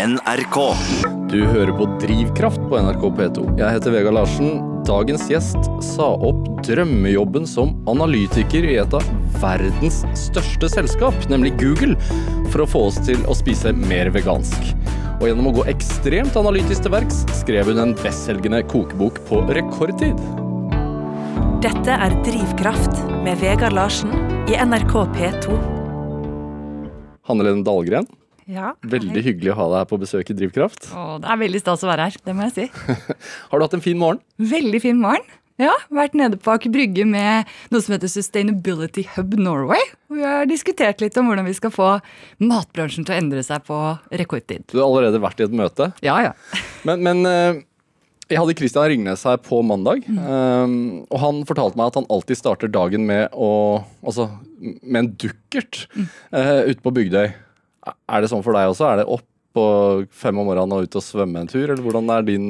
NRK. 0.00 0.56
Du 1.28 1.42
hører 1.44 1.70
på 1.76 1.84
Drivkraft 2.00 2.62
på 2.70 2.78
NRK 2.80 3.02
P2. 3.18 3.42
Jeg 3.58 3.74
heter 3.74 3.92
Vega 3.92 4.12
Larsen. 4.14 4.62
Dagens 4.88 5.26
gjest 5.28 5.66
sa 5.84 6.06
opp 6.24 6.46
drømmejobben 6.64 7.44
som 7.44 7.74
analytiker 7.90 8.64
i 8.64 8.78
et 8.80 8.94
av 8.96 9.04
verdens 9.42 9.98
største 10.16 10.70
selskap, 10.72 11.16
nemlig 11.28 11.52
Google, 11.60 11.98
for 12.48 12.64
å 12.64 12.68
få 12.70 12.82
oss 12.88 12.96
til 13.04 13.20
å 13.28 13.36
spise 13.36 13.74
mer 13.76 14.08
vegansk. 14.14 14.70
Og 15.18 15.26
gjennom 15.28 15.50
å 15.50 15.54
gå 15.58 15.66
ekstremt 15.68 16.38
analytisk 16.40 16.86
til 16.86 16.94
verks, 16.96 17.20
skrev 17.42 17.68
hun 17.68 17.82
en 17.82 17.92
bestselgende 18.00 18.62
kokebok 18.72 19.20
på 19.28 19.42
rekordtid. 19.52 20.22
Dette 21.60 21.98
er 22.06 22.16
Drivkraft 22.24 23.04
med 23.26 23.36
Vegard 23.44 23.76
Larsen 23.76 24.16
i 24.48 24.56
NRK 24.56 24.96
P2. 25.12 25.60
Hanne 27.28 27.44
Lene 27.44 27.68
Dahlgren, 27.68 28.08
Ja, 28.50 28.72
veldig 28.82 29.22
hyggelig 29.22 29.52
å 29.52 29.58
ha 29.60 29.66
deg 29.70 29.82
her 29.84 29.90
på 29.92 29.98
besøk 30.00 30.30
i 30.32 30.34
Drivkraft. 30.34 30.88
Åh, 30.90 31.18
det 31.22 31.28
er 31.30 31.38
veldig 31.44 31.60
stas 31.62 31.84
å 31.86 31.90
være 31.90 32.08
her, 32.08 32.16
det 32.26 32.34
må 32.34 32.48
jeg 32.48 32.56
si. 32.56 32.64
Har 33.50 33.60
du 33.60 33.66
hatt 33.66 33.76
en 33.78 33.84
fin 33.84 34.00
morgen? 34.00 34.18
Veldig 34.42 34.80
fin 34.82 34.98
morgen. 34.98 35.28
Ja, 35.60 35.74
Vært 35.92 36.14
nede 36.16 36.38
på 36.40 36.54
Aker 36.54 36.72
Brygge 36.72 37.04
med 37.04 37.48
noe 37.70 37.84
som 37.84 37.92
heter 37.92 38.08
Sustainability 38.08 39.04
Hub 39.14 39.34
Norway. 39.36 39.82
Vi 40.08 40.24
har 40.24 40.48
diskutert 40.48 41.02
litt 41.04 41.18
om 41.20 41.28
hvordan 41.28 41.44
vi 41.46 41.56
skal 41.56 41.72
få 41.74 41.90
matbransjen 42.40 43.04
til 43.04 43.14
å 43.14 43.18
endre 43.20 43.44
seg 43.44 43.66
på 43.66 43.76
rekordtid. 44.08 44.64
Du 44.72 44.78
har 44.78 44.86
allerede 44.88 45.20
vært 45.20 45.42
i 45.42 45.46
et 45.46 45.58
møte. 45.60 45.90
Ja, 46.06 46.16
ja. 46.24 46.32
Men, 46.88 47.04
men 47.04 47.28
eh, 47.28 47.60
jeg 48.32 48.40
hadde 48.40 48.56
Christian 48.56 48.88
Ringnes 48.88 49.26
her 49.28 49.36
på 49.44 49.60
mandag, 49.66 50.08
mm. 50.08 51.10
og 51.10 51.16
han 51.18 51.44
fortalte 51.48 51.78
meg 51.78 51.90
at 51.90 52.00
han 52.00 52.08
alltid 52.14 52.40
starter 52.40 52.72
dagen 52.72 53.04
med, 53.08 53.28
å, 53.34 53.82
altså, 54.06 54.30
med 54.80 55.00
en 55.02 55.12
dukkert 55.18 55.84
uh, 56.32 56.62
ute 56.70 56.78
på 56.80 56.94
Bygdøy. 56.94 57.32
Er 57.86 58.20
det 58.20 58.30
sånn 58.32 58.44
for 58.44 58.56
deg 58.56 58.68
også? 58.72 58.88
Er 58.92 59.02
det 59.02 59.10
opp 59.10 59.26
på 59.50 59.62
fem 60.14 60.38
om 60.38 60.46
morgenen 60.46 60.76
og 60.76 60.84
ut 60.86 60.94
og 60.94 61.02
svømme 61.02 61.40
en 61.42 61.48
tur, 61.50 61.64
eller 61.64 61.80
hvordan 61.82 62.06
er 62.14 62.22
din 62.22 62.44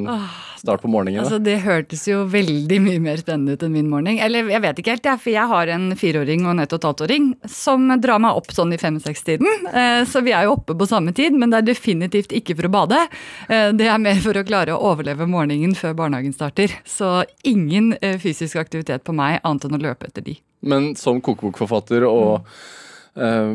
start 0.61 0.83
på 0.83 0.89
morgenen? 0.93 1.23
Altså, 1.23 1.39
Det 1.41 1.55
hørtes 1.65 2.03
jo 2.11 2.27
veldig 2.29 2.77
mye 2.85 3.01
mer 3.01 3.17
spennende 3.17 3.55
ut 3.57 3.63
enn 3.65 3.73
min 3.73 3.89
morgen. 3.89 4.19
Eller 4.21 4.51
jeg 4.53 4.61
vet 4.61 4.83
ikke 4.83 4.93
helt, 4.93 5.09
jeg, 5.09 5.21
for 5.23 5.33
jeg 5.33 5.49
har 5.49 5.73
en 5.73 5.87
fireåring 5.97 6.45
og 6.45 6.51
en 6.53 6.61
ett 6.61 6.75
og 6.77 6.83
et 6.83 6.89
halvt 6.91 7.05
åring 7.07 7.29
som 7.49 7.87
drar 8.05 8.21
meg 8.21 8.37
opp 8.37 8.53
sånn 8.53 8.75
i 8.77 8.81
fem-seks-tiden. 8.83 9.49
Eh, 9.73 10.03
Så 10.05 10.21
vi 10.27 10.35
er 10.37 10.45
jo 10.45 10.59
oppe 10.59 10.77
på 10.77 10.89
samme 10.91 11.15
tid, 11.17 11.33
men 11.33 11.49
det 11.49 11.63
er 11.63 11.69
definitivt 11.71 12.35
ikke 12.37 12.59
for 12.59 12.69
å 12.69 12.73
bade. 12.75 13.01
Eh, 13.49 13.71
Det 13.73 13.89
er 13.89 13.97
mer 13.99 14.21
for 14.21 14.37
å 14.37 14.45
klare 14.45 14.77
å 14.77 14.83
overleve 14.93 15.25
morgenen 15.27 15.73
før 15.75 15.95
barnehagen 15.97 16.35
starter. 16.37 16.69
Så 16.85 17.25
ingen 17.45 17.95
eh, 18.03 18.19
fysisk 18.19 18.57
aktivitet 18.61 19.05
på 19.09 19.17
meg 19.17 19.41
annet 19.43 19.65
enn 19.65 19.79
å 19.79 19.81
løpe 19.81 20.05
etter 20.13 20.21
de. 20.21 20.37
Men 20.61 20.95
som 21.01 21.23
kokebokforfatter 21.25 22.05
og 22.05 22.45
eh, 23.21 23.51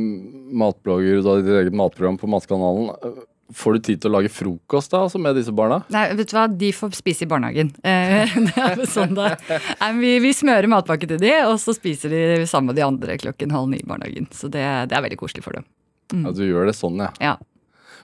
matblogger, 0.61 1.21
du 1.21 1.29
har 1.29 1.41
ditt 1.41 1.55
eget 1.63 1.77
matprogram 1.77 2.19
på 2.21 2.29
Matkanalen, 2.31 2.91
eh, 2.95 3.23
får 3.55 3.75
du 3.77 3.79
tid 3.85 4.01
til 4.01 4.09
å 4.09 4.15
lage 4.15 4.31
frokost 4.33 4.93
da, 4.93 5.03
altså 5.05 5.19
med 5.21 5.37
disse 5.37 5.53
barna? 5.55 5.81
Nei, 5.93 6.07
vet 6.17 6.31
du 6.31 6.35
hva, 6.37 6.45
de 6.49 6.71
får 6.73 6.95
spise 6.97 7.25
i 7.25 7.29
barnehagen. 7.29 7.71
Eh, 7.85 8.33
Det 8.49 8.63
er 8.65 8.85
sånn 8.89 9.13
det. 9.17 9.33
Nei, 9.81 9.91
Vi, 10.01 10.13
vi 10.23 10.31
smører 10.33 10.69
matpakke 10.71 11.09
til 11.09 11.21
de, 11.21 11.33
og 11.45 11.59
så 11.61 11.75
spiser 11.77 12.13
de 12.13 12.23
sammen 12.49 12.71
med 12.73 12.79
de 12.79 12.85
andre 12.87 13.17
klokken 13.21 13.53
halv 13.53 13.69
ni 13.73 13.81
i 13.83 13.87
barnehagen. 13.87 14.29
Så 14.33 14.49
det, 14.49 14.63
det 14.89 14.97
er 14.97 15.05
veldig 15.05 15.19
koselig 15.21 15.45
for 15.45 15.57
dem. 15.57 15.67
Ja, 16.13 16.33
du 16.37 16.43
gjør 16.45 16.69
det 16.69 16.77
sånn, 16.77 17.01
ja. 17.01 17.11
Ja. 17.21 17.35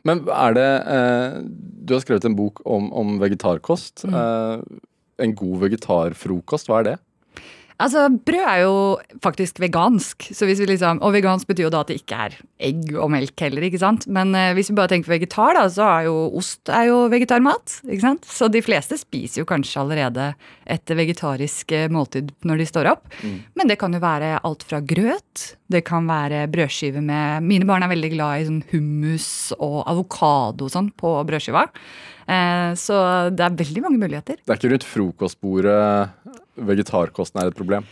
Men 0.07 0.23
er 0.33 0.55
det 0.57 0.69
eh, 0.89 1.35
Du 1.85 1.93
har 1.93 2.01
skrevet 2.01 2.25
en 2.25 2.37
bok 2.37 2.63
om, 2.65 2.87
om 2.97 3.19
vegetarkost. 3.21 4.05
Mm. 4.09 4.15
Eh, 4.17 4.79
en 5.21 5.35
god 5.37 5.59
vegetarfrokost, 5.65 6.69
hva 6.69 6.81
er 6.81 6.87
det? 6.87 6.95
Altså, 7.81 8.05
Brød 8.13 8.45
er 8.45 8.59
jo 8.61 8.73
faktisk 9.23 9.59
vegansk, 9.63 10.27
så 10.35 10.45
hvis 10.45 10.61
vi 10.61 10.69
liksom, 10.69 11.01
og 11.01 11.15
vegansk 11.15 11.49
betyr 11.49 11.65
jo 11.65 11.71
da 11.73 11.81
at 11.81 11.89
det 11.89 12.01
ikke 12.01 12.19
er 12.27 12.35
egg 12.61 12.91
og 12.93 13.09
melk 13.13 13.41
heller. 13.41 13.65
ikke 13.65 13.81
sant? 13.81 14.05
Men 14.11 14.35
eh, 14.37 14.51
hvis 14.57 14.69
vi 14.69 14.77
bare 14.77 14.91
tenker 14.93 15.15
vegetar, 15.15 15.55
da, 15.57 15.65
så 15.71 15.87
er 15.87 16.09
jo 16.09 16.15
ost 16.37 16.69
er 16.69 16.89
jo 16.91 16.99
vegetarmat. 17.11 17.79
ikke 17.87 18.03
sant? 18.05 18.27
Så 18.29 18.51
de 18.53 18.61
fleste 18.65 18.99
spiser 19.01 19.41
jo 19.41 19.49
kanskje 19.49 19.81
allerede 19.81 20.31
et 20.69 20.95
vegetarisk 21.01 21.73
eh, 21.75 21.89
måltid 21.91 22.31
når 22.45 22.61
de 22.61 22.69
står 22.69 22.91
opp. 22.93 23.09
Men 23.57 23.71
det 23.71 23.79
kan 23.81 23.93
jo 23.93 24.03
være 24.03 24.37
alt 24.45 24.65
fra 24.67 24.81
grøt, 24.85 25.55
det 25.71 25.83
kan 25.87 26.07
være 26.09 26.45
brødskive 26.51 27.01
med 27.01 27.45
Mine 27.47 27.65
barn 27.67 27.83
er 27.85 27.91
veldig 27.91 28.13
glad 28.13 28.41
i 28.41 28.47
sånn 28.47 28.63
hummus 28.73 29.27
og 29.57 29.81
avokado 29.89 30.67
og 30.67 30.73
sånn 30.73 30.91
på 30.99 31.13
brødskiva. 31.27 31.65
Eh, 32.31 32.71
så 32.79 32.97
det 33.33 33.45
er 33.45 33.57
veldig 33.59 33.83
mange 33.83 33.99
muligheter. 34.01 34.39
Det 34.39 34.53
er 34.53 34.59
ikke 34.59 34.71
rundt 34.73 34.87
frokostbordet 34.87 36.20
vegetarkosten 36.57 37.41
er 37.43 37.51
et 37.51 37.57
problem. 37.57 37.85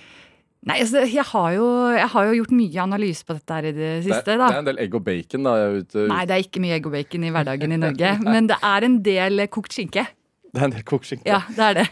Nei, 0.67 0.81
altså, 0.83 1.05
jeg 1.07 1.23
har, 1.23 1.51
jo, 1.55 1.67
jeg 1.95 2.07
har 2.11 2.25
jo 2.27 2.33
gjort 2.41 2.51
mye 2.51 2.81
analyse 2.83 3.23
på 3.23 3.35
dette 3.37 3.55
her 3.55 3.67
i 3.69 3.71
det 3.71 3.91
Det, 4.03 4.09
siste. 4.09 4.25
det 4.27 4.39
da. 4.41 4.49
er 4.51 4.57
en 4.59 4.67
del 4.67 4.81
egg 4.83 4.97
og 4.99 5.05
bacon 5.05 5.47
da. 5.47 5.53
Er 5.55 5.77
ute, 5.79 6.03
Nei, 6.11 6.25
det 6.27 6.35
er 6.35 6.43
ikke 6.43 6.63
mye 6.65 6.75
egg 6.75 6.89
og 6.89 6.95
bacon 6.97 7.23
i 7.23 7.31
hverdagen 7.31 7.75
i 7.77 7.79
Norge. 7.79 8.11
Men 8.33 8.49
det 8.51 8.57
er 8.71 8.87
en 8.89 8.97
del 9.05 9.45
kokt 9.47 9.77
skinke. 9.77 10.03
det 10.51 10.59
er 10.61 10.67
en 10.67 10.75
del 10.75 10.83
kokt 10.83 11.07
skinke. 11.07 11.29
Ja, 11.31 11.39
det 11.55 11.63
er 11.69 11.79
det. 11.79 11.87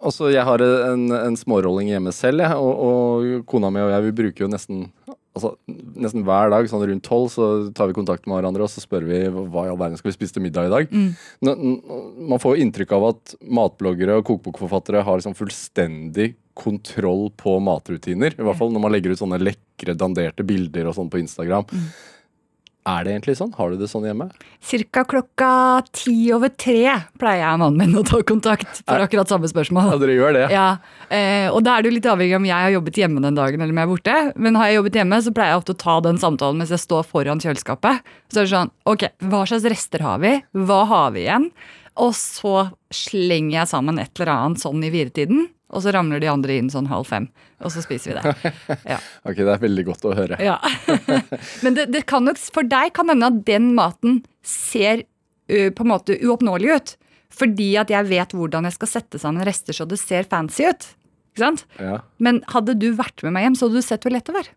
Altså, 0.00 0.30
jeg 0.32 0.42
har 0.48 0.62
en, 0.64 1.06
en 1.12 1.36
smårolling 1.38 1.90
hjemme 1.92 2.10
selv, 2.16 2.40
jeg, 2.42 2.56
og, 2.56 2.82
og 2.90 3.46
kona 3.46 3.68
mi 3.70 3.82
og 3.84 3.90
jeg 3.92 4.06
vi 4.08 4.12
bruker 4.22 4.46
jo 4.46 4.50
nesten 4.50 4.86
Altså, 5.30 5.52
nesten 5.94 6.24
hver 6.26 6.50
dag 6.50 6.66
sånn 6.66 6.82
rundt 6.90 7.04
tolv 7.06 7.28
så 7.30 7.44
tar 7.72 7.86
vi 7.86 7.94
kontakt 7.94 8.26
med 8.26 8.34
hverandre 8.40 8.64
og 8.66 8.70
så 8.72 8.82
spør 8.82 9.04
vi 9.06 9.20
hva 9.30 9.62
i 9.66 9.70
all 9.70 9.78
verden 9.78 9.96
skal 10.00 10.10
vi 10.10 10.16
spise 10.16 10.34
til 10.34 10.42
middag 10.42 10.66
i 10.66 10.72
dag. 10.72 10.88
Nå- 11.46 11.56
Man 12.30 12.38
får 12.42 12.56
jo 12.56 12.64
inntrykk 12.64 12.92
av 12.98 13.04
at 13.12 13.34
matbloggere 13.46 14.16
og 14.18 14.24
kokebokforfattere 14.26 15.04
har 15.06 15.20
liksom 15.20 15.36
fullstendig 15.38 16.34
kontroll 16.58 17.30
på 17.38 17.54
matrutiner. 17.62 18.34
I 18.34 18.42
hvert 18.42 18.58
fall 18.58 18.72
når 18.74 18.82
man 18.82 18.92
legger 18.92 19.12
ut 19.14 19.22
sånne 19.22 19.38
lekre, 19.40 19.94
danderte 19.96 20.44
bilder 20.44 20.90
og 20.90 20.94
sånn 20.98 21.08
på 21.08 21.22
Instagram. 21.22 21.64
Er 22.88 23.04
det 23.04 23.12
egentlig 23.12 23.34
sånn? 23.36 23.50
Har 23.58 23.72
du 23.72 23.80
det 23.80 23.90
sånn 23.90 24.06
hjemme? 24.08 24.30
Cirka 24.64 25.02
klokka 25.08 25.50
ti 25.92 26.14
over 26.32 26.48
tre 26.48 26.94
pleier 27.20 27.42
jeg 27.42 27.58
og 27.58 27.60
mannen 27.60 27.82
min 27.82 28.00
å 28.00 28.04
ta 28.08 28.22
kontakt 28.24 28.80
for 28.80 29.04
akkurat 29.04 29.28
samme 29.28 29.50
spørsmål. 29.50 29.90
Ja, 29.92 29.98
dere 30.00 30.14
gjør 30.16 30.36
det? 30.38 30.46
Ja, 30.54 30.68
eh, 31.12 31.48
og 31.52 31.60
da 31.66 31.76
er 31.76 31.84
det 31.84 31.90
jo 31.90 31.96
litt 31.98 32.08
avhengig 32.08 32.38
om 32.38 32.48
jeg 32.48 32.56
har 32.56 32.72
jobbet 32.72 33.02
hjemme 33.02 33.24
den 33.26 33.36
dagen 33.36 33.60
eller 33.60 33.74
om 33.76 33.82
jeg 33.82 33.88
er 33.88 33.92
borte. 33.92 34.16
Men 34.40 34.56
har 34.56 34.70
jeg 34.70 34.80
jobbet 34.80 34.98
hjemme, 35.00 35.20
så 35.26 35.34
pleier 35.36 35.52
jeg 35.52 35.60
ofte 35.60 35.76
å 35.76 35.82
ta 35.84 35.98
den 36.08 36.22
samtalen 36.24 36.62
mens 36.62 36.72
jeg 36.72 36.84
står 36.86 37.04
foran 37.10 37.44
kjøleskapet. 37.44 38.10
Så 38.32 38.40
er 38.40 38.48
det 38.48 38.54
sånn, 38.54 38.74
ok, 38.88 39.06
hva 39.28 39.44
slags 39.50 39.68
rester 39.74 40.06
har 40.06 40.24
vi? 40.24 40.34
Hva 40.56 40.82
har 40.88 41.14
vi 41.16 41.26
igjen? 41.26 41.50
Og 42.00 42.14
så 42.16 42.70
slenger 42.94 43.58
jeg 43.58 43.72
sammen 43.74 44.00
et 44.00 44.14
eller 44.16 44.32
annet 44.38 44.64
sånn 44.64 44.80
i 44.86 44.92
firetiden. 44.94 45.50
Og 45.70 45.84
så 45.84 45.92
ramler 45.94 46.18
de 46.22 46.26
andre 46.30 46.56
inn 46.58 46.70
sånn 46.72 46.88
halv 46.90 47.06
fem, 47.06 47.28
og 47.62 47.70
så 47.70 47.82
spiser 47.84 48.10
vi 48.10 48.18
det. 48.18 48.54
Ja. 48.90 48.98
Ok, 49.28 49.36
det 49.38 49.52
er 49.52 49.62
veldig 49.62 49.84
godt 49.86 50.06
å 50.08 50.14
høre. 50.18 50.38
Ja. 50.42 50.56
Men 51.64 51.76
det, 51.76 51.88
det 51.94 52.04
kan 52.10 52.26
nok, 52.26 52.40
for 52.50 52.66
deg 52.66 52.94
kan 52.96 53.12
hende 53.12 53.28
at 53.30 53.42
den 53.46 53.70
maten 53.76 54.22
ser 54.46 55.04
ø, 55.04 55.68
på 55.70 55.86
en 55.86 55.92
måte 55.92 56.16
uoppnåelig 56.24 56.72
ut. 56.74 56.94
Fordi 57.30 57.68
at 57.78 57.92
jeg 57.92 58.08
vet 58.10 58.34
hvordan 58.34 58.66
jeg 58.66 58.74
skal 58.74 58.90
sette 58.96 59.20
sammen 59.22 59.46
rester 59.46 59.76
så 59.76 59.86
det 59.86 60.00
ser 60.02 60.26
fancy 60.30 60.66
ut. 60.66 60.88
Ikke 61.30 61.44
sant? 61.44 61.62
Ja. 61.78 62.00
Men 62.18 62.42
hadde 62.50 62.74
du 62.80 62.90
vært 62.98 63.22
med 63.22 63.36
meg 63.36 63.46
hjem, 63.46 63.58
så 63.60 63.68
hadde 63.68 63.78
du 63.78 63.86
sett 63.86 64.06
hvor 64.06 64.14
lett 64.16 64.26
det 64.26 64.34
var. 64.34 64.50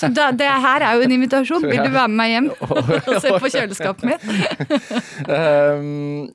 Så 0.00 0.08
da, 0.16 0.30
det 0.32 0.46
her 0.48 0.80
er 0.86 0.96
jo 0.96 1.04
en 1.04 1.12
invitasjon. 1.18 1.66
Vil 1.68 1.82
du 1.84 1.92
være 1.92 2.08
med 2.08 2.16
meg 2.22 2.30
hjem 2.32 2.46
og 2.64 3.10
se 3.20 3.32
på 3.36 3.50
kjøleskapet 3.52 4.08
mitt? 4.08 4.24
Ehm, 5.28 6.30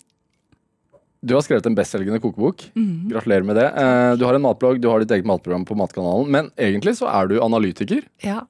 du 1.25 1.33
har 1.33 1.43
skrevet 1.45 1.65
en 1.65 1.75
bestselgende 1.77 2.21
kokebok. 2.21 2.67
Mm. 2.77 3.09
Gratulerer 3.09 3.45
med 3.47 3.57
det. 3.57 3.67
Eh, 3.81 4.11
du 4.19 4.25
har 4.27 4.37
en 4.37 4.45
matblogg, 4.45 4.79
du 4.81 4.89
har 4.91 5.01
ditt 5.01 5.13
eget 5.15 5.27
matprogram 5.27 5.65
på 5.65 5.77
Matkanalen. 5.79 6.29
Men 6.31 6.51
egentlig 6.53 6.95
så 6.99 7.09
er 7.09 7.31
du 7.31 7.39
analytiker. 7.41 8.05
Ja. 8.23 8.43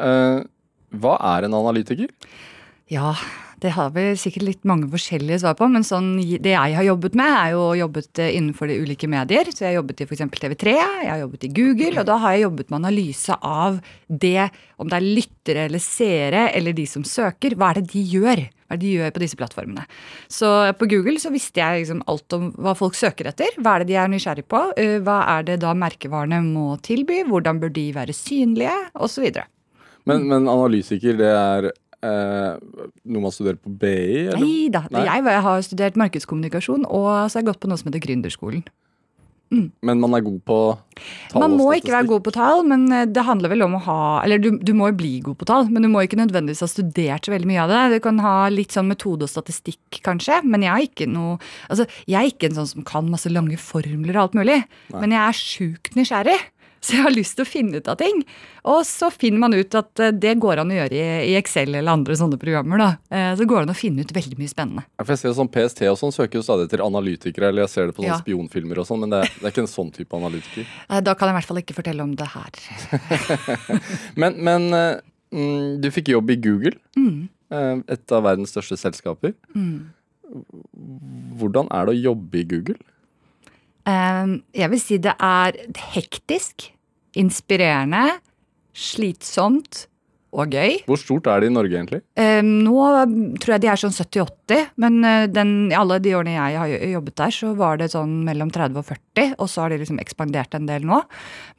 Eh, 0.00 0.40
hva 0.96 1.16
er 1.36 1.46
en 1.46 1.56
analytiker? 1.58 2.08
Ja, 2.92 3.12
det 3.62 3.70
har 3.72 3.92
vi 3.94 4.02
sikkert 4.20 4.44
litt 4.44 4.66
mange 4.68 4.88
forskjellige 4.92 5.38
svar 5.42 5.54
på, 5.56 5.68
men 5.72 5.84
sånn, 5.86 6.10
det 6.20 6.52
jeg 6.52 6.74
har 6.76 6.84
jobbet 6.84 7.14
med, 7.16 7.30
er 7.32 7.54
jo 7.54 7.62
jobbet 7.78 8.20
eh, 8.20 8.34
innenfor 8.36 8.68
de 8.68 8.76
ulike 8.82 9.08
medier. 9.08 9.48
Så 9.52 9.64
jeg 9.64 9.70
har 9.70 9.78
jobbet 9.78 10.02
i 10.02 10.08
f.eks. 10.08 10.24
TV3, 10.36 10.74
jeg 10.76 11.08
har 11.10 11.22
jobbet 11.22 11.46
i 11.48 11.52
Google, 11.56 11.94
og 12.02 12.08
da 12.10 12.18
har 12.20 12.34
jeg 12.36 12.44
jobbet 12.46 12.68
med 12.72 12.80
analyse 12.82 13.38
av 13.40 13.78
det, 14.08 14.50
om 14.76 14.90
det 14.92 14.98
er 14.98 15.08
lyttere 15.20 15.64
eller 15.70 15.82
seere 15.82 16.50
eller 16.56 16.76
de 16.76 16.84
som 16.90 17.06
søker, 17.06 17.56
hva 17.56 17.72
er 17.72 17.80
det 17.80 17.94
de 17.94 18.04
gjør? 18.16 18.44
Hva 18.66 18.74
er 18.74 18.80
det 18.82 18.86
de 18.88 18.92
gjør 18.98 19.14
på 19.14 19.22
disse 19.22 19.38
plattformene? 19.38 19.86
Så 20.32 20.52
på 20.76 20.88
Google 20.90 21.20
så 21.22 21.30
visste 21.32 21.62
jeg 21.62 21.84
liksom 21.84 22.04
alt 22.10 22.36
om 22.36 22.48
hva 22.60 22.74
folk 22.76 22.98
søker 22.98 23.30
etter. 23.30 23.54
Hva 23.62 23.76
er 23.76 23.84
det 23.84 23.92
de 23.92 23.98
er 24.02 24.10
nysgjerrig 24.10 24.44
på? 24.50 24.62
eh, 24.76 24.98
Hva 25.06 25.20
er 25.38 25.46
det 25.46 25.60
da 25.62 25.72
merkevarene 25.78 26.42
må 26.44 26.74
tilby? 26.84 27.22
Hvordan 27.30 27.62
bør 27.62 27.72
de 27.72 27.88
være 27.96 28.16
synlige? 28.16 28.74
Videre. 29.16 29.46
Men, 30.06 30.26
men 30.30 30.44
analytiker, 30.50 31.16
det 31.18 31.30
er 31.30 31.70
eh, 32.06 32.80
noe 33.04 33.24
man 33.26 33.34
studerer 33.34 33.58
på 33.60 33.72
BI? 33.82 34.26
Eller? 34.26 34.40
Nei 34.42 34.72
da. 34.72 34.86
Nei? 34.94 35.06
Jeg, 35.08 35.44
har 35.46 35.66
studert 35.66 36.00
markedskommunikasjon, 36.00 36.86
og 36.86 37.06
så 37.26 37.38
har 37.38 37.42
jeg 37.42 37.50
gått 37.52 37.62
på 37.62 37.70
noe 37.70 37.80
som 37.80 37.90
heter 37.90 38.04
Gründerskolen. 38.06 38.66
Men 39.46 40.00
man 40.02 40.14
er 40.16 40.24
god 40.26 40.40
på 40.42 40.56
tall 41.30 41.42
Man 41.44 41.52
må 41.54 41.68
ikke 41.76 41.92
være 41.94 42.08
god 42.10 42.22
på 42.26 42.32
tall, 42.34 42.64
men 42.66 42.88
eh, 42.90 43.04
det 43.06 43.22
handler 43.28 43.52
vel 43.52 43.62
om 43.62 43.76
å 43.78 43.82
ha 43.84 43.98
Eller 44.24 44.40
du, 44.42 44.48
du 44.58 44.72
må 44.74 44.88
jo 44.90 44.96
bli 44.98 45.12
god 45.22 45.38
på 45.38 45.46
tall, 45.46 45.68
men 45.70 45.86
du 45.86 45.90
må 45.92 46.02
ikke 46.02 46.18
nødvendigvis 46.18 46.64
ha 46.64 46.68
studert 46.70 47.28
så 47.28 47.34
veldig 47.34 47.50
mye 47.52 47.62
av 47.62 47.70
det. 47.70 47.82
Du 47.94 48.04
kan 48.08 48.18
ha 48.24 48.34
litt 48.50 48.74
sånn 48.74 48.90
metode 48.90 49.28
og 49.28 49.30
statistikk, 49.30 50.00
kanskje, 50.06 50.40
men 50.42 50.66
jeg 50.66 50.72
er 50.72 50.88
ikke 50.88 51.06
noe 51.10 51.38
Altså, 51.70 51.86
jeg 52.10 52.18
er 52.18 52.32
ikke 52.32 52.50
en 52.50 52.58
sånn 52.58 52.72
som 52.72 52.86
kan 52.86 53.06
masse 53.10 53.30
lange 53.30 53.58
formler 53.60 54.16
og 54.16 54.24
alt 54.24 54.36
mulig, 54.40 54.58
men 54.94 55.14
jeg 55.14 55.22
er 55.22 55.38
sjukt 55.38 55.96
nysgjerrig. 55.98 56.38
Så 56.86 56.94
jeg 56.94 57.02
har 57.02 57.10
lyst 57.14 57.34
til 57.38 57.42
å 57.42 57.48
finne 57.50 57.80
ut 57.80 57.88
av 57.90 57.96
ting. 57.98 58.20
Og 58.70 58.84
så 58.86 59.08
finner 59.10 59.40
man 59.42 59.54
ut 59.56 59.74
at 59.74 59.98
eh, 60.04 60.12
det 60.14 60.36
går 60.42 60.60
an 60.62 60.70
å 60.70 60.76
gjøre 60.76 61.00
i, 61.26 61.32
Excel 61.38 61.72
eller 61.74 61.90
andre 61.96 62.14
sånne 62.18 62.38
programmer. 62.38 62.78
da. 62.78 62.88
Eh, 63.10 63.32
Så 63.40 63.46
går 63.48 63.64
det 63.64 63.66
an 63.66 63.74
å 63.74 63.78
finne 63.78 64.04
ut 64.06 64.12
veldig 64.14 64.38
mye 64.38 64.52
spennende. 64.52 64.84
Ja, 64.94 65.02
For 65.04 65.14
jeg 65.16 65.22
ser 65.24 65.34
sånn 65.40 65.50
PST 65.50 65.82
og 65.90 65.98
sånn 65.98 66.14
søker 66.14 66.38
jo 66.38 66.44
stadig 66.46 66.68
etter 66.68 66.84
analytikere, 66.86 67.48
eller 67.50 67.66
jeg 67.66 67.72
ser 67.74 67.86
det 67.90 67.96
på 67.96 68.04
sånne 68.04 68.14
Ja. 68.14 68.20
spionfilmer 68.22 68.78
og 68.78 68.86
sånn, 68.86 69.00
men 69.02 69.10
det, 69.10 69.22
er- 69.24 69.34
det 69.40 69.44
er 69.48 69.54
ikke 69.56 69.64
en 69.66 69.72
sånn 69.74 69.90
type 69.98 70.14
analytiker. 70.20 70.66
Da 71.08 71.14
kan 71.18 71.28
jeg 71.28 71.34
i 71.34 71.38
hvert 71.40 71.50
fall 71.50 71.62
ikke 71.64 71.74
fortelle 71.80 72.06
om 72.06 72.14
det 72.14 72.28
her. 72.36 72.52
Men, 74.22 74.38
men 74.46 74.68
eh, 74.74 75.00
mm, 75.34 75.80
du 75.82 75.90
fikk 75.90 76.08
jobb 76.14 76.30
i 76.30 76.36
Google, 76.38 76.76
Mm. 76.96 77.82
et 77.88 78.12
av 78.12 78.24
verdens 78.26 78.50
største 78.54 78.78
selskaper. 78.78 79.34
Hvordan 81.38 81.68
er 81.70 81.86
det 81.86 81.94
å 81.94 82.00
jobbe 82.10 82.40
i 82.40 82.46
Google? 82.50 82.78
Eh, 83.86 84.32
Jeg 84.56 84.70
vil 84.72 84.80
si 84.82 84.98
det 84.98 85.14
er 85.22 85.58
hektisk, 85.94 86.70
inspirerende, 87.18 88.06
slitsomt 88.76 89.86
og 90.36 90.52
gøy. 90.52 90.74
Hvor 90.84 90.98
stort 91.00 91.28
er 91.32 91.40
det 91.40 91.48
i 91.48 91.54
Norge, 91.54 91.72
egentlig? 91.78 92.00
Eh, 92.20 92.42
Nå 92.44 92.74
tror 93.40 93.54
jeg 93.54 93.62
de 93.62 93.70
er 93.72 93.80
sånn 93.80 93.94
70-80, 93.94 94.66
men 94.84 94.98
eh, 95.06 95.24
den, 95.32 95.52
alle 95.72 95.96
de 96.04 96.12
årene 96.18 96.34
jeg 96.34 96.58
har 96.60 96.74
jobbet 96.92 97.16
der, 97.22 97.32
så 97.32 97.52
var 97.56 97.80
det 97.80 97.88
sånn 97.94 98.18
mellom 98.26 98.50
30 98.52 98.82
og 98.82 98.84
40, 98.90 99.32
og 99.38 99.48
så 99.48 99.64
har 99.64 99.72
de 99.72 99.80
liksom 99.80 100.00
ekspandert 100.02 100.58
en 100.58 100.68
del 100.68 100.84
nå. 100.84 101.00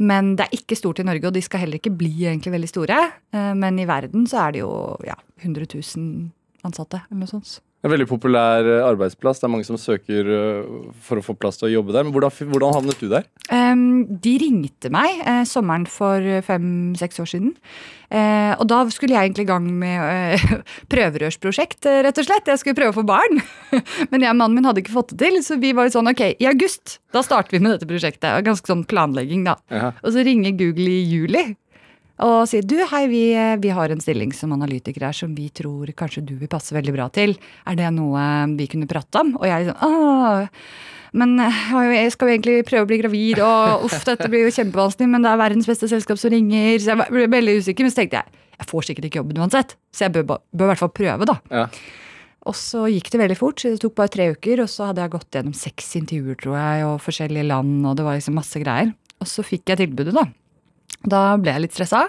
Men 0.06 0.36
det 0.38 0.46
er 0.46 0.60
ikke 0.60 0.78
stort 0.78 1.02
i 1.02 1.08
Norge, 1.08 1.26
og 1.32 1.34
de 1.40 1.42
skal 1.46 1.64
heller 1.66 1.82
ikke 1.82 1.96
bli 1.98 2.14
egentlig 2.28 2.54
veldig 2.54 2.70
store. 2.70 3.00
Eh, 3.34 3.54
Men 3.58 3.80
i 3.82 3.88
verden 3.90 4.28
så 4.30 4.44
er 4.46 4.58
det 4.58 4.62
jo 4.62 4.72
ja, 5.08 5.18
100 5.42 5.72
000 5.74 6.68
ansatte, 6.68 7.02
eller 7.08 7.24
noe 7.24 7.34
sånt. 7.34 7.58
En 7.86 7.92
veldig 7.94 8.08
populær 8.10 8.66
eh, 8.66 8.82
arbeidsplass. 8.82 9.38
Det 9.38 9.46
er 9.46 9.52
mange 9.54 9.68
som 9.68 9.78
søker 9.78 10.32
eh, 10.34 10.72
for 11.06 11.20
å 11.20 11.26
få 11.26 11.36
plass 11.38 11.60
til 11.60 11.70
å 11.70 11.74
jobbe 11.76 11.94
der. 11.94 12.08
Men 12.08 12.16
hvordan, 12.16 12.34
hvordan 12.50 12.74
havnet 12.74 13.04
du 13.04 13.10
der? 13.12 13.28
De 14.26 14.34
ringte 14.42 14.92
meg 14.94 15.22
eh, 15.22 15.44
sommeren 15.48 15.86
for 15.90 16.26
fem-seks 16.48 17.22
år 17.22 17.30
siden. 17.30 17.54
Eh, 18.10 18.54
og 18.56 18.66
da 18.72 18.82
skulle 18.94 19.14
jeg 19.14 19.30
egentlig 19.30 19.46
i 19.46 19.52
gang 19.52 19.68
med 19.78 20.48
prøverørsprosjekt, 20.94 21.86
rett 22.08 22.18
og 22.18 22.28
slett. 22.28 22.50
Jeg 22.50 22.64
skulle 22.64 22.80
prøve 22.80 22.96
å 22.96 22.98
få 22.98 23.06
barn. 23.08 23.44
Men 24.12 24.26
jeg 24.26 24.34
og 24.34 24.40
mannen 24.42 24.58
min 24.58 24.70
hadde 24.70 24.82
ikke 24.82 24.98
fått 24.98 25.14
det 25.14 25.28
til, 25.28 25.42
så 25.46 25.60
vi 25.62 25.76
var 25.78 25.88
jo 25.88 26.00
sånn 26.00 26.10
ok, 26.16 26.26
i 26.42 26.50
august 26.50 26.98
da 27.16 27.22
starter 27.24 27.56
vi 27.56 27.62
med 27.64 27.76
dette 27.76 27.88
prosjektet. 27.90 28.44
Ganske 28.46 28.70
sånn 28.70 28.84
planlegging, 28.90 29.46
da. 29.48 29.56
Ja. 29.74 29.94
Og 30.04 30.12
så 30.16 30.26
ringer 30.28 30.58
Google 30.58 30.92
i 30.92 31.06
juli 31.08 31.46
og 32.24 32.48
sier 32.50 32.66
du, 32.66 32.76
hei, 32.90 33.04
vi, 33.12 33.24
vi 33.62 33.70
har 33.76 33.92
en 33.94 34.02
stilling 34.02 34.32
som 34.34 34.54
analytiker 34.56 35.06
her 35.06 35.14
som 35.14 35.36
vi 35.38 35.50
tror 35.54 35.92
kanskje 35.98 36.24
du 36.26 36.36
vil 36.40 36.50
passe 36.50 36.74
veldig 36.74 36.94
bra 36.96 37.10
til. 37.14 37.36
Er 37.70 37.76
det 37.78 37.92
noe 37.94 38.22
vi 38.58 38.66
kunne 38.72 38.88
prate 38.90 39.22
om? 39.22 39.36
Og 39.38 39.46
jeg 39.46 39.68
sånn, 39.70 39.84
åh, 39.86 40.48
men 41.18 41.38
jeg 41.40 41.54
jo- 41.72 41.94
jeg 41.98 42.12
skal 42.14 42.28
jo 42.28 42.34
egentlig 42.38 42.66
prøve 42.68 42.84
å 42.86 42.90
bli 42.90 42.98
gravid, 43.04 43.40
og 43.46 43.86
uff, 43.86 44.04
dette 44.06 44.28
blir 44.30 44.44
jo 44.48 44.56
kjempevanskelig, 44.58 45.08
men 45.10 45.22
det 45.22 45.32
er 45.32 45.38
verdens 45.44 45.70
beste 45.70 45.88
selskap 45.90 46.18
som 46.20 46.32
ringer. 46.34 46.80
Så 46.82 46.92
jeg 46.96 47.08
ble 47.14 47.28
veldig 47.32 47.56
usikker, 47.62 47.86
men 47.86 47.92
så 47.94 48.02
tenkte 48.02 48.20
jeg, 48.24 48.42
jeg 48.58 48.68
får 48.68 48.90
sikkert 48.90 49.06
ikke 49.12 49.22
jobben 49.22 49.38
uansett. 49.46 49.76
Så 49.94 50.06
jeg 50.08 50.14
bør, 50.18 50.26
bør 50.52 50.66
i 50.68 50.72
hvert 50.74 50.82
fall 50.82 50.90
prøve, 50.98 51.26
da. 51.30 51.38
Ja. 51.54 51.68
Og 52.48 52.56
så 52.56 52.86
gikk 52.90 53.10
det 53.12 53.20
veldig 53.22 53.38
fort, 53.38 53.60
så 53.62 53.70
det 53.74 53.82
tok 53.84 53.96
bare 53.98 54.10
tre 54.14 54.30
uker, 54.34 54.62
og 54.64 54.70
så 54.72 54.88
hadde 54.90 55.04
jeg 55.04 55.12
gått 55.12 55.32
gjennom 55.38 55.54
seks 55.58 55.90
intervjuer, 56.00 56.38
tror 56.42 56.56
jeg, 56.58 56.86
og 56.88 57.02
forskjellige 57.04 57.48
land, 57.50 57.86
og 57.86 57.96
det 58.00 58.06
var 58.08 58.16
liksom 58.18 58.38
masse 58.40 58.62
greier. 58.64 58.94
Og 59.22 59.28
så 59.28 59.44
fikk 59.46 59.66
jeg 59.74 59.82
tilbudet, 59.82 60.14
da. 60.16 60.24
Da 61.08 61.22
ble 61.40 61.54
jeg 61.56 61.66
litt 61.66 61.78
stressa. 61.78 62.08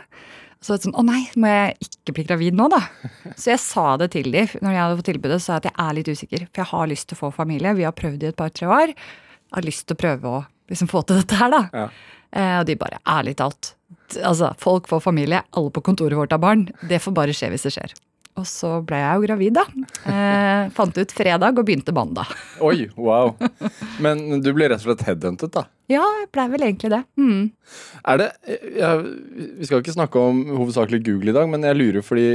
Så 0.65 0.75
sånn, 0.83 0.95
å 0.99 1.05
nei, 1.07 1.21
må 1.39 1.51
jeg 1.51 1.87
ikke 1.87 2.15
bli 2.17 2.25
gravid 2.27 2.57
nå, 2.59 2.67
da? 2.73 2.81
Så 3.41 3.53
jeg 3.53 3.63
sa 3.63 3.93
det 4.01 4.11
til 4.17 4.31
dem 4.35 4.51
når 4.59 4.75
jeg 4.75 4.83
hadde 4.83 4.99
fått 4.99 5.11
tilbudet, 5.13 5.41
sa 5.45 5.55
jeg 5.55 5.63
at 5.63 5.69
jeg 5.71 5.77
er 5.85 5.97
litt 5.99 6.11
usikker. 6.11 6.47
For 6.51 6.65
jeg 6.65 6.71
har 6.73 6.91
lyst 6.91 7.09
til 7.11 7.19
å 7.19 7.23
få 7.23 7.33
familie. 7.37 7.77
Vi 7.79 7.87
har 7.87 7.97
prøvd 7.97 8.27
i 8.27 8.31
et 8.33 8.39
par-tre 8.39 8.71
år. 8.71 8.95
Jeg 8.95 9.57
har 9.61 9.69
lyst 9.69 9.87
til 9.87 9.99
å 9.99 10.03
prøve 10.03 10.33
å 10.35 10.45
liksom 10.73 10.91
få 10.91 11.05
til 11.07 11.21
dette 11.21 11.39
her, 11.39 11.53
da. 11.55 11.63
Ja. 11.73 11.89
Eh, 12.35 12.57
og 12.59 12.67
de 12.69 12.77
bare, 12.81 12.99
ærlig 13.09 13.39
talt. 13.39 13.73
Altså, 14.19 14.51
folk 14.61 14.89
får 14.91 15.05
familie, 15.05 15.45
alle 15.57 15.73
på 15.73 15.85
kontoret 15.85 16.19
vårt 16.19 16.35
har 16.35 16.43
barn. 16.43 16.67
Det 16.91 17.01
får 17.05 17.15
bare 17.17 17.37
skje 17.37 17.53
hvis 17.55 17.69
det 17.69 17.75
skjer. 17.77 17.95
Og 18.39 18.47
så 18.47 18.71
ble 18.87 19.01
jeg 19.01 19.19
jo 19.19 19.25
gravid, 19.27 19.59
da. 19.59 19.65
Eh, 20.09 20.69
fant 20.77 21.01
ut 21.01 21.15
fredag 21.15 21.59
og 21.59 21.67
begynte 21.67 21.95
mandag. 21.97 22.31
Oi, 22.65 22.87
wow. 22.95 23.35
Men 24.05 24.41
du 24.45 24.53
ble 24.55 24.71
rett 24.71 24.85
og 24.85 24.93
slett 24.93 25.07
headhuntet, 25.09 25.53
da. 25.57 25.67
Ja, 25.91 26.05
jeg 26.21 26.29
blei 26.35 26.47
vel 26.53 26.67
egentlig 26.67 26.93
det. 26.93 27.01
Mm. 27.19 27.49
Er 28.13 28.21
det 28.21 28.29
jeg, 28.77 29.05
Vi 29.59 29.69
skal 29.69 29.81
ikke 29.81 29.97
snakke 29.97 30.21
om 30.21 30.43
hovedsakelig 30.53 31.01
Google 31.07 31.33
i 31.33 31.39
dag, 31.39 31.49
men 31.51 31.65
jeg 31.65 31.79
lurer 31.79 32.05
fordi 32.05 32.29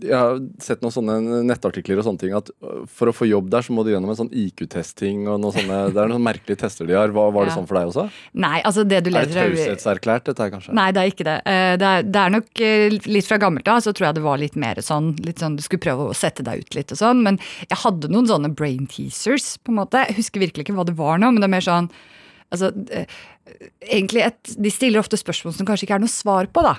jeg 0.00 0.16
har 0.16 0.38
sett 0.64 0.80
noen 0.80 0.92
sånne 0.94 1.42
nettartikler 1.44 1.98
og 2.00 2.06
sånne 2.06 2.20
ting 2.22 2.32
at 2.38 2.48
øh, 2.64 2.86
for 2.88 3.10
å 3.10 3.14
få 3.14 3.26
jobb 3.28 3.50
der, 3.52 3.60
så 3.66 3.74
må 3.76 3.84
du 3.84 3.90
gjennom 3.92 4.08
en 4.08 4.16
sånn 4.22 4.30
IQ-testing 4.32 5.26
og 5.28 5.40
noen 5.42 5.52
sånne 5.52 5.80
Det 5.92 6.00
er 6.00 6.08
noen 6.08 6.24
merkelige 6.24 6.62
tester 6.62 6.88
de 6.88 6.94
har. 6.96 7.12
Var, 7.12 7.32
var 7.34 7.44
det 7.44 7.52
Ja. 7.52 7.56
sånn 7.58 7.68
for 7.68 7.76
deg 7.76 7.90
også? 7.90 8.06
Nei, 8.40 8.62
altså 8.64 8.84
det 8.88 9.02
du 9.04 9.10
Er 9.12 9.26
det 9.28 9.36
taushetserklært, 9.36 10.24
dette 10.30 10.42
her, 10.46 10.50
kanskje? 10.54 10.72
Nei, 10.78 10.86
det 10.96 11.02
er 11.02 11.10
ikke 11.12 11.26
det. 11.28 11.36
Eh, 11.44 11.74
Det 11.76 11.90
er, 11.90 12.02
det 12.08 12.22
er 12.22 12.30
nok 12.38 12.62
eh, 12.64 12.96
litt 13.12 13.28
fra 13.28 13.38
gammelt 13.42 13.68
av, 13.68 13.82
så 13.84 13.92
tror 13.92 14.08
jeg 14.08 14.14
det 14.20 14.24
var 14.24 14.38
litt 14.40 14.56
mer 14.56 14.80
sånn, 14.80 15.12
litt 15.26 15.38
sånn 15.44 15.56
du 15.58 15.62
skulle 15.66 15.84
prøve 15.84 16.08
å 16.08 16.16
sette 16.16 16.42
deg 16.46 16.64
ut 16.64 16.74
litt 16.78 16.92
og 16.96 16.98
sånn. 17.02 17.20
Men 17.22 17.38
jeg 17.68 17.82
hadde 17.84 18.08
noen 18.08 18.26
sånne 18.30 18.54
brain 18.56 18.86
teasers, 18.86 19.58
på 19.62 19.74
en 19.74 19.80
måte. 19.82 20.06
Jeg 20.08 20.16
husker 20.22 20.40
virkelig 20.40 20.64
ikke 20.66 20.74
hva 20.78 20.86
det 20.88 20.96
var 20.96 21.18
nå, 21.20 21.30
men 21.32 21.40
det 21.44 21.50
er 21.50 21.56
mer 21.58 21.68
sånn 21.68 21.90
Altså, 22.52 22.68
eh, 22.92 23.06
egentlig 23.88 24.26
et, 24.26 24.50
De 24.60 24.68
stiller 24.70 25.00
ofte 25.00 25.16
spørsmål 25.16 25.54
som 25.56 25.64
kanskje 25.68 25.86
ikke 25.86 25.94
er 25.96 26.02
noe 26.04 26.12
svar 26.12 26.48
på, 26.52 26.60
da. 26.66 26.74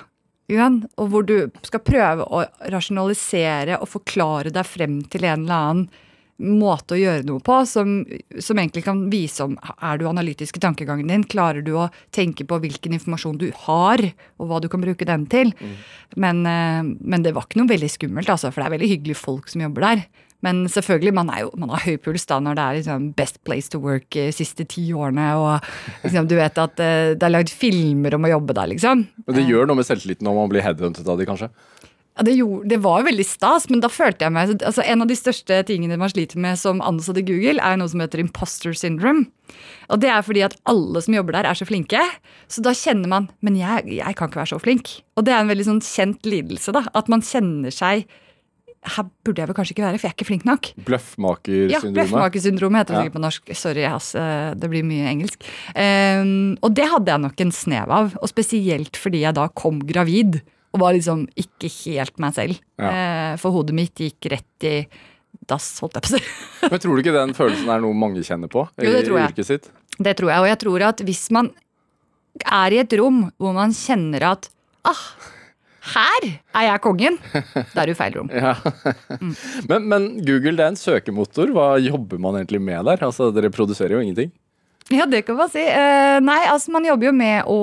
Og 0.50 1.06
hvor 1.10 1.24
du 1.24 1.50
skal 1.64 1.80
prøve 1.84 2.26
å 2.28 2.44
rasjonalisere 2.72 3.78
og 3.80 3.88
forklare 3.88 4.52
deg 4.52 4.66
frem 4.68 4.98
til 5.08 5.24
en 5.24 5.46
eller 5.46 5.54
annen 5.54 5.86
måte 6.42 6.96
å 6.96 6.98
gjøre 6.98 7.22
noe 7.28 7.38
på 7.44 7.60
som, 7.68 8.00
som 8.42 8.58
egentlig 8.58 8.82
kan 8.84 9.04
vise 9.12 9.44
om 9.44 9.54
er 9.62 10.00
du 10.00 10.08
analytisk 10.10 10.58
i 10.58 10.64
tankegangen 10.64 11.08
din. 11.08 11.26
Klarer 11.30 11.62
du 11.62 11.76
å 11.78 11.88
tenke 12.14 12.46
på 12.48 12.58
hvilken 12.62 12.96
informasjon 12.96 13.38
du 13.38 13.46
har, 13.66 14.02
og 14.42 14.50
hva 14.50 14.58
du 14.60 14.68
kan 14.68 14.82
bruke 14.82 15.06
den 15.06 15.28
til. 15.30 15.54
Men, 16.18 16.42
eh, 16.46 16.82
men 16.82 17.22
det 17.22 17.36
var 17.36 17.46
ikke 17.46 17.62
noe 17.62 17.70
veldig 17.70 17.90
skummelt, 17.92 18.30
altså, 18.30 18.50
for 18.50 18.62
det 18.62 18.66
er 18.66 18.76
veldig 18.76 18.92
hyggelige 18.96 19.22
folk 19.22 19.48
som 19.52 19.62
jobber 19.62 19.86
der. 19.86 20.04
Men 20.44 20.64
selvfølgelig, 20.70 21.14
man, 21.16 21.32
jo, 21.40 21.50
man 21.60 21.72
har 21.74 21.84
høy 21.86 21.96
puls 22.04 22.26
da 22.28 22.40
når 22.42 22.58
det 22.58 22.64
er 22.64 22.78
liksom 22.80 23.10
best 23.18 23.40
place 23.48 23.72
to 23.72 23.80
work 23.82 24.10
de 24.12 24.28
siste 24.34 24.66
ti 24.68 24.86
årene, 24.92 25.30
og 25.40 26.04
liksom, 26.04 26.28
du 26.28 26.36
vet 26.38 26.60
at 26.60 26.82
eh, 26.84 27.14
det 27.16 27.24
er 27.24 27.32
lagd 27.32 27.52
filmer 27.54 28.18
om 28.18 28.28
å 28.28 28.34
jobbe 28.36 28.56
der, 28.56 28.72
liksom. 28.74 29.06
Men 29.24 29.38
det 29.38 29.46
gjør 29.48 29.70
noe 29.70 29.80
med 29.80 29.88
selvtilliten 29.88 30.28
når 30.28 30.36
man 30.42 30.52
blir 30.52 30.66
headhuntet 30.66 31.08
av 31.08 31.20
de, 31.20 31.28
kanskje? 31.28 31.50
Ja, 32.14 32.22
det, 32.22 32.36
gjorde, 32.38 32.68
det 32.70 32.76
var 32.78 33.00
jo 33.00 33.08
veldig 33.08 33.24
stas, 33.26 33.64
men 33.72 33.80
da 33.82 33.88
følte 33.90 34.22
jeg 34.22 34.34
meg 34.36 34.52
altså 34.62 34.84
En 34.86 35.02
av 35.02 35.08
de 35.10 35.16
største 35.18 35.56
tingene 35.66 35.96
man 35.98 36.12
sliter 36.12 36.38
med 36.38 36.60
som 36.60 36.82
ansatt 36.84 37.18
i 37.18 37.24
Google, 37.26 37.58
er 37.58 37.80
noe 37.80 37.90
som 37.90 38.02
heter 38.04 38.22
imposter 38.22 38.76
syndrome. 38.78 39.26
Og 39.90 39.98
det 40.02 40.12
er 40.12 40.22
fordi 40.22 40.44
at 40.46 40.54
alle 40.70 41.02
som 41.02 41.16
jobber 41.16 41.34
der, 41.34 41.48
er 41.50 41.58
så 41.58 41.66
flinke. 41.66 41.98
Så 42.46 42.62
da 42.62 42.70
kjenner 42.74 43.10
man 43.10 43.26
Men 43.42 43.58
jeg, 43.58 43.88
jeg 43.98 44.16
kan 44.16 44.30
ikke 44.30 44.44
være 44.44 44.52
så 44.54 44.60
flink. 44.62 44.92
Og 45.18 45.26
det 45.26 45.34
er 45.34 45.42
en 45.42 45.50
veldig 45.50 45.66
sånn 45.66 45.82
kjent 45.82 46.28
lidelse, 46.28 46.74
da. 46.76 46.84
At 46.94 47.10
man 47.10 47.24
kjenner 47.24 47.74
seg 47.74 48.06
Her 48.84 49.06
burde 49.24 49.40
jeg 49.40 49.48
vel 49.48 49.56
kanskje 49.56 49.72
ikke 49.72 49.84
være, 49.86 49.98
for 49.98 50.06
jeg 50.08 50.12
er 50.12 50.16
ikke 50.18 50.26
flink 50.28 50.44
nok. 50.44 50.66
Ja, 50.74 50.82
Bløffmakersyndromet? 50.84 51.94
Bløffmakersyndromet 51.96 52.82
heter 52.82 52.92
det 52.92 52.98
Ja. 52.98 53.04
sikkert 53.06 53.16
på 53.16 53.22
norsk. 53.24 53.54
Sorry, 53.56 53.84
ass, 53.88 54.10
eh, 54.14 54.54
det 54.60 54.68
blir 54.70 54.84
mye 54.84 55.06
engelsk. 55.08 55.40
Um, 55.74 56.56
og 56.62 56.74
det 56.76 56.84
hadde 56.90 57.08
jeg 57.14 57.20
nok 57.24 57.40
en 57.40 57.52
snev 57.52 57.88
av, 57.90 58.12
og 58.20 58.28
spesielt 58.28 58.96
fordi 59.00 59.22
jeg 59.24 59.34
da 59.34 59.48
kom 59.48 59.80
gravid. 59.80 60.42
Og 60.74 60.80
var 60.82 60.92
liksom 60.92 61.24
ikke 61.38 61.70
helt 61.86 62.18
meg 62.18 62.34
selv. 62.34 62.60
Ja. 62.82 62.90
Uh, 62.90 63.36
for 63.40 63.52
hodet 63.56 63.74
mitt 63.78 63.94
gikk 63.94 64.28
rett 64.32 64.68
i 64.68 64.86
dass, 65.46 65.78
holdt 65.80 65.94
jeg 65.94 66.02
på 66.02 66.10
å 66.10 66.18
si. 66.18 66.22
Men 66.72 66.80
tror 66.82 66.96
du 66.96 67.02
ikke 67.04 67.14
den 67.16 67.34
følelsen 67.36 67.68
er 67.70 67.80
noe 67.84 67.94
mange 67.94 68.20
kjenner 68.26 68.48
på 68.52 68.66
i, 68.80 68.84
Jo, 68.86 68.92
det 68.92 69.04
tror 69.06 69.18
i 69.18 69.22
jeg. 69.22 69.32
yrket 69.34 69.46
sitt? 69.46 69.70
Det 69.98 70.16
tror 70.18 70.30
jeg. 70.32 70.40
Og 70.44 70.48
jeg 70.50 70.58
tror 70.64 70.82
at 70.90 71.00
hvis 71.06 71.24
man 71.30 71.50
er 72.50 72.74
i 72.74 72.80
et 72.82 72.92
rom 72.98 73.30
hvor 73.38 73.54
man 73.54 73.70
kjenner 73.76 74.24
at 74.32 74.48
ah, 74.84 75.04
her 75.92 76.24
er 76.54 76.64
jeg 76.68 76.80
kongen, 76.84 77.18
da 77.74 77.82
er 77.82 77.90
du 77.90 77.94
feil 77.98 78.14
rom. 78.16 78.30
Ja. 78.44 78.54
men, 79.68 79.88
men 79.90 80.06
Google 80.24 80.56
det 80.56 80.64
er 80.64 80.72
en 80.72 80.80
søkemotor. 80.80 81.52
Hva 81.54 81.66
jobber 81.82 82.20
man 82.22 82.40
egentlig 82.40 82.62
med 82.64 82.86
der? 82.88 83.04
Altså, 83.04 83.28
Dere 83.34 83.50
produserer 83.52 83.96
jo 83.98 84.00
ingenting. 84.04 84.32
Ja, 84.92 85.06
det 85.08 85.22
kan 85.24 85.38
man 85.38 85.48
si. 85.48 85.62
Eh, 85.64 86.18
nei, 86.20 86.42
altså 86.44 86.68
man 86.74 86.84
jobber 86.84 87.06
jo 87.08 87.12
med 87.16 87.46
å 87.48 87.60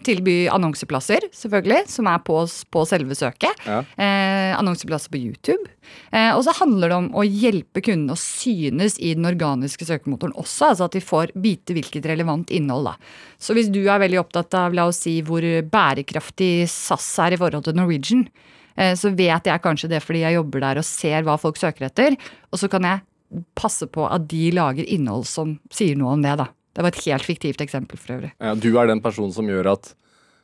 tilby 0.00 0.46
annonseplasser, 0.48 1.26
selvfølgelig, 1.36 1.82
som 1.92 2.06
er 2.08 2.22
på, 2.24 2.38
på 2.72 2.84
selve 2.88 3.16
søket. 3.18 3.58
Ja. 3.68 3.82
Eh, 4.00 4.52
annonseplasser 4.56 5.12
på 5.12 5.20
YouTube. 5.20 5.68
Eh, 6.16 6.30
og 6.32 6.40
så 6.46 6.54
handler 6.62 6.88
det 6.88 6.96
om 6.96 7.10
å 7.12 7.26
hjelpe 7.26 7.82
kundene 7.84 8.16
å 8.16 8.20
synes 8.20 8.96
i 8.96 9.12
den 9.18 9.28
organiske 9.28 9.84
søkemotoren 9.84 10.32
også, 10.40 10.70
altså 10.70 10.88
at 10.88 10.96
de 10.96 11.04
får 11.04 11.34
vite 11.44 11.76
hvilket 11.76 12.08
relevant 12.08 12.54
innhold. 12.56 12.88
Da. 12.88 12.96
Så 13.36 13.58
hvis 13.58 13.68
du 13.74 13.82
er 13.82 14.00
veldig 14.00 14.22
opptatt 14.22 14.56
av 14.56 14.72
la 14.72 14.88
oss 14.88 15.02
si, 15.04 15.18
hvor 15.28 15.44
bærekraftig 15.44 16.64
SAS 16.72 17.10
er 17.26 17.36
i 17.36 17.40
forhold 17.42 17.68
til 17.68 17.76
Norwegian, 17.76 18.24
så 18.72 19.10
vet 19.12 19.44
jeg 19.44 19.60
kanskje 19.60 19.90
det 19.92 19.98
fordi 20.00 20.22
jeg 20.22 20.38
jobber 20.38 20.62
der 20.64 20.78
og 20.80 20.86
ser 20.88 21.26
hva 21.26 21.34
folk 21.36 21.58
søker 21.60 21.90
etter. 21.90 22.16
Og 22.48 22.56
så 22.62 22.70
kan 22.72 22.86
jeg 22.88 23.44
passe 23.52 23.84
på 23.92 24.06
at 24.08 24.24
de 24.30 24.46
lager 24.56 24.88
innhold 24.88 25.28
som 25.28 25.58
sier 25.68 25.98
noe 26.00 26.16
om 26.16 26.24
det. 26.24 26.32
da. 26.40 26.48
Det 26.72 26.84
var 26.84 26.92
et 26.92 27.04
helt 27.06 27.26
fiktivt 27.26 27.60
eksempel 27.64 28.00
for 28.00 28.16
øvrig. 28.16 28.32
Ja, 28.40 28.54
du 28.56 28.70
er 28.78 28.88
den 28.88 29.02
personen 29.04 29.34
som 29.34 29.48
gjør 29.50 29.74
at 29.74 29.92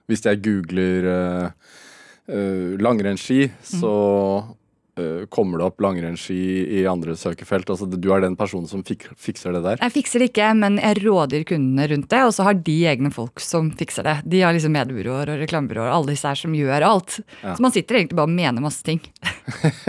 hvis 0.09 0.25
jeg 0.25 0.41
googler 0.45 1.09
uh, 1.09 2.77
langrennsski, 2.81 3.49
så 3.65 3.93
uh, 4.41 5.25
kommer 5.33 5.61
det 5.61 5.67
opp 5.69 5.83
langrennsski 5.85 6.39
i 6.81 6.85
andre 6.89 7.17
søkefelt? 7.17 7.69
Altså 7.69 7.89
Du 7.89 8.09
er 8.15 8.23
den 8.25 8.37
personen 8.37 8.69
som 8.71 8.85
fik 8.89 9.05
fikser 9.21 9.57
det 9.57 9.65
der? 9.67 9.83
Jeg 9.85 9.95
fikser 9.99 10.25
det 10.25 10.31
ikke, 10.31 10.53
men 10.61 10.79
jeg 10.81 11.03
rådgir 11.05 11.45
kundene 11.49 11.89
rundt 11.93 12.09
det, 12.13 12.23
og 12.25 12.33
så 12.37 12.49
har 12.49 12.61
de 12.69 12.79
egne 12.93 13.13
folk 13.15 13.45
som 13.45 13.69
fikser 13.77 14.09
det. 14.09 14.17
De 14.29 14.45
har 14.45 14.57
liksom 14.57 14.73
mediebyråer 14.77 15.35
og 15.35 15.43
reklamebyråer 15.45 15.91
og 15.91 15.99
alle 15.99 16.17
disse 16.17 16.33
her 16.33 16.41
som 16.41 16.57
gjør 16.57 16.89
alt. 16.89 17.19
Ja. 17.43 17.57
Så 17.57 17.67
man 17.69 17.77
sitter 17.77 18.01
egentlig 18.01 18.21
bare 18.21 18.33
og 18.33 18.39
mener 18.39 18.65
masse 18.65 18.85
ting. 18.87 19.05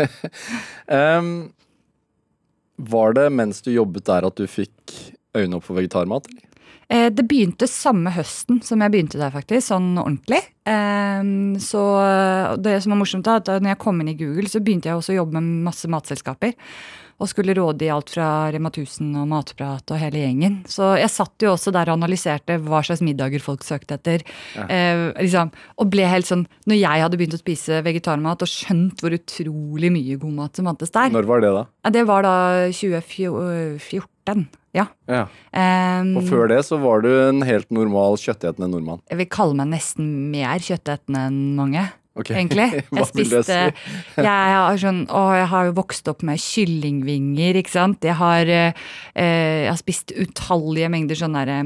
um, 1.00 1.32
var 2.80 3.16
det 3.16 3.30
mens 3.36 3.64
du 3.64 3.72
jobbet 3.72 4.08
der 4.08 4.28
at 4.28 4.40
du 4.40 4.48
fikk 4.48 5.16
øynene 5.44 5.60
opp 5.60 5.68
for 5.68 5.80
vegetarmat? 5.80 6.30
Eh, 6.90 7.10
Det 7.10 7.28
begynte 7.28 7.68
samme 7.70 8.12
høsten 8.12 8.64
som 8.66 8.82
jeg 8.82 8.92
begynte 8.92 9.20
der, 9.22 9.32
faktisk, 9.32 9.68
sånn 9.70 9.92
ordentlig. 9.98 10.42
Eh, 10.66 11.58
Så 11.60 11.84
det 12.62 12.82
som 12.84 12.92
var 12.96 13.02
morsomt, 13.04 13.28
er 13.28 13.42
at 13.42 13.46
når 13.62 13.76
jeg 13.76 13.80
kom 13.80 14.02
inn 14.02 14.10
i 14.10 14.18
Google, 14.18 14.50
så 14.50 14.60
begynte 14.64 14.90
jeg 14.90 14.96
også 14.98 15.14
å 15.14 15.20
jobbe 15.24 15.34
med 15.40 15.64
masse 15.70 15.88
matselskaper. 15.88 16.54
Og 17.20 17.28
skulle 17.28 17.54
råde 17.58 17.84
i 17.84 17.90
alt 17.92 18.14
fra 18.14 18.48
Rema 18.54 18.70
1000 18.72 19.10
og 19.20 19.26
Matprat 19.28 19.92
og 19.92 20.00
hele 20.00 20.22
gjengen. 20.22 20.54
Så 20.72 20.94
jeg 21.00 21.12
satt 21.12 21.44
jo 21.44 21.52
også 21.52 21.74
der 21.76 21.92
og 21.92 21.98
analyserte 22.00 22.56
hva 22.64 22.80
slags 22.86 23.04
middager 23.04 23.44
folk 23.44 23.66
søkte 23.68 23.98
etter. 24.00 24.24
Eh, 24.56 25.02
liksom, 25.20 25.52
og 25.80 25.90
ble 25.92 26.08
helt 26.08 26.28
sånn 26.30 26.46
Når 26.70 26.80
jeg 26.80 27.04
hadde 27.04 27.18
begynt 27.20 27.36
å 27.36 27.42
spise 27.42 27.82
vegetarmat 27.86 28.46
og 28.46 28.50
skjønt 28.50 29.04
hvor 29.04 29.16
utrolig 29.16 29.92
mye 29.92 30.16
god 30.22 30.38
mat 30.38 30.56
som 30.56 30.70
fantes 30.72 30.96
der 30.96 31.12
Når 31.12 31.28
var 31.28 31.44
det, 31.44 31.52
da? 31.58 31.66
Ja, 31.86 31.92
Det 31.98 32.06
var 32.08 32.24
da 32.24 32.36
2014. 32.72 34.48
Ja. 34.78 34.86
Ja. 35.10 35.24
Um, 35.52 36.12
Og 36.20 36.28
før 36.30 36.50
det 36.52 36.60
så 36.68 36.78
var 36.82 37.02
du 37.02 37.10
en 37.10 37.42
helt 37.48 37.72
normal 37.74 38.20
kjøttetende 38.22 38.70
nordmann. 38.70 39.02
Jeg 39.10 39.18
vil 39.24 39.30
kalle 39.34 39.58
meg 39.58 39.72
nesten 39.74 40.12
mer 40.32 40.62
kjøttetende 40.62 41.24
enn 41.30 41.40
mange. 41.58 41.88
Ok. 42.18 42.32
Egentlig. 42.34 42.68
Jeg 42.98 43.08
spiste 43.10 43.44
si? 43.48 43.60
jeg, 44.18 44.26
har 44.26 44.80
sånn, 44.82 45.04
å, 45.14 45.22
jeg 45.38 45.50
har 45.52 45.68
jo 45.70 45.76
vokst 45.78 46.10
opp 46.12 46.26
med 46.28 46.42
kyllingvinger, 46.42 47.60
ikke 47.62 47.76
sant. 47.76 48.04
Jeg 48.04 48.18
har, 48.20 48.50
eh, 48.50 48.90
eh, 49.14 49.68
jeg 49.68 49.70
har 49.70 49.80
spist 49.80 50.16
utallige 50.18 50.90
mengder 50.92 51.20
sånn 51.20 51.38
derre 51.38 51.62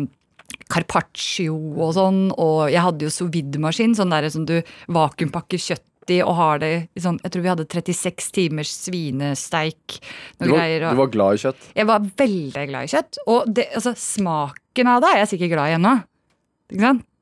carpaccio 0.74 1.56
og 1.56 1.96
sånn, 1.98 2.22
og 2.38 2.68
jeg 2.72 2.84
hadde 2.84 3.08
jo 3.08 3.14
sous 3.14 3.32
vide-maskin, 3.34 3.96
sånn 3.98 4.14
der 4.14 4.30
som 4.34 4.46
du 4.50 4.60
vakuumpakker 4.94 5.62
kjøtt 5.62 5.88
i 6.12 6.20
og 6.20 6.34
har 6.36 6.58
det 6.60 6.72
sånn 7.00 7.16
Jeg 7.24 7.32
tror 7.32 7.44
vi 7.46 7.52
hadde 7.52 7.66
36 7.72 8.26
timers 8.36 8.72
svinesteik. 8.76 10.00
Du 10.36 10.50
var, 10.50 10.58
greier. 10.58 10.90
du 10.92 11.00
var 11.00 11.12
glad 11.14 11.38
i 11.38 11.44
kjøtt? 11.46 11.70
jeg 11.80 11.88
var 11.88 12.10
veldig 12.20 12.66
glad 12.74 12.90
i 12.90 12.92
kjøtt. 12.92 13.22
Og 13.24 13.54
det, 13.56 13.70
altså, 13.78 13.94
smaken 13.96 14.92
av 14.92 15.04
det 15.04 15.14
er 15.14 15.22
jeg 15.24 15.32
sikkert 15.36 15.56
glad 15.56 15.72
i 15.72 15.78
ennå. 15.78 15.96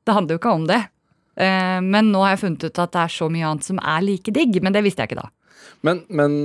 Det 0.02 0.16
handler 0.16 0.34
jo 0.34 0.42
ikke 0.42 0.56
om 0.58 0.66
det. 0.66 0.80
Eh, 1.36 1.78
men 1.84 2.10
nå 2.12 2.24
har 2.24 2.34
jeg 2.34 2.44
funnet 2.44 2.66
ut 2.66 2.82
at 2.84 2.92
det 2.92 3.04
er 3.04 3.14
så 3.14 3.30
mye 3.32 3.48
annet 3.48 3.68
som 3.68 3.80
er 3.80 4.04
like 4.04 4.34
digg. 4.34 4.60
Men 4.64 4.74
det 4.74 4.84
visste 4.86 5.04
jeg 5.04 5.12
ikke 5.12 5.22
da. 5.22 5.30
Men, 5.86 6.04
men 6.12 6.36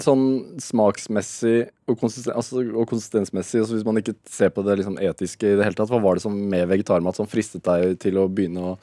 sånn 0.00 0.24
smaksmessig 0.62 1.66
og, 1.90 1.96
konsisten, 2.00 2.32
altså, 2.32 2.62
og 2.64 2.86
konsistensmessig, 2.88 3.60
altså 3.60 3.76
hvis 3.76 3.86
man 3.86 4.00
ikke 4.00 4.14
ser 4.30 4.52
på 4.54 4.64
det 4.64 4.78
liksom 4.80 4.96
etiske 5.02 5.50
i 5.50 5.58
det 5.58 5.66
hele 5.66 5.76
tatt, 5.76 5.90
hva 5.92 6.00
var 6.00 6.16
det 6.16 6.24
som 6.24 6.36
med 6.36 6.64
vegetarmat 6.70 7.18
som 7.18 7.28
fristet 7.28 7.64
deg 7.66 7.98
til 8.00 8.20
å 8.20 8.28
begynne 8.32 8.72
å 8.72 8.76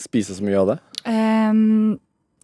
spise 0.00 0.36
så 0.36 0.44
mye 0.44 0.60
av 0.60 0.72
det? 0.74 0.78
Ehm, 1.08 1.96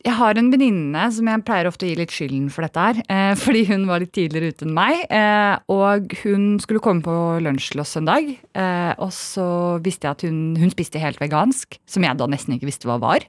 jeg 0.04 0.14
har 0.18 0.38
en 0.38 0.50
venninne 0.52 1.04
som 1.14 1.26
jeg 1.30 1.44
pleier 1.46 1.68
ofte 1.70 1.86
å 1.86 1.88
gi 1.90 1.96
litt 1.98 2.12
skylden 2.14 2.48
for 2.54 2.66
dette 2.66 2.84
her. 2.84 3.00
eh, 3.08 3.32
fordi 3.42 3.64
hun 3.70 3.86
var 3.90 4.00
litt 4.04 4.12
tidligere 4.16 4.52
ute 4.54 4.66
enn 4.68 4.74
meg. 4.76 5.00
eh, 5.10 5.56
og 5.74 6.12
hun 6.24 6.58
skulle 6.62 6.82
komme 6.84 7.02
på 7.04 7.16
lunsj 7.44 7.72
til 7.72 7.82
oss 7.84 7.96
en 8.00 8.08
dag. 8.10 8.28
eh, 8.54 8.92
og 8.98 9.10
så 9.14 9.48
visste 9.84 10.06
jeg 10.08 10.16
at 10.18 10.26
hun, 10.28 10.38
hun 10.60 10.70
spiste 10.74 11.02
helt 11.02 11.20
vegansk, 11.22 11.78
som 11.86 12.06
jeg 12.06 12.16
da 12.20 12.26
nesten 12.30 12.54
ikke 12.56 12.70
visste 12.70 12.88
hva 12.90 12.98
var. 13.02 13.26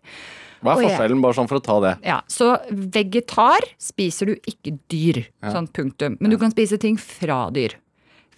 Hva 0.60 0.74
er 0.76 0.90
forskjellen, 0.90 1.22
bare 1.24 1.38
sånn 1.38 1.48
for 1.48 1.60
å 1.62 1.64
ta 1.64 1.78
det? 1.86 1.94
Ja, 2.04 2.18
Så 2.28 2.50
vegetar 2.72 3.64
spiser 3.80 4.28
du 4.28 4.34
ikke 4.50 4.74
dyr. 4.92 5.22
Ja. 5.40 5.54
Sånn 5.56 5.70
punktum. 5.72 6.18
Men 6.20 6.34
du 6.34 6.38
kan 6.42 6.52
spise 6.52 6.78
ting 6.82 6.98
fra 7.00 7.46
dyr. 7.56 7.78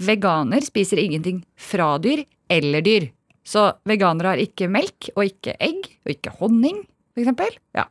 Veganer 0.02 0.62
spiser 0.66 1.02
ingenting 1.02 1.42
fra 1.58 1.96
dyr 2.02 2.24
eller 2.50 2.86
dyr. 2.86 3.10
Så 3.42 3.72
veganere 3.90 4.36
har 4.36 4.42
ikke 4.44 4.70
melk 4.70 5.10
og 5.16 5.26
ikke 5.26 5.56
egg 5.58 5.88
og 6.06 6.14
ikke 6.14 6.34
honning, 6.40 6.84
f.eks. 7.18 7.58
Ja. 7.74 7.88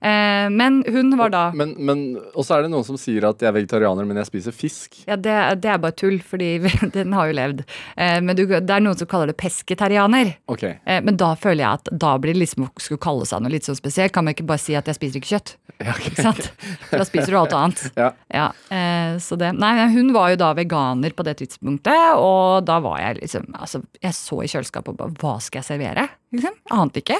Eh, 0.00 0.50
men 0.50 0.84
hun 0.86 1.18
var 1.18 1.30
da 1.32 1.42
Men, 1.56 1.72
men 1.78 2.02
også 2.36 2.56
er 2.56 2.66
det 2.66 2.70
noen 2.72 2.84
som 2.86 2.98
sier 3.00 3.24
at 3.26 3.40
jeg 3.40 3.48
er 3.48 3.56
vegetarianer, 3.56 4.06
men 4.08 4.20
jeg 4.20 4.28
spiser 4.28 4.54
fisk. 4.54 4.98
Ja, 5.08 5.16
det, 5.16 5.36
det 5.64 5.70
er 5.72 5.80
bare 5.82 5.96
tull, 5.96 6.18
fordi 6.24 6.56
den 6.96 7.14
har 7.16 7.30
jo 7.30 7.36
levd. 7.38 7.64
Eh, 7.96 8.18
men 8.22 8.36
du, 8.36 8.44
det 8.46 8.60
er 8.62 8.84
noen 8.84 8.98
som 8.98 9.08
kaller 9.10 9.32
det 9.32 9.38
pesketarianer. 9.40 10.36
Okay. 10.52 10.76
Eh, 10.84 11.02
men 11.04 11.18
da 11.20 11.32
føler 11.40 11.64
jeg 11.64 11.80
at 11.80 11.92
da 12.06 12.16
blir 12.20 12.36
det 12.36 12.44
liksom 12.44 12.68
skulle 12.76 13.02
kalle 13.02 13.28
seg 13.28 13.42
noe 13.42 13.54
litt 13.54 13.68
sånn 13.68 13.78
spesielt. 13.78 14.14
Kan 14.14 14.28
man 14.28 14.36
ikke 14.36 14.48
bare 14.48 14.62
si 14.62 14.76
at 14.78 14.88
jeg 14.90 15.00
spiser 15.00 15.22
ikke 15.22 15.36
kjøtt? 15.36 15.56
Ja, 15.76 15.92
okay. 15.92 16.08
Ikke 16.08 16.22
sant? 16.24 16.46
Da 16.88 17.04
spiser 17.04 17.34
du 17.34 17.36
alt 17.36 17.52
annet. 17.52 17.82
Ja. 18.00 18.06
Ja, 18.32 18.46
eh, 18.72 19.18
så 19.20 19.36
det, 19.36 19.50
nei, 19.60 19.74
hun 19.92 20.08
var 20.14 20.30
jo 20.32 20.38
da 20.40 20.54
veganer 20.56 21.12
på 21.12 21.24
det 21.26 21.34
tidspunktet, 21.42 22.16
og 22.16 22.64
da 22.68 22.78
var 22.84 22.96
jeg 23.02 23.18
liksom 23.20 23.50
altså, 23.52 23.82
Jeg 24.00 24.16
så 24.16 24.40
i 24.40 24.48
kjøleskapet 24.48 24.94
og 24.94 24.98
bare 25.00 25.16
Hva 25.20 25.34
skal 25.44 25.60
jeg 25.60 25.68
servere? 25.68 26.06
Liksom? 26.34 26.56
Ante 26.74 27.02
ikke. 27.02 27.18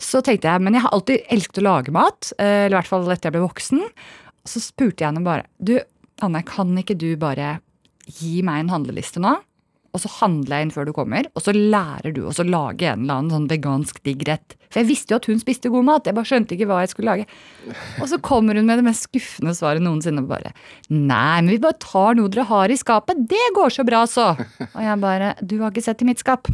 Så 0.00 0.22
tenkte 0.24 0.48
jeg, 0.50 0.64
men 0.64 0.76
jeg 0.76 0.84
har 0.86 0.94
alltid 0.94 1.28
elsket 1.34 1.60
å 1.60 1.66
lage 1.66 1.94
mat, 1.94 2.32
eh, 2.38 2.66
eller 2.66 2.76
i 2.76 2.80
hvert 2.80 2.90
fall 2.90 3.10
etter 3.10 3.28
jeg 3.28 3.36
ble 3.36 3.44
voksen. 3.44 3.84
Så 4.48 4.62
spurte 4.64 5.04
jeg 5.04 5.10
henne 5.10 5.26
bare 5.26 5.44
Du, 5.60 5.76
Anne, 6.24 6.42
kan 6.46 6.72
ikke 6.80 6.96
du 6.98 7.10
bare 7.20 7.58
gi 8.08 8.40
meg 8.46 8.64
en 8.64 8.72
handleliste 8.72 9.20
nå? 9.22 9.36
Og 9.96 10.02
så 10.02 10.10
handler 10.18 10.58
jeg 10.58 10.66
inn 10.66 10.72
før 10.74 10.86
du 10.88 10.92
kommer, 10.92 11.26
og 11.32 11.42
så 11.42 11.52
lærer 11.56 12.12
du 12.14 12.20
oss 12.28 12.38
å 12.42 12.44
lage 12.46 12.86
en 12.90 13.06
eller 13.06 13.22
annen 13.22 13.32
sånn 13.32 13.48
vegansk 13.50 14.02
digg 14.04 14.20
rett. 14.28 14.54
For 14.68 14.82
jeg 14.82 14.88
visste 14.90 15.14
jo 15.14 15.18
at 15.18 15.28
hun 15.30 15.40
spiste 15.40 15.72
god 15.72 15.86
mat, 15.88 16.06
jeg 16.06 16.16
bare 16.16 16.28
skjønte 16.28 16.54
ikke 16.54 16.68
hva 16.68 16.82
jeg 16.84 16.92
skulle 16.92 17.14
lage. 17.14 17.24
Og 18.02 18.10
så 18.10 18.18
kommer 18.22 18.58
hun 18.58 18.68
med 18.68 18.78
det 18.82 18.84
mest 18.84 19.08
skuffende 19.08 19.56
svaret 19.56 19.82
noensinne. 19.82 20.22
og 20.22 20.28
bare 20.30 20.52
Nei, 20.92 21.40
men 21.40 21.50
vi 21.54 21.60
bare 21.62 21.80
tar 21.80 22.18
noe 22.18 22.28
dere 22.28 22.44
har 22.50 22.68
i 22.68 22.78
skapet. 22.78 23.24
Det 23.32 23.46
går 23.56 23.74
så 23.74 23.86
bra, 23.88 24.04
så. 24.06 24.28
Og 24.68 24.80
jeg 24.84 25.00
bare 25.02 25.34
Du 25.40 25.56
har 25.62 25.72
ikke 25.72 25.86
sett 25.88 26.04
i 26.04 26.10
mitt 26.10 26.20
skap. 26.20 26.52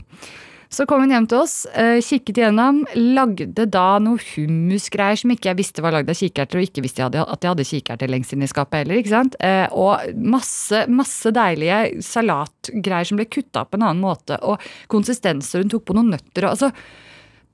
Så 0.74 0.86
kom 0.90 1.04
hun 1.04 1.12
hjem 1.12 1.26
til 1.30 1.38
oss, 1.38 1.66
eh, 1.70 2.00
kikket 2.02 2.40
igjennom, 2.40 2.80
lagde 3.14 3.66
da 3.70 4.00
noe 4.02 4.18
hummusgreier 4.18 5.20
som 5.20 5.30
ikke 5.30 5.52
jeg 5.52 5.58
visste 5.60 5.84
var 5.84 5.94
lagd 5.94 6.10
av 6.10 6.18
kikerter, 6.18 6.58
og 6.58 6.66
ikke 6.66 6.82
visste 6.82 6.98
jeg 7.02 7.06
hadde, 7.12 7.22
at 7.30 7.46
jeg 7.46 7.52
hadde 7.52 7.66
kikerter 7.68 8.10
lengst 8.10 8.34
inn 8.34 8.42
i 8.42 8.50
skapet 8.50 8.80
heller. 8.82 8.98
ikke 8.98 9.12
sant? 9.12 9.36
Eh, 9.38 9.68
Og 9.70 10.16
masse, 10.18 10.84
masse 10.90 11.30
deilige 11.30 12.02
salatgreier 12.02 13.06
som 13.06 13.20
ble 13.20 13.26
kutta 13.30 13.64
på 13.64 13.78
en 13.78 13.86
annen 13.86 14.02
måte, 14.02 14.40
og 14.42 14.58
konsistenser. 14.88 15.62
Hun 15.62 15.70
tok 15.70 15.84
på 15.86 15.94
noen 15.94 16.10
nøtter 16.10 16.48
og 16.48 16.56
altså 16.56 16.72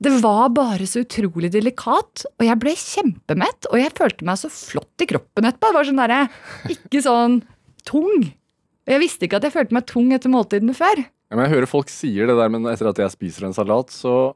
det 0.01 0.15
var 0.23 0.49
bare 0.49 0.87
så 0.89 1.03
utrolig 1.05 1.51
delikat, 1.53 2.25
og 2.39 2.41
jeg 2.41 2.57
ble 2.57 2.73
kjempemett. 2.73 3.67
Og 3.69 3.77
jeg 3.77 3.93
følte 3.93 4.25
meg 4.25 4.39
så 4.41 4.49
flott 4.49 5.03
i 5.03 5.05
kroppen 5.05 5.45
etterpå. 5.45 5.69
Det 5.69 5.77
var 5.77 5.85
sånn 5.85 6.01
der, 6.01 6.29
Ikke 6.73 7.03
sånn 7.05 7.43
tung. 7.85 8.33
Og 8.81 8.89
jeg 8.95 8.99
visste 9.03 9.27
ikke 9.27 9.37
at 9.37 9.45
jeg 9.45 9.53
følte 9.53 9.77
meg 9.77 9.85
tung 9.85 10.09
etter 10.11 10.33
måltidene 10.33 10.73
før. 10.73 11.03
Ja, 11.31 11.37
men 11.39 11.45
jeg 11.47 11.53
hører 11.55 11.69
folk 11.71 11.87
sier 11.91 12.27
det 12.27 12.35
der, 12.35 12.49
men 12.51 12.67
etter 12.67 12.89
at 12.91 12.97
jeg 12.99 13.13
spiser 13.13 13.45
en 13.47 13.55
salat, 13.55 13.93
så 13.95 14.33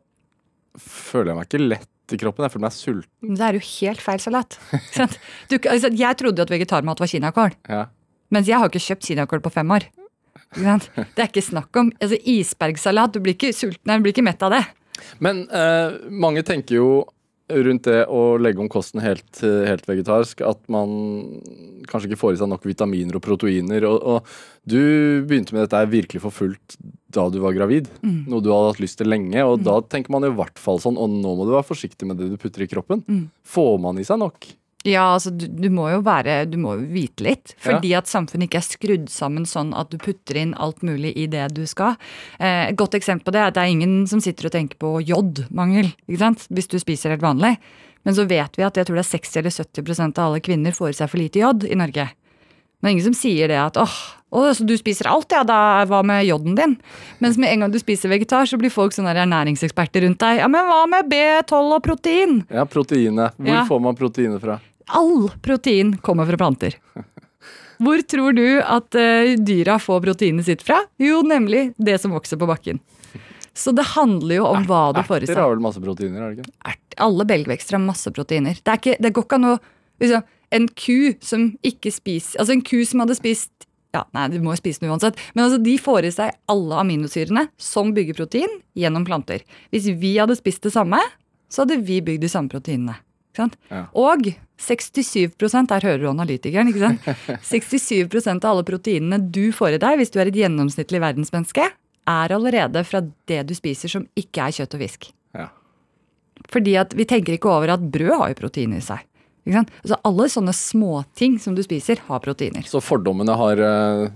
føler 0.79 1.33
jeg 1.33 1.39
meg 1.41 1.49
ikke 1.49 1.59
lett 1.67 2.13
i 2.15 2.19
kroppen. 2.21 2.45
Jeg 2.45 2.53
føler 2.53 2.63
meg 2.65 2.75
sulten. 2.75 3.11
Men 3.25 3.35
det 3.39 3.45
er 3.49 3.57
jo 3.57 3.63
helt 3.67 4.03
feil 4.05 4.21
salat. 4.23 4.55
Du, 5.51 5.57
altså, 5.59 5.91
jeg 5.91 6.17
trodde 6.21 6.39
jo 6.41 6.47
at 6.47 6.53
vegetarmat 6.55 7.01
var 7.03 7.11
kinakål, 7.11 7.55
Ja. 7.71 7.83
mens 8.31 8.47
jeg 8.47 8.59
har 8.61 8.71
ikke 8.71 8.83
kjøpt 8.87 9.07
kinakål 9.09 9.43
på 9.43 9.51
fem 9.57 9.71
år. 9.75 9.87
Det 10.55 11.19
er 11.19 11.27
ikke 11.27 11.43
snakk 11.43 11.75
om 11.81 11.91
altså, 11.99 12.15
isbergsalat. 12.31 13.11
Du 13.15 13.19
blir 13.23 13.35
ikke 13.35 13.51
sulten, 13.55 13.91
du 13.99 14.05
blir 14.05 14.15
ikke 14.15 14.23
mett 14.23 14.43
av 14.45 14.55
det. 14.55 14.63
Men 15.19 15.43
eh, 15.51 15.97
mange 16.15 16.43
tenker 16.47 16.77
jo 16.79 16.87
rundt 17.51 17.85
det 17.85 18.01
å 18.09 18.37
legge 18.41 18.61
om 18.63 18.69
kosten 18.71 19.03
helt, 19.03 19.41
helt 19.41 19.85
vegetarisk, 19.87 20.41
at 20.41 20.61
man 20.71 20.89
kanskje 21.89 22.09
ikke 22.09 22.21
får 22.23 22.35
i 22.35 22.39
seg 22.41 22.49
nok 22.49 22.65
vitaminer 22.65 23.19
og 23.19 23.23
proteiner. 23.25 23.85
Og, 23.85 24.01
og 24.01 24.65
du 24.65 25.23
begynte 25.27 25.53
med 25.53 25.67
dette 25.67 25.83
virkelig 25.91 26.23
for 26.23 26.33
fullt 26.33 26.77
da 27.15 27.27
du 27.31 27.37
var 27.43 27.53
gravid, 27.55 27.87
noe 28.27 28.43
du 28.43 28.49
hadde 28.51 28.73
hatt 28.73 28.81
lyst 28.83 28.97
til 28.99 29.11
lenge. 29.13 29.39
Og 29.45 29.61
da 29.63 29.77
tenker 29.87 30.11
man 30.11 30.25
i 30.27 30.33
hvert 30.35 30.59
fall 30.59 30.81
sånn, 30.83 30.97
og 30.99 31.09
nå 31.13 31.35
må 31.37 31.45
du 31.47 31.53
være 31.53 31.69
forsiktig 31.69 32.09
med 32.09 32.19
det 32.19 32.31
du 32.33 32.37
putter 32.41 32.65
i 32.65 32.69
kroppen. 32.71 33.05
Får 33.45 33.75
man 33.79 34.01
i 34.01 34.07
seg 34.07 34.19
nok? 34.19 34.49
Ja, 34.85 35.07
altså 35.15 35.31
du, 35.33 35.47
du 35.49 35.65
må 35.73 35.87
jo 35.89 36.01
være 36.05 36.43
Du 36.45 36.59
må 36.61 36.75
jo 36.77 36.83
vite 36.93 37.25
litt. 37.25 37.55
Fordi 37.63 37.93
at 37.97 38.05
samfunnet 38.11 38.45
ikke 38.49 38.59
er 38.61 38.67
skrudd 38.67 39.07
sammen 39.09 39.47
sånn 39.49 39.73
at 39.73 39.89
du 39.89 39.97
putter 39.97 40.37
inn 40.37 40.53
alt 40.61 40.83
mulig 40.85 41.15
i 41.17 41.25
det 41.31 41.47
du 41.57 41.63
skal. 41.69 41.95
Eh, 42.39 42.69
et 42.69 42.77
godt 42.77 42.93
eksempel 42.99 43.25
på 43.25 43.33
det 43.33 43.41
er 43.41 43.49
at 43.49 43.57
det 43.57 43.63
er 43.65 43.73
ingen 43.73 44.05
som 44.11 44.21
sitter 44.21 44.45
og 44.49 44.53
tenker 44.53 44.77
på 44.81 44.99
jodmangel, 45.01 45.89
ikke 46.05 46.21
sant? 46.21 46.45
Hvis 46.53 46.69
du 46.69 46.77
spiser 46.81 47.15
helt 47.15 47.25
vanlig. 47.25 47.55
Men 48.05 48.13
så 48.13 48.27
vet 48.29 48.53
vi 48.59 48.61
at 48.67 48.77
jeg 48.77 48.85
tror 48.85 48.99
det 48.99 49.05
er 49.07 49.13
60 49.17 49.39
eller 49.41 49.55
70% 49.57 50.19
av 50.21 50.27
alle 50.29 50.43
kvinner 50.45 50.75
får 50.77 50.91
i 50.93 50.97
seg 50.99 51.09
for 51.09 51.17
lite 51.23 51.41
jod 51.41 51.65
i 51.65 51.77
Norge. 51.79 52.05
Men 52.83 52.91
ingen 52.93 53.07
som 53.07 53.15
sier 53.17 53.49
det 53.49 53.57
at 53.57 53.79
åh, 53.81 53.93
åh, 54.35 54.51
så 54.53 54.65
du 54.67 54.75
spiser 54.77 55.07
alt, 55.09 55.31
ja, 55.33 55.41
da 55.47 55.57
hva 55.89 56.03
med 56.05 56.27
joden 56.27 56.53
din? 56.59 56.75
Mens 57.23 57.39
med 57.41 57.49
en 57.49 57.63
gang 57.65 57.73
du 57.73 57.79
spiser 57.81 58.11
vegetar, 58.11 58.45
så 58.45 58.59
blir 58.61 58.69
folk 58.69 58.93
sånne 58.93 59.15
ernæringseksperter 59.17 60.05
rundt 60.05 60.21
deg. 60.21 60.43
Ja, 60.43 60.49
men 60.51 60.67
hva 60.69 60.83
med 60.91 61.09
B12 61.09 61.73
og 61.79 61.81
protein? 61.87 62.43
Ja, 62.53 62.67
proteinet. 62.69 63.33
Hvor 63.39 63.55
Ja. 63.55 63.65
får 63.65 63.81
man 63.81 63.97
proteinet 63.97 64.43
fra? 64.43 64.59
All 64.85 65.29
protein 65.41 65.97
kommer 65.97 66.27
fra 66.29 66.37
planter. 66.37 66.77
Hvor 67.81 68.01
tror 68.07 68.35
du 68.37 68.45
at 68.61 68.95
eh, 68.95 69.35
dyra 69.41 69.79
får 69.81 70.03
proteinet 70.05 70.47
sitt 70.47 70.63
fra? 70.63 70.81
Jo, 71.01 71.21
nemlig 71.27 71.73
det 71.77 71.97
som 72.01 72.13
vokser 72.15 72.39
på 72.39 72.47
bakken. 72.47 72.79
Så 73.55 73.71
det 73.71 73.85
handler 73.95 74.41
jo 74.41 74.47
om 74.49 74.65
hva 74.67 74.89
du 74.95 75.01
får 75.07 75.23
i 75.23 75.27
seg. 75.27 75.35
Erter 75.35 75.43
har 75.45 75.53
vel 75.53 75.63
masse 75.63 75.81
proteiner, 75.83 76.21
er 76.21 76.31
det 76.33 76.43
ikke? 76.43 76.55
Ert, 76.71 76.97
alle 77.05 77.25
belgvekster 77.27 77.77
har 77.77 77.83
masse 77.83 78.11
proteiner. 78.15 78.57
Det, 78.59 78.77
ikke, 78.79 78.95
det 78.99 79.11
går 79.15 79.27
ikke 79.27 79.39
an 79.39 79.49
å 79.53 79.53
liksom, 80.03 80.25
en 80.55 80.67
ku 80.77 80.97
som 81.25 81.47
ikke 81.65 81.91
spiser 81.91 82.39
Altså 82.39 82.53
en 82.53 82.63
ku 82.63 82.77
som 82.87 83.01
hadde 83.01 83.15
spist 83.17 83.51
ja, 83.95 84.03
Nei, 84.15 84.27
du 84.33 84.37
må 84.43 84.51
jo 84.53 84.59
spise 84.59 84.83
den 84.83 84.91
uansett. 84.91 85.19
Men 85.33 85.45
altså, 85.45 85.61
de 85.63 85.77
får 85.79 86.07
i 86.09 86.11
seg 86.11 86.35
alle 86.51 86.81
aminosyrene 86.81 87.45
som 87.55 87.93
bygger 87.95 88.17
protein, 88.17 88.57
gjennom 88.75 89.05
planter. 89.07 89.45
Hvis 89.71 89.87
vi 90.01 90.17
hadde 90.19 90.35
spist 90.35 90.67
det 90.67 90.73
samme, 90.75 90.99
så 91.47 91.63
hadde 91.63 91.79
vi 91.87 92.01
bygd 92.03 92.25
de 92.25 92.31
samme 92.31 92.51
proteinene. 92.51 92.97
Ja. 93.39 93.85
Og 93.95 94.27
67 94.61 95.35
der 95.67 95.83
hører 95.83 95.99
du 95.99 96.07
analytikeren, 96.09 96.69
ikke 96.71 96.83
sant? 96.83 97.07
67% 97.53 98.45
av 98.45 98.53
alle 98.53 98.67
proteinene 98.67 99.19
du 99.19 99.51
får 99.55 99.75
i 99.75 99.81
deg 99.83 99.99
hvis 99.99 100.13
du 100.13 100.21
er 100.21 100.31
et 100.31 100.39
gjennomsnittlig 100.39 101.01
verdensmenneske, 101.03 101.67
er 102.05 102.31
allerede 102.31 102.83
fra 102.85 103.01
det 103.27 103.41
du 103.49 103.55
spiser 103.57 103.91
som 103.91 104.05
ikke 104.17 104.45
er 104.45 104.55
kjøtt 104.59 104.77
og 104.77 104.83
fisk. 104.85 105.09
Ja. 105.35 105.49
Fordi 106.53 106.75
at 106.79 106.93
vi 106.95 107.07
tenker 107.09 107.35
ikke 107.35 107.51
over 107.51 107.73
at 107.75 107.83
brød 107.91 108.13
har 108.21 108.31
jo 108.31 108.39
protein 108.45 108.75
i 108.77 108.83
seg. 108.83 109.03
Ikke 109.45 109.59
sant? 109.59 109.73
Altså 109.83 109.99
alle 110.09 110.29
sånne 110.31 110.53
småting 110.57 111.39
som 111.41 111.57
du 111.57 111.61
spiser, 111.65 112.01
har 112.07 112.21
proteiner. 112.23 112.65
Så 112.69 112.81
fordommene 112.81 113.35
har 113.37 113.61
uh, 113.61 114.07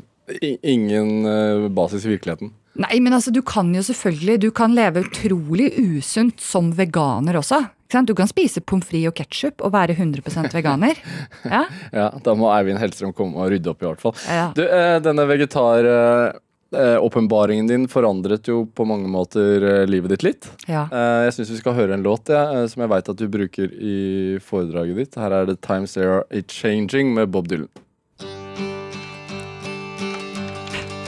ingen 0.61 1.25
uh, 1.25 1.67
basis 1.73 2.07
i 2.07 2.15
virkeligheten. 2.15 2.53
Nei, 2.79 2.99
men 3.03 3.11
altså, 3.15 3.31
du 3.35 3.41
kan 3.43 3.73
jo 3.75 3.81
selvfølgelig 3.83 4.37
Du 4.45 4.49
kan 4.55 4.71
leve 4.75 5.01
utrolig 5.03 5.67
usunt 5.99 6.39
som 6.43 6.71
veganer 6.77 7.35
også. 7.39 7.59
Du 8.05 8.13
kan 8.15 8.27
spise 8.29 8.61
pommes 8.61 8.85
frites 8.85 9.07
og 9.09 9.15
ketsjup 9.17 9.61
og 9.65 9.71
være 9.73 9.93
100 9.97 10.21
veganer. 10.53 10.93
Ja? 11.55 11.63
Ja, 11.91 12.09
Da 12.23 12.33
må 12.37 12.51
Eivind 12.53 12.77
Hellstrøm 12.79 13.13
komme 13.17 13.35
og 13.41 13.49
rydde 13.51 13.69
opp, 13.71 13.81
i 13.81 13.85
hvert 13.89 14.01
fall. 14.03 14.13
Ja. 14.29 14.51
Du, 14.55 14.61
eh, 14.61 14.99
denne 15.01 15.25
vegetar-åpenbaringen 15.25 17.65
din 17.67 17.87
forandret 17.89 18.45
jo 18.47 18.65
på 18.77 18.85
mange 18.85 19.09
måter 19.09 19.63
eh, 19.81 19.87
livet 19.89 20.09
ditt 20.13 20.23
litt. 20.27 20.45
ja. 20.69 20.85
Eh, 20.93 21.23
jeg 21.25 21.33
syns 21.39 21.49
vi 21.55 21.61
skal 21.63 21.73
høre 21.81 21.93
en 21.97 22.05
låt 22.05 22.29
ja, 22.29 22.45
eh, 22.59 22.67
som 22.69 22.81
jeg 22.85 22.91
veit 22.93 23.09
at 23.09 23.17
du 23.17 23.25
bruker 23.27 23.73
i 23.73 24.37
foredraget 24.45 24.95
ditt. 25.01 25.17
Her 25.17 25.31
er 25.41 25.45
det 25.49 25.57
'Times 25.65 25.93
They 25.97 26.05
Are 26.05 26.21
It 26.29 26.53
Changing' 26.53 27.09
med 27.17 27.31
Bob 27.33 27.47
Dylan. 27.49 27.73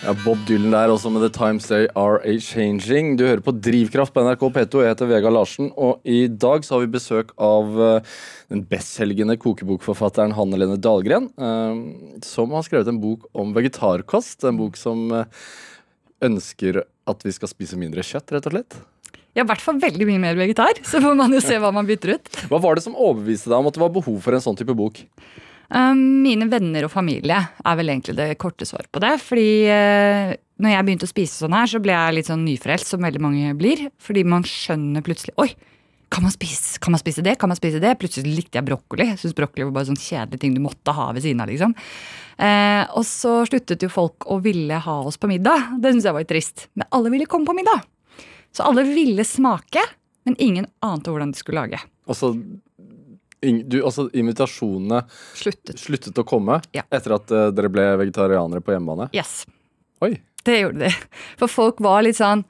Ja, 0.00 0.14
Bob 0.24 0.40
Dylan 0.48 0.72
der 0.72 0.88
også 0.88 1.10
med 1.12 1.20
The 1.20 1.28
Times 1.28 1.66
They 1.68 1.84
Are 1.92 2.22
A 2.24 2.38
Changing. 2.40 3.18
Du 3.20 3.26
hører 3.26 3.42
på 3.44 3.52
Drivkraft 3.52 4.14
på 4.14 4.22
NRK 4.24 4.46
P2. 4.54 4.80
Jeg 4.80 4.94
heter 4.94 5.10
Vegard 5.10 5.34
Larsen, 5.36 5.66
og 5.76 6.00
i 6.08 6.22
dag 6.24 6.64
så 6.64 6.78
har 6.78 6.86
vi 6.86 6.94
besøk 6.94 7.34
av 7.36 7.76
eh, 7.84 8.14
den 8.48 8.62
bestselgende 8.70 9.36
kokebokforfatteren 9.36 10.32
Hanne 10.38 10.56
Lene 10.56 10.78
Dahlgren, 10.80 11.28
eh, 11.36 11.82
som 12.24 12.56
har 12.56 12.64
skrevet 12.64 12.88
en 12.88 13.02
bok 13.02 13.28
om 13.36 13.52
vegetarkost. 13.52 14.48
En 14.48 14.62
bok 14.62 14.80
som 14.80 15.04
eh, 15.18 15.44
ønsker 16.24 16.80
at 16.80 17.28
vi 17.28 17.36
skal 17.36 17.52
spise 17.52 17.76
mindre 17.76 18.00
kjøtt, 18.00 18.32
rett 18.32 18.48
og 18.48 18.56
slett. 18.56 18.80
Ja, 19.36 19.44
i 19.44 19.48
hvert 19.52 19.60
fall 19.60 19.84
veldig 19.84 20.08
mye 20.08 20.24
mer 20.24 20.40
vegetar. 20.40 20.80
Så 20.80 21.04
får 21.04 21.20
man 21.20 21.36
jo 21.36 21.44
se 21.44 21.60
hva 21.60 21.74
man 21.76 21.84
bytter 21.92 22.16
ut. 22.16 22.32
Hva 22.48 22.64
var 22.64 22.80
det 22.80 22.88
som 22.88 22.96
overbeviste 22.96 23.52
deg 23.52 23.60
om 23.60 23.68
at 23.68 23.76
det 23.76 23.84
var 23.84 23.92
behov 24.00 24.16
for 24.24 24.32
en 24.32 24.48
sånn 24.48 24.56
type 24.64 24.80
bok? 24.80 25.04
Um, 25.70 26.00
mine 26.24 26.48
venner 26.50 26.86
og 26.88 26.90
familie 26.90 27.36
er 27.62 27.76
vel 27.78 27.92
egentlig 27.92 28.16
det 28.18 28.32
korte 28.42 28.66
svaret 28.66 28.90
på 28.90 29.02
det. 29.04 29.12
Fordi 29.22 29.48
uh, 29.70 30.32
når 30.60 30.72
jeg 30.74 30.86
begynte 30.88 31.06
å 31.06 31.12
spise 31.12 31.44
sånn 31.44 31.54
her, 31.54 31.70
så 31.70 31.80
ble 31.82 31.94
jeg 31.94 32.16
litt 32.16 32.30
sånn 32.30 32.42
nyfrelst, 32.46 32.90
som 32.90 33.04
veldig 33.06 33.22
mange 33.22 33.52
blir. 33.58 33.86
Fordi 34.02 34.24
man 34.26 34.42
skjønner 34.46 35.04
plutselig 35.06 35.36
Oi, 35.40 35.52
kan 36.10 36.24
man 36.26 36.34
spise, 36.34 36.80
kan 36.82 36.90
man 36.90 36.98
spise 36.98 37.22
det? 37.22 37.36
Kan 37.38 37.52
man 37.52 37.58
spise 37.60 37.78
det? 37.82 37.92
Plutselig 38.00 38.32
likte 38.34 38.58
jeg 38.58 38.66
brokkoli. 38.66 39.06
Jeg 39.12 39.20
synes 39.22 39.36
brokkoli 39.38 39.68
var 39.68 39.76
bare 39.78 39.88
sånn 39.92 40.00
kjedelig 40.02 40.40
ting 40.42 40.56
du 40.56 40.60
måtte 40.64 40.90
ha 40.96 41.06
ved 41.14 41.22
siden 41.22 41.44
av. 41.44 41.52
liksom. 41.52 41.76
Eh, 42.40 42.82
og 42.98 43.04
så 43.06 43.36
sluttet 43.46 43.84
jo 43.86 43.92
folk 43.94 44.26
å 44.26 44.40
ville 44.42 44.74
ha 44.82 44.96
oss 45.06 45.20
på 45.22 45.30
middag. 45.30 45.68
Det 45.78 45.92
syns 45.94 46.08
jeg 46.08 46.16
var 46.16 46.24
litt 46.24 46.32
trist. 46.32 46.66
Men 46.74 46.90
alle 46.98 47.12
ville 47.14 47.30
komme 47.30 47.46
på 47.46 47.54
middag. 47.54 47.86
Så 48.50 48.66
alle 48.66 48.82
ville 48.90 49.22
smake, 49.22 49.86
men 50.26 50.34
ingen 50.42 50.66
ante 50.82 51.14
hvordan 51.14 51.30
de 51.30 51.38
skulle 51.38 51.62
lage. 51.62 51.78
Og 52.10 52.18
ing- 52.18 52.58
du, 53.40 53.78
altså 53.84 54.08
invitasjonene 54.12 55.02
Sluttet. 55.38 55.78
sluttet 55.80 56.18
å 56.20 56.24
komme 56.28 56.58
Ja. 56.76 56.82
etter 56.92 57.14
at 57.16 57.30
uh, 57.32 57.48
dere 57.56 57.70
ble 57.72 57.86
vegetarianere 58.02 58.60
på 58.60 58.74
hjemmebane? 58.74 59.08
Yes. 59.16 59.46
Oi. 60.04 60.14
Det 60.44 60.58
gjorde 60.62 60.86
de. 60.86 60.90
For 61.40 61.48
folk 61.52 61.80
var 61.84 62.02
litt 62.06 62.16
sånn 62.16 62.44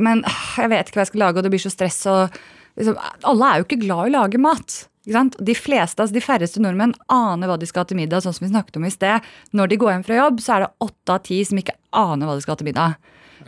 Men 0.00 0.22
øh, 0.24 0.44
jeg 0.62 0.70
vet 0.72 0.88
ikke 0.88 1.00
hva 1.00 1.04
jeg 1.06 1.10
skal 1.10 1.22
lage, 1.26 1.40
og 1.40 1.44
det 1.48 1.50
blir 1.50 1.60
så 1.64 1.72
stress. 1.72 1.98
og 2.06 2.36
liksom, 2.78 2.96
Alle 3.26 3.48
er 3.50 3.58
jo 3.58 3.66
ikke 3.66 3.80
glad 3.82 4.06
i 4.06 4.12
å 4.12 4.14
lage 4.20 4.38
mat. 4.38 4.76
De 5.08 5.54
fleste, 5.56 6.02
altså 6.04 6.12
de 6.14 6.20
færreste 6.22 6.60
nordmenn 6.60 6.92
aner 7.10 7.48
hva 7.48 7.56
de 7.58 7.66
skal 7.66 7.82
ha 7.82 7.88
til 7.88 7.96
middag. 7.98 8.20
sånn 8.22 8.34
som 8.36 8.44
vi 8.46 8.52
snakket 8.52 8.76
om 8.76 8.84
i 8.84 8.92
sted. 8.92 9.24
Når 9.56 9.68
de 9.72 9.78
går 9.80 9.90
hjem 9.94 10.04
fra 10.06 10.18
jobb, 10.20 10.40
så 10.44 10.54
er 10.54 10.60
det 10.66 10.70
åtte 10.86 11.14
av 11.16 11.22
ti 11.24 11.40
som 11.48 11.58
ikke 11.58 11.74
aner 11.96 12.28
hva 12.28 12.36
de 12.36 12.44
skal 12.44 12.52
ha 12.54 12.60
til 12.60 12.68
middag. 12.68 12.96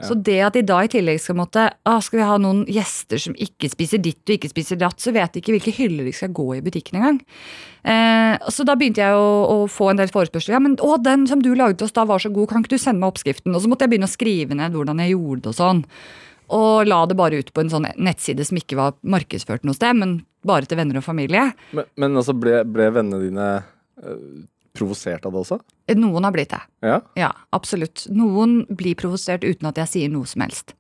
Så 0.07 0.17
det 0.17 0.39
at 0.47 0.57
de 0.57 0.63
da 0.67 0.79
i 0.85 0.91
tillegg 0.91 1.21
skal 1.23 1.37
måtte 1.39 1.67
ah, 1.85 1.99
Skal 2.05 2.21
vi 2.21 2.29
ha 2.29 2.37
noen 2.41 2.63
gjester 2.71 3.21
som 3.21 3.35
ikke 3.37 3.71
spiser 3.73 4.01
ditt 4.03 4.23
og 4.25 4.37
ikke 4.37 4.53
spiser 4.53 4.81
datt, 4.81 5.01
så 5.03 5.13
vet 5.15 5.35
de 5.35 5.43
ikke 5.43 5.55
hvilke 5.57 5.75
hyller 5.77 6.09
de 6.09 6.15
skal 6.17 6.33
gå 6.37 6.47
i 6.57 6.63
butikken 6.65 7.01
engang. 7.01 7.21
Eh, 7.83 8.37
så 8.53 8.65
da 8.69 8.77
begynte 8.79 9.03
jeg 9.03 9.17
å, 9.17 9.29
å 9.51 9.69
få 9.71 9.91
en 9.91 10.01
del 10.01 10.13
forespørsler. 10.13 10.57
Ja, 10.57 10.63
men 10.63 10.79
å, 10.85 10.97
den 11.01 11.27
som 11.31 11.45
du 11.45 11.53
lagde 11.55 11.81
til 11.81 11.89
oss 11.89 11.97
da 11.97 12.07
var 12.09 12.23
så 12.23 12.33
god, 12.33 12.51
kan 12.51 12.65
ikke 12.65 12.77
du 12.77 12.83
sende 12.83 13.03
meg 13.03 13.13
oppskriften? 13.13 13.55
Og 13.55 13.65
så 13.65 13.71
måtte 13.71 13.87
jeg 13.87 13.95
begynne 13.95 14.11
å 14.11 14.15
skrive 14.15 14.59
ned 14.59 14.77
hvordan 14.77 15.03
jeg 15.05 15.15
gjorde 15.15 15.45
det 15.45 15.53
og 15.53 15.59
sånn. 15.61 15.85
Og 16.61 16.89
la 16.89 17.03
det 17.07 17.19
bare 17.19 17.41
ut 17.41 17.53
på 17.55 17.63
en 17.63 17.71
sånn 17.73 17.87
nettside 18.01 18.47
som 18.47 18.59
ikke 18.59 18.79
var 18.79 18.97
markedsført 19.07 19.67
noe 19.67 19.77
sted, 19.77 19.99
men 20.01 20.17
bare 20.47 20.67
til 20.67 20.81
venner 20.81 20.99
og 20.99 21.07
familie. 21.07 21.51
Men, 21.77 21.87
men 22.01 22.17
altså, 22.19 22.35
ble, 22.35 22.63
ble 22.67 22.89
vennene 22.97 23.23
dine 23.23 23.51
eh, 24.03 24.25
provosert 24.81 25.29
av 25.29 25.37
det 25.37 25.43
også? 25.45 25.61
Noen 26.01 26.27
har 26.27 26.35
blitt 26.35 26.55
det. 26.55 26.63
Ja? 26.87 26.99
Ja, 27.19 27.31
absolutt. 27.57 28.07
Noen 28.11 28.63
blir 28.73 28.97
provosert 28.99 29.45
uten 29.45 29.69
at 29.71 29.79
jeg 29.83 29.93
sier 29.93 30.13
noe 30.13 30.29
som 30.29 30.45
helst. 30.47 30.75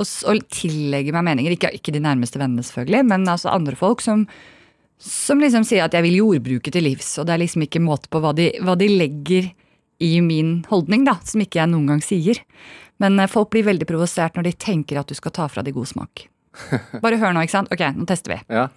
Og, 0.00 0.06
og 0.30 0.44
tillegger 0.54 1.16
meg 1.18 1.26
meninger. 1.26 1.56
Ikke, 1.58 1.72
ikke 1.76 1.94
de 1.94 2.02
nærmeste 2.04 2.40
vennene, 2.40 2.64
selvfølgelig, 2.64 3.04
men 3.10 3.26
altså 3.28 3.52
andre 3.52 3.76
folk 3.78 4.04
som, 4.04 4.24
som 5.02 5.42
liksom 5.42 5.66
sier 5.68 5.84
at 5.84 5.96
jeg 5.96 6.06
vil 6.06 6.20
jordbruket 6.22 6.76
til 6.76 6.86
livs. 6.88 7.12
Og 7.20 7.28
det 7.28 7.36
er 7.36 7.42
liksom 7.44 7.66
ikke 7.66 7.82
måte 7.84 8.12
på 8.12 8.22
hva 8.22 8.32
de, 8.36 8.52
hva 8.64 8.78
de 8.80 8.88
legger 8.94 9.50
i 10.00 10.14
min 10.24 10.60
holdning, 10.70 11.04
da, 11.04 11.18
som 11.28 11.42
ikke 11.44 11.60
jeg 11.60 11.72
noen 11.74 11.90
gang 11.92 12.04
sier. 12.04 12.40
Men 13.02 13.20
eh, 13.20 13.28
folk 13.28 13.50
blir 13.52 13.66
veldig 13.68 13.88
provosert 13.88 14.38
når 14.38 14.48
de 14.48 14.56
tenker 14.64 15.00
at 15.00 15.10
du 15.10 15.16
skal 15.18 15.34
ta 15.36 15.48
fra 15.52 15.64
de 15.66 15.74
god 15.76 15.90
smak. 15.90 16.24
Bare 17.04 17.20
hør 17.20 17.36
nå, 17.36 17.44
ikke 17.44 17.58
sant? 17.58 17.72
Ok, 17.72 17.84
nå 17.96 18.08
tester 18.08 18.36
vi. 18.36 18.40
ja. 18.60 18.68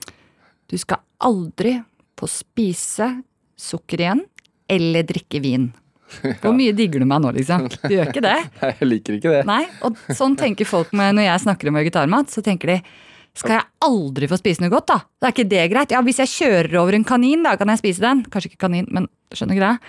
Du 0.71 0.77
skal 0.79 1.03
aldri 1.21 1.75
få 2.17 2.25
spise 2.31 3.09
sukker 3.59 4.01
igjen 4.01 4.21
eller 4.71 5.07
drikke 5.07 5.41
vin. 5.43 5.71
Hvor 6.43 6.53
mye 6.55 6.73
digger 6.77 7.01
du 7.01 7.07
meg 7.09 7.23
nå, 7.23 7.31
liksom? 7.37 7.65
Du 7.71 7.93
gjør 7.95 8.11
ikke 8.11 8.25
det? 8.25 8.35
Nei, 8.61 8.73
jeg 8.79 8.89
liker 8.89 9.17
ikke 9.17 9.33
det. 9.33 9.41
Nei, 9.49 9.63
og 9.85 9.97
sånn 10.13 10.37
tenker 10.39 10.69
folk 10.69 10.93
med 10.95 11.17
når 11.17 11.29
jeg 11.29 11.43
snakker 11.47 11.71
om 11.71 11.81
vegetarmat. 11.81 12.31
Så 12.33 12.45
tenker 12.45 12.75
de 12.75 12.79
skal 13.33 13.55
jeg 13.55 13.65
aldri 13.87 14.27
få 14.29 14.37
spise 14.37 14.61
noe 14.61 14.69
godt, 14.69 14.91
da? 14.91 14.99
Det 15.17 15.25
er 15.25 15.33
ikke 15.33 15.49
det 15.49 15.61
greit. 15.71 15.93
Ja, 15.95 16.01
hvis 16.05 16.19
jeg 16.21 16.29
kjører 16.29 16.75
over 16.83 16.93
en 16.93 17.05
kanin, 17.07 17.41
da 17.45 17.55
kan 17.57 17.71
jeg 17.73 17.81
spise 17.81 18.03
den. 18.03 18.21
Kanskje 18.29 18.51
ikke 18.51 18.67
kanin, 18.67 18.85
men 18.93 19.07
skjønner 19.33 19.57
greia. 19.57 19.79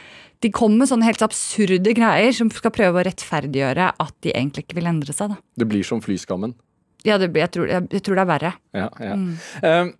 De 0.44 0.50
kommer 0.52 0.82
med 0.82 0.90
sånne 0.90 1.06
helt 1.08 1.24
absurde 1.24 1.92
greier 1.96 2.32
som 2.36 2.48
skal 2.52 2.72
prøve 2.74 3.00
å 3.00 3.04
rettferdiggjøre 3.04 3.90
at 4.00 4.14
de 4.24 4.32
egentlig 4.32 4.64
ikke 4.64 4.78
vil 4.80 4.88
endre 4.88 5.12
seg, 5.16 5.34
da. 5.34 5.38
Det 5.60 5.68
blir 5.68 5.84
som 5.84 6.00
flyskammen. 6.04 6.56
Ja, 7.04 7.18
det, 7.20 7.30
jeg, 7.36 7.52
tror, 7.52 7.68
jeg, 7.68 7.84
jeg 7.92 8.04
tror 8.04 8.16
det 8.16 8.24
er 8.24 8.30
verre. 8.32 8.54
Ja, 8.72 8.88
ja. 9.04 9.14
Mm. 9.20 9.36
Eh, 9.60 9.92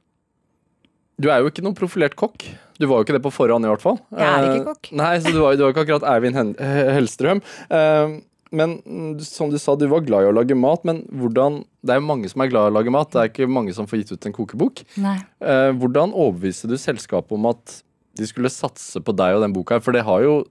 du 1.21 1.29
er 1.29 1.45
jo 1.45 1.53
ikke 1.53 1.65
noen 1.67 1.77
profilert 1.77 2.17
kokk. 2.19 2.47
Du 2.81 2.87
var 2.91 3.01
jo 3.01 3.07
ikke 3.07 3.17
det 3.17 3.23
på 3.25 3.33
forhånd, 3.35 3.67
i 3.67 3.71
hvert 3.71 3.83
fall. 3.85 3.99
Jeg 4.17 4.27
er 4.29 4.47
ikke 4.49 4.61
Eh, 4.61 4.69
kokk. 4.69 4.93
Nei, 4.99 5.13
så 5.23 5.33
du 5.33 5.41
var, 5.41 5.57
du 5.57 5.63
var 5.65 5.75
ikke 5.75 5.85
akkurat 5.87 6.07
Eivind 6.15 6.59
Hellstrøm. 6.59 7.43
Eh, 7.71 8.17
men 8.55 8.75
som 9.23 9.51
du 9.51 9.59
sa, 9.59 9.75
du 9.75 9.87
var 9.91 10.05
glad 10.07 10.25
i 10.27 10.31
å 10.31 10.35
lage 10.35 10.55
mat. 10.59 10.85
Men 10.87 11.03
hvordan 11.11 11.65
Det 11.85 11.93
er 11.93 12.01
jo 12.01 12.07
mange 12.07 12.31
som 12.31 12.41
er 12.41 12.49
glad 12.49 12.69
i 12.69 12.73
å 12.73 12.77
lage 12.79 12.93
mat. 12.95 13.11
Det 13.13 13.21
er 13.21 13.29
ikke 13.29 13.51
mange 13.51 13.75
som 13.77 13.87
får 13.87 14.01
gitt 14.03 14.13
ut 14.15 14.27
en 14.27 14.33
kokebok. 14.33 14.85
Nei. 14.97 15.19
Eh, 15.45 15.71
hvordan 15.77 16.15
overbeviste 16.15 16.71
du 16.71 16.79
selskapet 16.81 17.35
om 17.37 17.47
at 17.51 17.83
de 18.17 18.27
skulle 18.31 18.49
satse 18.49 19.03
på 19.05 19.13
deg 19.13 19.37
og 19.37 19.43
den 19.45 19.53
boka 19.53 19.77
her? 19.77 19.85
For 19.85 19.93
det 19.93 20.07
har 20.07 20.23
jo 20.25 20.45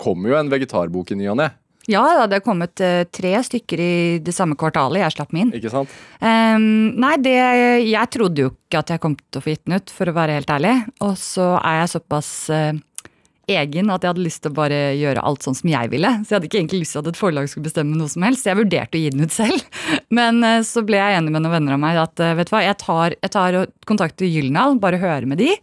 kommer 0.00 0.32
jo 0.32 0.36
en 0.40 0.48
vegetarbok 0.50 1.12
i 1.12 1.18
ny 1.20 1.26
og 1.28 1.36
ne, 1.36 1.50
Ja 1.88 2.02
det 2.04 2.18
hadde 2.20 2.40
kommet 2.44 2.80
eh, 2.84 3.06
tre 3.08 3.32
stykker 3.46 3.80
i 3.80 3.94
det 4.24 4.34
samme 4.36 4.58
kvartalet. 4.58 5.00
Jeg 5.04 5.16
slapp 5.16 5.32
min. 5.36 5.52
ikke 5.56 5.72
sant? 5.72 5.94
Um, 6.20 6.92
nei, 7.00 7.14
det 7.22 7.38
Jeg 7.86 8.12
trodde 8.12 8.44
jo 8.44 8.52
ikke 8.52 8.82
at 8.82 8.92
jeg 8.92 9.02
kom 9.02 9.16
til 9.16 9.40
å 9.40 9.44
få 9.44 9.54
gitt 9.54 9.64
den 9.64 9.80
ut, 9.80 9.94
for 9.94 10.10
å 10.10 10.16
være 10.16 10.36
helt 10.36 10.52
ærlig. 10.52 10.76
Og 11.06 11.16
så 11.20 11.54
er 11.62 11.80
jeg 11.80 11.92
såpass 11.94 12.30
uh, 12.52 12.72
egen 13.50 13.90
at 13.90 14.04
jeg 14.04 14.12
hadde 14.12 14.24
lyst 14.26 14.42
til 14.44 14.52
å 14.52 14.58
bare 14.60 14.80
gjøre 14.98 15.22
alt 15.26 15.46
sånn 15.46 15.56
som 15.56 15.70
jeg 15.72 15.92
ville. 15.92 16.10
Så 16.20 16.34
jeg 16.34 16.38
hadde 16.38 16.50
ikke 16.50 16.60
egentlig 16.60 16.82
lyst 16.84 16.96
til 16.96 17.02
at 17.02 17.10
et 17.10 17.20
forlag 17.20 17.48
skulle 17.50 17.70
bestemme 17.70 17.96
noe 17.98 18.12
som 18.12 18.26
helst. 18.28 18.46
Jeg 18.46 18.60
vurderte 18.60 18.98
å 18.98 19.02
gi 19.02 19.14
den 19.14 19.24
ut 19.24 19.34
selv. 19.34 19.80
Men 20.20 20.44
uh, 20.44 20.60
så 20.66 20.84
ble 20.86 21.00
jeg 21.00 21.16
enig 21.16 21.32
med 21.32 21.46
noen 21.46 21.56
venner 21.56 21.78
av 21.78 21.82
meg 21.86 22.02
at 22.02 22.22
uh, 22.22 22.34
vet 22.38 22.50
du 22.50 22.54
hva, 22.54 22.66
jeg 22.66 22.78
tar, 22.84 23.16
jeg 23.16 23.34
tar 23.38 23.62
kontakt 23.88 24.20
med 24.20 24.36
Gyldendal, 24.36 24.76
bare 24.82 25.00
hører 25.00 25.26
med 25.30 25.40
de. 25.40 25.56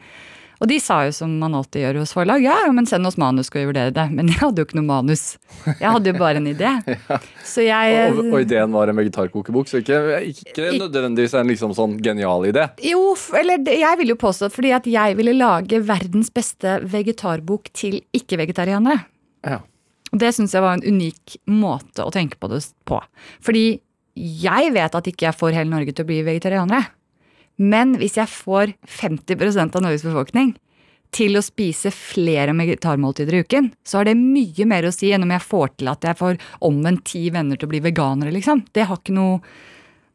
Og 0.58 0.70
de 0.72 0.80
sa 0.82 1.04
jo 1.06 1.14
som 1.14 1.34
man 1.42 1.56
alltid 1.58 1.84
gjør 1.84 2.00
hos 2.02 2.14
forlag, 2.16 2.42
ja, 2.46 2.56
ja, 2.66 2.72
men 2.74 2.88
send 2.90 3.06
oss 3.08 3.18
manus, 3.22 3.52
skal 3.52 3.62
vi 3.62 3.70
vurdere 3.70 3.94
det. 3.94 4.08
Men 4.14 4.32
jeg 4.32 4.40
hadde 4.42 4.64
jo 4.64 4.68
ikke 4.68 4.80
noe 4.80 4.88
manus. 4.88 5.26
Jeg 5.68 5.86
hadde 5.86 6.12
jo 6.12 6.18
bare 6.18 6.42
en 6.42 6.50
idé. 6.50 6.72
Så 7.54 7.66
jeg 7.66 8.12
Og, 8.16 8.24
og 8.32 8.42
ideen 8.42 8.74
var 8.74 8.90
en 8.90 8.98
vegetarkokebok, 8.98 9.70
så 9.70 9.82
ikke, 9.84 10.02
ikke 10.32 10.72
nødvendigvis 10.80 11.36
en 11.38 11.52
liksom 11.52 11.76
sånn 11.78 11.96
genial 12.04 12.48
idé. 12.50 12.68
Jo, 12.84 13.14
eller 13.38 13.62
jeg 13.70 14.02
vil 14.02 14.14
jo 14.14 14.20
påstå 14.20 14.50
fordi 14.54 14.74
at 14.76 14.90
jeg 14.90 15.18
ville 15.20 15.36
lage 15.38 15.80
verdens 15.86 16.32
beste 16.34 16.80
vegetarbok 16.90 17.70
til 17.78 18.00
ikke-vegetarianere. 18.18 19.02
Ja. 19.48 19.62
Og 20.14 20.22
det 20.22 20.34
syns 20.36 20.56
jeg 20.56 20.64
var 20.64 20.78
en 20.78 20.86
unik 20.86 21.38
måte 21.52 22.06
å 22.06 22.14
tenke 22.14 22.40
på 22.40 22.50
det 22.52 22.64
på. 22.88 23.00
Fordi 23.44 23.66
jeg 24.18 24.72
vet 24.74 24.96
at 24.98 25.10
ikke 25.12 25.28
jeg 25.28 25.38
får 25.38 25.56
hele 25.60 25.70
Norge 25.72 25.94
til 25.94 26.06
å 26.06 26.10
bli 26.10 26.22
vegetarianere. 26.26 26.97
Men 27.58 27.96
hvis 27.98 28.18
jeg 28.20 28.30
får 28.30 28.74
50% 29.02 29.78
av 29.78 29.86
Norges 29.86 30.06
befolkning 30.06 30.54
til 31.16 31.40
å 31.40 31.44
spise 31.46 31.92
flere 31.96 32.54
vegetarmåltider 32.58 33.38
i 33.38 33.42
uken, 33.46 33.72
så 33.88 34.02
har 34.02 34.10
det 34.10 34.18
mye 34.20 34.68
mer 34.70 34.88
å 34.88 34.94
si 34.94 35.14
enn 35.16 35.24
om 35.24 35.34
jeg 35.34 35.46
får 35.46 35.74
til 35.80 35.90
at 35.92 36.06
jeg 36.06 36.20
får 36.20 36.38
omvendt 36.68 37.08
ti 37.14 37.28
venner 37.34 37.58
til 37.58 37.70
å 37.70 37.72
bli 37.72 37.82
veganere, 37.86 38.34
liksom. 38.36 38.66
Det 38.76 38.88
har 38.90 39.02
ikke 39.02 39.16
noe 39.18 39.42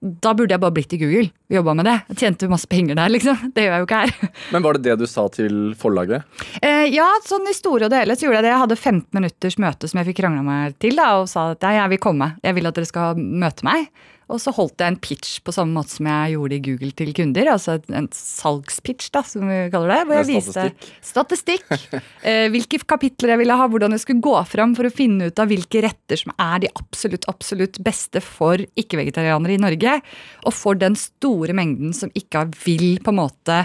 Da 0.03 0.33
burde 0.35 0.51
jeg 0.51 0.59
bare 0.59 0.75
blitt 0.75 0.93
i 0.97 0.99
Google 0.99 1.29
og 1.31 1.55
jobba 1.55 1.75
med 1.79 1.87
det. 1.87 1.93
Jeg 2.11 2.17
tjente 2.19 2.49
masse 2.51 2.67
penger 2.67 2.97
der, 2.99 3.13
liksom. 3.15 3.39
Det 3.55 3.63
gjør 3.63 3.77
jeg 3.77 3.83
jo 3.85 3.87
ikke 3.87 4.01
her. 4.01 4.31
Men 4.51 4.65
var 4.65 4.75
det 4.75 4.83
det 4.89 4.97
du 4.99 5.07
sa 5.07 5.29
til 5.31 5.77
forlaget? 5.79 6.27
Eh, 6.59 6.89
ja, 6.91 7.07
sånn 7.23 7.47
i 7.47 7.55
store 7.55 7.87
og 7.87 7.93
dele 7.95 8.17
så 8.19 8.27
gjorde 8.27 8.41
jeg 8.41 8.49
det. 8.49 8.51
Jeg 8.51 8.63
hadde 8.65 8.79
15 8.81 9.05
minutters 9.15 9.59
møte 9.63 9.87
som 9.87 10.01
jeg 10.01 10.09
fikk 10.11 10.19
krangla 10.25 10.43
meg 10.43 10.75
til, 10.83 10.99
da, 10.99 11.07
og 11.21 11.31
sa 11.31 11.53
at 11.55 11.63
jeg 11.63 11.95
vil 11.95 12.03
komme. 12.03 12.33
Jeg 12.43 12.59
vil 12.59 12.67
at 12.67 12.81
dere 12.81 12.91
skal 12.91 13.23
møte 13.23 13.63
meg. 13.69 13.87
Og 14.31 14.41
så 14.41 14.53
holdt 14.55 14.81
jeg 14.81 14.93
en 14.93 14.99
pitch 15.03 15.41
på 15.45 15.55
samme 15.55 15.75
måte 15.77 15.97
som 15.97 16.07
jeg 16.09 16.35
gjorde 16.37 16.57
i 16.57 16.63
Google 16.65 16.91
til 16.97 17.11
kunder. 17.17 17.51
Altså 17.55 17.77
en 17.93 18.09
salgspitch, 18.15 19.11
da, 19.15 19.25
som 19.27 19.49
vi 19.51 19.59
kaller 19.73 19.93
det. 19.93 19.99
Hvor 20.09 20.21
jeg 20.21 20.29
viste 20.31 20.67
statistikk. 21.05 21.67
eh, 22.29 22.47
hvilke 22.53 22.81
kapitler 22.89 23.35
jeg 23.35 23.43
ville 23.43 23.59
ha, 23.59 23.69
hvordan 23.73 23.97
jeg 23.97 24.05
skulle 24.05 24.25
gå 24.25 24.37
fram 24.49 24.77
for 24.79 24.89
å 24.89 24.95
finne 24.95 25.29
ut 25.29 25.43
av 25.43 25.51
hvilke 25.53 25.83
retter 25.85 26.23
som 26.23 26.35
er 26.39 26.65
de 26.65 26.73
absolutt, 26.79 27.29
absolutt 27.33 27.81
beste 27.85 28.23
for 28.25 28.63
ikke-vegetarianere 28.79 29.59
i 29.59 29.63
Norge. 29.63 29.99
Og 30.47 30.57
for 30.57 30.79
den 30.79 30.97
store 30.99 31.57
mengden 31.57 31.95
som 31.97 32.13
ikke 32.19 32.47
vil 32.65 33.03
på 33.03 33.13
en 33.13 33.21
måte 33.21 33.65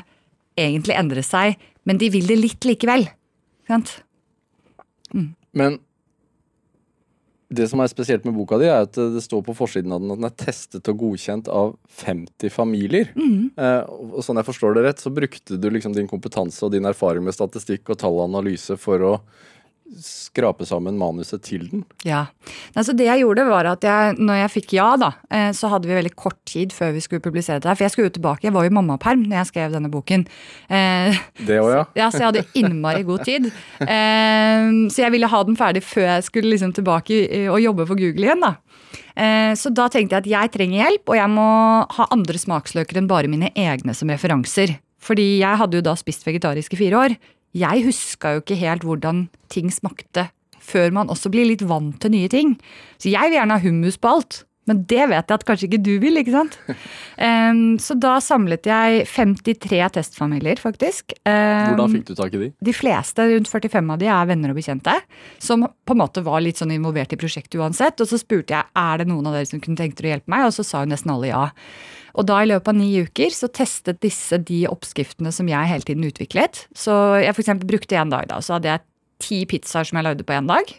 egentlig 0.58 0.98
endre 0.98 1.24
seg, 1.26 1.58
men 1.88 2.00
de 2.02 2.10
vil 2.12 2.28
det 2.28 2.40
litt 2.42 2.66
likevel. 2.68 3.06
Sant? 3.70 4.00
Mm. 5.14 5.32
Men 5.58 5.78
det 7.48 7.70
som 7.72 7.80
er 7.80 7.88
spesielt 7.88 8.26
med 8.28 8.36
boka 8.36 8.58
di, 8.60 8.68
er 8.68 8.84
at 8.84 8.98
det 8.98 9.22
står 9.24 9.44
på 9.48 9.56
forsiden 9.56 9.94
av 9.96 10.02
den 10.04 10.12
at 10.12 10.20
den 10.20 10.28
er 10.28 10.36
testet 10.36 10.90
og 10.92 11.00
godkjent 11.00 11.48
av 11.48 11.76
50 12.04 12.52
familier. 12.52 13.14
Eh, 13.56 13.84
og 13.88 14.20
sånn 14.26 14.42
jeg 14.42 14.50
forstår 14.50 14.76
det 14.76 14.84
rett, 14.84 15.04
så 15.04 15.14
brukte 15.14 15.56
du 15.56 15.70
liksom 15.72 15.96
din 15.96 16.10
kompetanse 16.12 16.60
og 16.66 16.74
din 16.76 16.88
erfaring 16.90 17.24
med 17.24 17.38
statistikk 17.38 17.94
og 17.94 18.02
tallanalyse 18.04 18.76
for 18.82 19.06
å 19.08 19.14
skrape 20.04 20.66
sammen 20.68 20.98
manuset 21.00 21.42
til 21.48 21.64
den. 21.72 21.84
Ja. 22.06 22.26
Altså 22.78 22.94
det 22.98 23.08
jeg 23.08 23.24
gjorde, 23.24 23.46
var 23.50 23.70
at 23.72 23.86
jeg, 23.88 24.18
når 24.20 24.42
jeg 24.42 24.52
fikk 24.54 24.74
ja, 24.78 24.88
da, 25.00 25.10
eh, 25.34 25.50
så 25.58 25.70
hadde 25.72 25.90
vi 25.90 25.96
veldig 25.98 26.14
kort 26.20 26.38
tid 26.46 26.74
før 26.76 26.92
vi 26.94 27.02
skulle 27.02 27.24
publisere 27.24 27.62
det. 27.64 27.72
For 27.78 27.86
jeg 27.88 27.94
skulle 27.96 28.10
jo 28.12 28.16
tilbake. 28.20 28.46
Jeg 28.46 28.54
var 28.54 28.68
jo 28.68 28.74
mammaperm 28.78 29.24
når 29.26 29.40
jeg 29.40 29.50
skrev 29.52 29.74
denne 29.78 29.90
boken. 29.94 30.28
Eh, 30.70 31.18
Det 31.48 31.60
òg, 31.64 31.72
ja. 31.74 31.84
Ja, 32.02 32.10
så 32.12 32.22
jeg 32.22 32.30
hadde 32.32 32.46
innmari 32.60 33.06
god 33.08 33.26
tid. 33.26 33.50
Eh, 33.82 34.70
så 34.94 35.06
jeg 35.06 35.14
ville 35.16 35.30
ha 35.32 35.44
den 35.48 35.58
ferdig 35.60 35.84
før 35.86 36.06
jeg 36.10 36.28
skulle 36.28 36.52
liksom 36.54 36.76
tilbake 36.78 37.24
og 37.50 37.62
jobbe 37.64 37.88
for 37.90 38.00
Google 38.00 38.28
igjen. 38.28 38.44
da. 38.44 38.56
Så 39.58 39.72
da 39.74 39.88
tenkte 39.90 40.14
jeg 40.14 40.22
at 40.22 40.30
jeg 40.30 40.52
trenger 40.54 40.84
hjelp, 40.84 41.10
og 41.10 41.16
jeg 41.18 41.30
må 41.34 41.46
ha 41.98 42.06
andre 42.14 42.38
smaksløker 42.38 43.00
enn 43.00 43.08
bare 43.10 43.30
mine 43.32 43.50
egne 43.58 43.96
som 43.98 44.12
referanser. 44.14 44.76
Fordi 45.02 45.40
jeg 45.40 45.58
hadde 45.58 45.80
jo 45.80 45.86
da 45.86 45.96
spist 45.98 46.26
vegetarisk 46.28 46.76
i 46.76 46.80
fire 46.84 47.00
år. 47.02 47.16
Jeg 47.58 47.86
huska 47.88 48.36
jo 48.36 48.44
ikke 48.44 48.60
helt 48.60 48.86
hvordan 48.88 49.28
ting 49.54 49.72
smakte 49.74 50.30
før 50.68 50.92
man 50.92 51.12
også 51.14 51.32
blir 51.32 51.48
litt 51.48 51.64
vant 51.64 51.96
til 52.04 52.12
nye 52.12 52.28
ting. 52.32 52.58
Så 53.00 53.08
jeg 53.08 53.30
vil 53.30 53.40
gjerne 53.40 53.56
ha 53.56 53.64
hummus 53.64 54.00
på 54.02 54.12
alt. 54.18 54.42
Men 54.68 54.82
det 54.84 55.06
vet 55.08 55.30
jeg 55.32 55.40
at 55.40 55.46
kanskje 55.48 55.68
ikke 55.70 55.80
du 55.80 55.94
vil, 56.04 56.20
ikke 56.22 56.36
sant? 56.36 56.60
Um, 57.18 57.80
så 57.82 57.96
da 57.98 58.20
samlet 58.22 58.68
jeg 58.70 59.08
53 59.10 59.80
testfamilier, 59.96 60.60
faktisk. 60.62 61.16
Um, 61.26 61.72
Hvordan 61.72 61.96
fikk 61.96 62.04
du 62.06 62.12
tak 62.20 62.36
i 62.38 62.42
de? 62.44 62.50
de 62.68 62.76
fleste, 62.78 63.26
rundt 63.32 63.50
45 63.50 63.90
av 63.96 64.04
de, 64.04 64.10
er 64.14 64.28
venner 64.30 64.54
og 64.54 64.60
bekjente. 64.60 64.94
Som 65.42 65.66
på 65.66 65.96
en 65.96 66.02
måte 66.04 66.22
var 66.22 66.44
litt 66.46 66.62
sånn 66.62 66.76
involvert 66.76 67.16
i 67.16 67.18
prosjektet 67.18 67.58
uansett. 67.58 67.98
Og 68.06 68.12
så 68.12 68.20
spurte 68.22 68.54
jeg 68.54 68.70
er 68.70 69.02
det 69.02 69.08
noen 69.10 69.26
av 69.32 69.40
dere 69.40 69.50
som 69.50 69.64
kunne 69.64 69.82
tenkt 69.82 69.98
dere 69.98 70.12
å 70.12 70.14
hjelpe 70.14 70.34
meg, 70.36 70.46
og 70.46 70.54
så 70.54 70.68
sa 70.68 70.84
jo 70.86 70.92
nesten 70.94 71.16
alle 71.16 71.32
ja. 71.32 71.42
Og 72.18 72.26
da 72.26 72.40
i 72.42 72.50
løpet 72.50 72.72
av 72.72 72.78
ni 72.80 72.90
uker 73.06 73.34
så 73.34 73.50
testet 73.54 74.02
disse 74.02 74.40
de 74.42 74.64
oppskriftene 74.70 75.32
som 75.34 75.50
jeg 75.52 75.70
hele 75.70 75.86
tiden 75.86 76.06
utviklet. 76.08 76.66
Så 76.74 76.94
jeg 77.22 77.36
eksempel 77.36 77.70
brukte 77.70 77.98
en 78.00 78.14
dag, 78.14 78.26
da. 78.32 78.42
Så 78.42 78.58
hadde 78.58 78.72
jeg 78.72 78.86
ti 79.22 79.40
pizzaer 79.50 79.86
som 79.88 80.00
jeg 80.00 80.08
lagde 80.08 80.26
på 80.26 80.34
én 80.34 80.50
dag. 80.50 80.74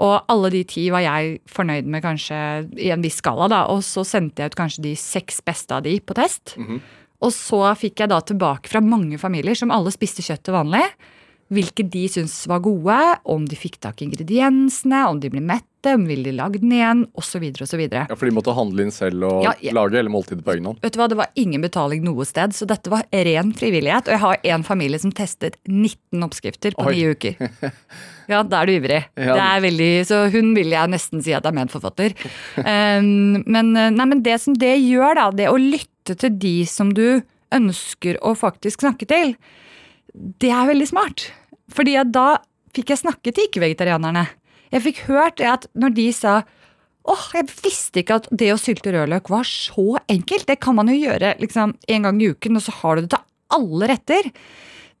Og 0.00 0.14
alle 0.32 0.48
de 0.54 0.62
ti 0.64 0.86
var 0.94 1.02
jeg 1.04 1.40
fornøyd 1.50 1.90
med 1.90 2.04
kanskje 2.06 2.38
i 2.80 2.88
en 2.94 3.02
viss 3.04 3.18
skala, 3.20 3.50
da. 3.52 3.64
Og 3.74 3.82
så 3.84 4.06
sendte 4.06 4.42
jeg 4.44 4.54
ut 4.54 4.60
kanskje 4.62 4.86
de 4.86 4.94
seks 4.96 5.42
beste 5.44 5.74
av 5.76 5.84
de 5.84 5.98
på 6.00 6.16
test. 6.16 6.54
Og 7.20 7.34
så 7.36 7.64
fikk 7.76 8.00
jeg 8.00 8.08
da 8.14 8.20
tilbake 8.24 8.70
fra 8.70 8.80
mange 8.80 9.18
familier 9.20 9.58
som 9.58 9.74
alle 9.74 9.92
spiste 9.92 10.24
kjøtt 10.24 10.46
til 10.46 10.56
vanlig. 10.56 10.86
Hvilke 11.50 11.82
de 11.90 12.04
syns 12.06 12.34
var 12.46 12.60
gode, 12.62 12.96
om 13.26 13.42
de 13.50 13.56
fikk 13.58 13.80
tak 13.82 13.98
i 13.98 14.06
ingrediensene, 14.06 15.00
om 15.10 15.18
de 15.18 15.30
ble 15.32 15.40
mette, 15.42 15.94
om 15.96 16.04
ville 16.06 16.28
de 16.28 16.34
lagd 16.36 16.60
den 16.62 16.74
igjen, 16.76 17.00
osv. 17.18 17.42
osv. 17.64 17.80
Ja, 17.90 18.04
For 18.12 18.28
de 18.28 18.34
måtte 18.36 18.54
handle 18.54 18.84
inn 18.84 18.92
selv 18.94 19.24
og 19.26 19.46
Ja, 19.48 19.54
ja. 19.64 19.72
lage 19.74 19.98
hele 19.98 20.12
måltidet 20.12 20.44
på 20.46 20.52
egen 20.54 20.68
hånd? 20.68 20.78
Vet 20.84 20.94
du 20.94 21.00
hva, 21.00 21.08
Det 21.10 21.18
var 21.18 21.32
ingen 21.40 21.64
betaling 21.64 22.04
noe 22.06 22.26
sted, 22.28 22.54
så 22.54 22.68
dette 22.70 22.92
var 22.92 23.02
ren 23.10 23.50
frivillighet. 23.56 24.06
Og 24.06 24.14
jeg 24.14 24.22
har 24.22 24.46
en 24.54 24.66
familie 24.68 25.00
som 25.02 25.10
testet 25.10 25.58
19 25.66 26.22
oppskrifter 26.22 26.76
på 26.78 26.90
ni 26.92 27.06
uker. 27.14 27.34
Ja, 28.30 28.44
da 28.46 28.60
er 28.60 28.68
du 28.68 28.76
ivrig. 28.76 29.00
Ja. 29.18 29.34
Det 29.34 29.42
er 29.42 29.62
veldig, 29.64 29.90
så 30.06 30.18
hun 30.30 30.52
vil 30.54 30.70
jeg 30.70 30.90
nesten 30.92 31.18
si 31.24 31.32
at 31.34 31.48
er 31.48 31.56
medforfatter. 31.56 32.12
Um, 32.62 33.40
men, 33.56 33.72
eh, 33.74 33.88
nei, 33.90 34.06
men 34.06 34.20
det 34.22 34.36
som 34.44 34.54
det 34.54 34.76
gjør, 34.84 35.16
da, 35.18 35.24
det 35.34 35.48
å 35.50 35.56
lytte 35.58 36.14
til 36.14 36.36
de 36.38 36.52
som 36.70 36.92
du 36.94 37.24
ønsker 37.50 38.20
å 38.22 38.36
faktisk 38.38 38.84
snakke 38.86 39.08
til, 39.10 39.34
det 40.14 40.50
er 40.52 40.70
veldig 40.70 40.88
smart. 40.90 41.28
Fordi 41.74 41.96
da 42.10 42.40
fikk 42.74 42.92
jeg 42.92 43.02
snakke 43.02 43.34
til 43.34 43.48
ikke-vegetarianerne. 43.48 44.26
Jeg 44.70 44.84
fikk 44.86 45.04
hørt 45.08 45.42
at 45.42 45.66
når 45.78 45.94
de 45.96 46.08
sa 46.14 46.40
åh, 47.10 47.22
jeg 47.34 47.48
visste 47.64 48.02
ikke 48.02 48.20
at 48.20 48.28
det 48.30 48.50
å 48.52 48.60
sylte 48.60 48.92
rødløk 48.94 49.30
var 49.32 49.46
så 49.48 49.98
enkelt. 50.10 50.46
Det 50.46 50.60
kan 50.62 50.76
man 50.78 50.90
jo 50.92 50.98
gjøre 50.98 51.34
liksom 51.40 51.74
en 51.74 52.06
gang 52.06 52.20
i 52.20 52.30
uken, 52.34 52.58
og 52.58 52.64
så 52.64 52.74
har 52.82 52.96
du 52.96 53.06
det 53.06 53.14
til 53.14 53.24
alle 53.56 53.90
retter. 53.90 54.30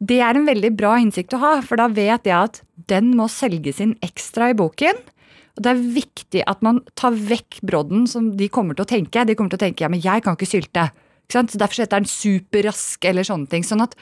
Det 0.00 0.18
er 0.24 0.38
en 0.38 0.48
veldig 0.48 0.72
bra 0.78 0.94
innsikt 0.98 1.36
å 1.36 1.42
ha, 1.42 1.52
for 1.62 1.78
da 1.78 1.90
vet 1.92 2.26
jeg 2.26 2.34
at 2.34 2.62
den 2.90 3.12
må 3.18 3.28
selges 3.30 3.82
inn 3.84 3.98
ekstra 4.02 4.50
i 4.50 4.56
boken. 4.58 4.96
Og 5.58 5.64
det 5.66 5.70
er 5.74 5.84
viktig 6.00 6.42
at 6.48 6.64
man 6.64 6.80
tar 6.98 7.12
vekk 7.12 7.60
brodden 7.68 8.06
som 8.08 8.32
de 8.38 8.48
kommer 8.52 8.78
til 8.78 8.86
å 8.86 8.90
tenke. 8.90 9.26
De 9.28 9.36
kommer 9.36 9.52
til 9.52 9.60
å 9.60 9.66
tenke 9.66 9.84
ja, 9.84 9.92
men 9.92 10.02
jeg 10.02 10.24
kan 10.24 10.38
ikke 10.38 10.48
sylte. 10.48 10.88
Ikke 11.26 11.36
sant? 11.36 11.52
Så 11.52 11.60
Derfor 11.60 11.84
heter 11.84 12.00
den 12.00 12.10
superrask 12.10 13.04
eller 13.10 13.28
sånne 13.28 13.50
ting. 13.52 13.66
Sånn 13.66 13.84
at 13.84 13.94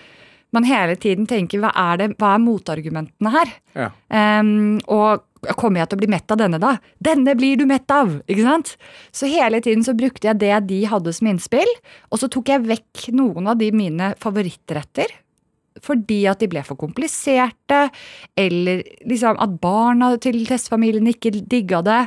man 0.56 0.64
hele 0.64 0.96
tiden 0.96 1.26
tenker 1.28 1.60
hva 1.62 1.72
er, 1.76 2.00
det, 2.00 2.12
hva 2.20 2.34
er 2.34 2.42
motargumentene 2.44 3.32
her? 3.34 3.50
Ja. 3.76 3.88
Um, 4.40 4.78
og 4.88 5.24
kommer 5.58 5.82
jeg 5.82 5.90
til 5.90 5.98
å 5.98 6.02
bli 6.02 6.10
mett 6.10 6.34
av 6.34 6.40
denne, 6.40 6.60
da? 6.62 6.74
Denne 7.04 7.34
blir 7.38 7.60
du 7.60 7.66
mett 7.68 7.90
av! 7.94 8.16
Ikke 8.26 8.46
sant? 8.46 8.74
Så 9.14 9.30
hele 9.30 9.60
tiden 9.64 9.84
så 9.86 9.94
brukte 9.98 10.30
jeg 10.30 10.40
det 10.40 10.54
de 10.70 10.82
hadde 10.90 11.14
som 11.14 11.30
innspill, 11.30 11.70
og 12.10 12.22
så 12.22 12.30
tok 12.32 12.52
jeg 12.52 12.66
vekk 12.66 13.08
noen 13.18 13.50
av 13.52 13.60
de 13.60 13.70
mine 13.74 14.12
favorittretter. 14.22 15.12
Fordi 15.84 16.24
at 16.26 16.40
de 16.42 16.48
ble 16.50 16.64
for 16.66 16.80
kompliserte, 16.80 17.84
eller 18.38 18.82
liksom 19.06 19.38
at 19.38 19.60
barna 19.62 20.14
til 20.22 20.40
testfamilien 20.48 21.12
ikke 21.12 21.36
digga 21.38 21.84
det. 21.86 22.02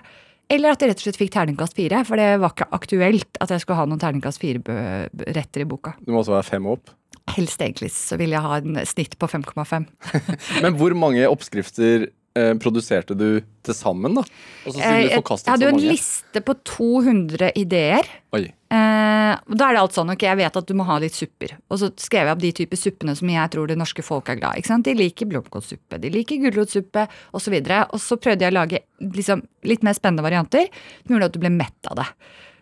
Eller 0.51 0.73
at 0.73 0.81
jeg 0.83 0.91
rett 0.91 0.99
og 0.99 1.05
slett 1.05 1.19
fikk 1.19 1.33
terningkast 1.35 1.77
fire, 1.77 2.01
for 2.07 2.19
det 2.19 2.31
var 2.41 2.51
ikke 2.51 2.67
aktuelt 2.75 3.39
at 3.43 3.53
jeg 3.53 3.63
skulle 3.63 3.79
ha 3.79 3.87
noen 3.87 4.01
terningkast 4.01 4.41
fire-retter 4.41 5.63
i 5.63 5.67
boka. 5.69 5.95
Du 6.03 6.11
må 6.11 6.19
også 6.21 6.35
være 6.35 6.49
fem 6.49 6.67
opp. 6.73 6.91
Helst 7.31 7.61
egentlig 7.63 7.91
så 7.95 8.17
vil 8.19 8.33
jeg 8.33 8.43
ha 8.43 8.57
en 8.59 8.81
snitt 8.89 9.15
på 9.21 9.29
5,5. 9.31 9.85
Men 10.65 10.75
hvor 10.79 10.95
mange 10.97 11.23
oppskrifter 11.29 12.09
eh, 12.37 12.53
produserte 12.61 13.15
du 13.17 13.41
til 13.65 13.75
sammen, 13.77 14.15
da? 14.17 14.23
Og 14.65 14.73
så 14.73 14.77
siden 14.77 14.87
Eh, 14.87 15.01
du 15.01 15.09
Jeg, 15.09 15.23
jeg 15.23 15.51
hadde 15.51 15.67
jo 15.67 15.73
en 15.73 15.83
liste 15.83 16.41
på 16.41 16.55
200 16.67 17.51
ideer. 17.59 18.07
Oi. 18.35 18.43
Eh, 18.71 19.31
da 19.35 19.67
er 19.67 19.75
det 19.75 19.81
alt 19.81 19.95
sånn, 19.97 20.11
ok, 20.13 20.23
jeg 20.29 20.39
vet 20.39 20.59
at 20.61 20.67
du 20.67 20.73
må 20.77 20.85
ha 20.87 20.97
litt 21.03 21.17
supper. 21.17 21.57
Og 21.69 21.81
så 21.81 21.91
skrev 21.99 22.29
jeg 22.29 22.35
opp 22.35 22.43
de 22.43 22.51
typer 22.61 22.79
suppene 22.79 23.15
som 23.17 23.31
jeg 23.31 23.51
tror 23.53 23.67
det 23.67 23.77
norske 23.79 24.05
folk 24.05 24.29
er 24.31 24.39
glad 24.39 24.55
i. 24.55 24.63
ikke 24.63 24.71
sant? 24.71 24.87
De 24.87 24.95
liker 24.95 25.27
blomkålsuppe, 25.31 25.99
de 25.99 26.13
liker 26.13 26.39
gulrotsuppe 26.45 27.07
osv. 27.31 27.57
Og, 27.57 27.67
så 27.67 27.81
og 27.91 27.99
så 27.99 28.19
prøvde 28.21 28.47
jeg 28.47 28.53
å 28.53 28.59
lage 28.59 28.83
liksom, 28.99 29.43
litt 29.67 29.83
mer 29.83 29.97
spennende 29.97 30.25
varianter 30.25 30.71
som 31.03 31.15
gjorde 31.15 31.31
at 31.31 31.35
du 31.35 31.43
ble 31.43 31.53
mett 31.53 31.91
av 31.91 31.99
det. 31.99 32.09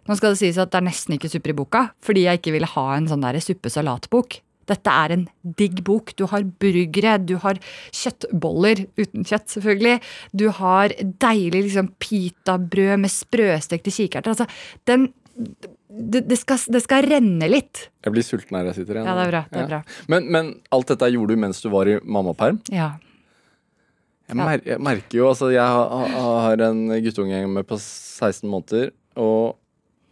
Nå 0.10 0.18
skal 0.18 0.34
det 0.34 0.42
sies 0.42 0.58
at 0.58 0.72
det 0.74 0.80
er 0.80 0.88
nesten 0.88 1.14
ikke 1.16 1.30
supper 1.30 1.54
i 1.54 1.58
boka, 1.60 1.82
fordi 2.02 2.26
jeg 2.26 2.40
ikke 2.40 2.56
ville 2.56 2.70
ha 2.72 2.86
en 2.96 3.10
sånn 3.12 3.26
suppesalatbok. 3.46 4.40
Dette 4.70 4.96
er 5.04 5.16
en 5.16 5.26
digg 5.60 5.82
bok. 5.88 6.14
Du 6.20 6.26
har 6.32 6.46
burgere, 6.62 7.18
du 7.22 7.36
har 7.44 7.60
kjøttboller 7.96 8.86
uten 9.00 9.26
kjøtt, 9.28 9.50
selvfølgelig. 9.56 9.98
Du 10.32 10.50
har 10.60 10.96
deilig 11.26 11.66
liksom, 11.70 11.92
pitabrød 12.02 12.96
med 13.06 13.14
sprøstekte 13.14 13.94
kikerter. 13.94 14.36
Altså, 14.36 14.48
den, 14.90 15.10
det, 15.90 16.26
det, 16.30 16.40
skal, 16.40 16.62
det 16.74 16.84
skal 16.86 17.08
renne 17.10 17.50
litt. 17.50 17.88
Jeg 18.06 18.16
blir 18.16 18.26
sulten 18.26 18.60
her 18.60 18.72
jeg 18.72 18.82
sitter 18.82 19.00
igjen. 19.00 19.10
Ja, 19.10 19.18
det 19.20 19.28
er 19.28 19.34
bra. 19.34 19.44
det 19.52 19.62
er 19.64 19.70
bra. 19.74 19.84
Men, 20.12 20.32
men 20.34 20.52
alt 20.76 20.92
dette 20.94 21.14
gjorde 21.14 21.36
du 21.36 21.46
mens 21.46 21.62
du 21.64 21.70
var 21.74 21.90
i 21.90 22.00
mammaperm? 22.04 22.62
Ja. 22.74 22.96
Jeg, 24.30 24.38
mer, 24.38 24.62
jeg 24.62 24.78
merker 24.86 25.18
jo, 25.18 25.30
altså 25.32 25.48
jeg 25.50 25.66
har, 25.66 26.12
har 26.46 26.62
en 26.68 26.84
guttunge 27.02 27.40
med 27.50 27.66
på 27.66 27.80
16 27.82 28.46
måneder, 28.46 28.92
og 29.18 29.58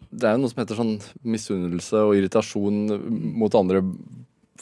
det 0.10 0.26
er 0.26 0.38
jo 0.38 0.42
noe 0.42 0.50
som 0.50 0.62
heter 0.64 0.80
sånn 0.80 0.96
misunnelse 1.28 2.02
og 2.08 2.16
irritasjon 2.18 2.80
mot 3.38 3.54
andre 3.60 3.84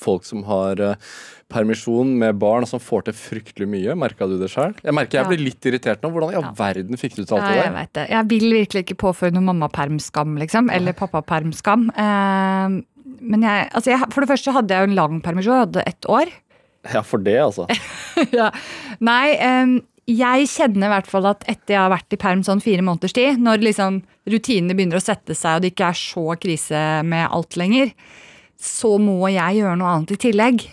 folk 0.02 0.26
som 0.28 0.44
har 0.48 0.80
eh, 0.82 0.96
permisjon 1.52 2.16
med 2.20 2.38
barn, 2.42 2.66
som 2.68 2.80
får 2.82 3.06
til 3.10 3.14
fryktelig 3.20 3.68
mye. 3.70 3.96
Merka 4.00 4.28
du 4.28 4.38
det 4.42 4.50
sjøl? 4.54 4.74
Jeg 4.84 4.94
merker 4.98 5.20
jeg 5.20 5.24
Ja. 5.26 5.30
blir 5.30 5.44
litt 5.46 5.62
irritert 5.70 6.02
nå. 6.02 6.12
Hvordan 6.12 6.34
i 6.34 6.36
all 6.40 6.50
Ja. 6.50 6.54
verden 6.58 6.98
fikk 6.98 7.16
du 7.16 7.24
til 7.26 7.38
alt 7.38 7.44
Ja, 7.46 7.52
det 7.54 7.64
jeg 7.64 7.74
vet 7.74 7.94
det. 7.94 8.06
Jeg 8.10 8.28
vil 8.34 8.48
virkelig 8.60 8.84
ikke 8.86 8.98
påføre 9.06 9.34
noe 9.34 9.46
mammapermskam, 9.54 10.38
liksom. 10.42 10.70
Eller 10.74 10.94
pappapermskam. 10.94 11.90
Eh, 11.96 12.82
men 13.22 13.42
jeg, 13.42 13.70
altså 13.74 13.92
jeg, 13.94 14.12
for 14.12 14.22
det 14.22 14.30
første 14.30 14.52
hadde 14.54 14.70
jeg 14.74 14.86
jo 14.86 14.92
en 14.92 14.96
lang 14.96 15.22
permisjon, 15.22 15.54
jeg 15.54 15.66
hadde 15.68 15.88
ett 15.88 16.06
år. 16.10 16.32
Ja, 16.94 17.02
for 17.02 17.18
det, 17.18 17.38
altså. 17.42 17.66
ja. 18.32 18.52
Nei, 19.02 19.82
jeg 20.06 20.46
kjenner 20.52 20.86
i 20.86 20.92
hvert 20.94 21.08
fall 21.10 21.26
at 21.26 21.42
etter 21.50 21.74
jeg 21.74 21.80
har 21.82 21.90
vært 21.90 22.14
i 22.14 22.20
perm 22.22 22.44
sånn 22.46 22.62
fire 22.62 22.84
måneders 22.86 23.14
tid, 23.18 23.40
når 23.42 23.64
liksom 23.66 24.04
rutinene 24.30 24.76
begynner 24.78 25.00
å 25.00 25.02
sette 25.06 25.34
seg 25.38 25.56
og 25.58 25.62
det 25.66 25.72
ikke 25.74 25.88
er 25.90 25.98
så 25.98 26.26
krise 26.38 26.84
med 27.10 27.26
alt 27.34 27.58
lenger, 27.58 27.90
så 28.66 28.96
må 29.02 29.20
jeg 29.32 29.62
gjøre 29.62 29.78
noe 29.80 29.94
annet 29.94 30.16
i 30.16 30.22
tillegg. 30.28 30.66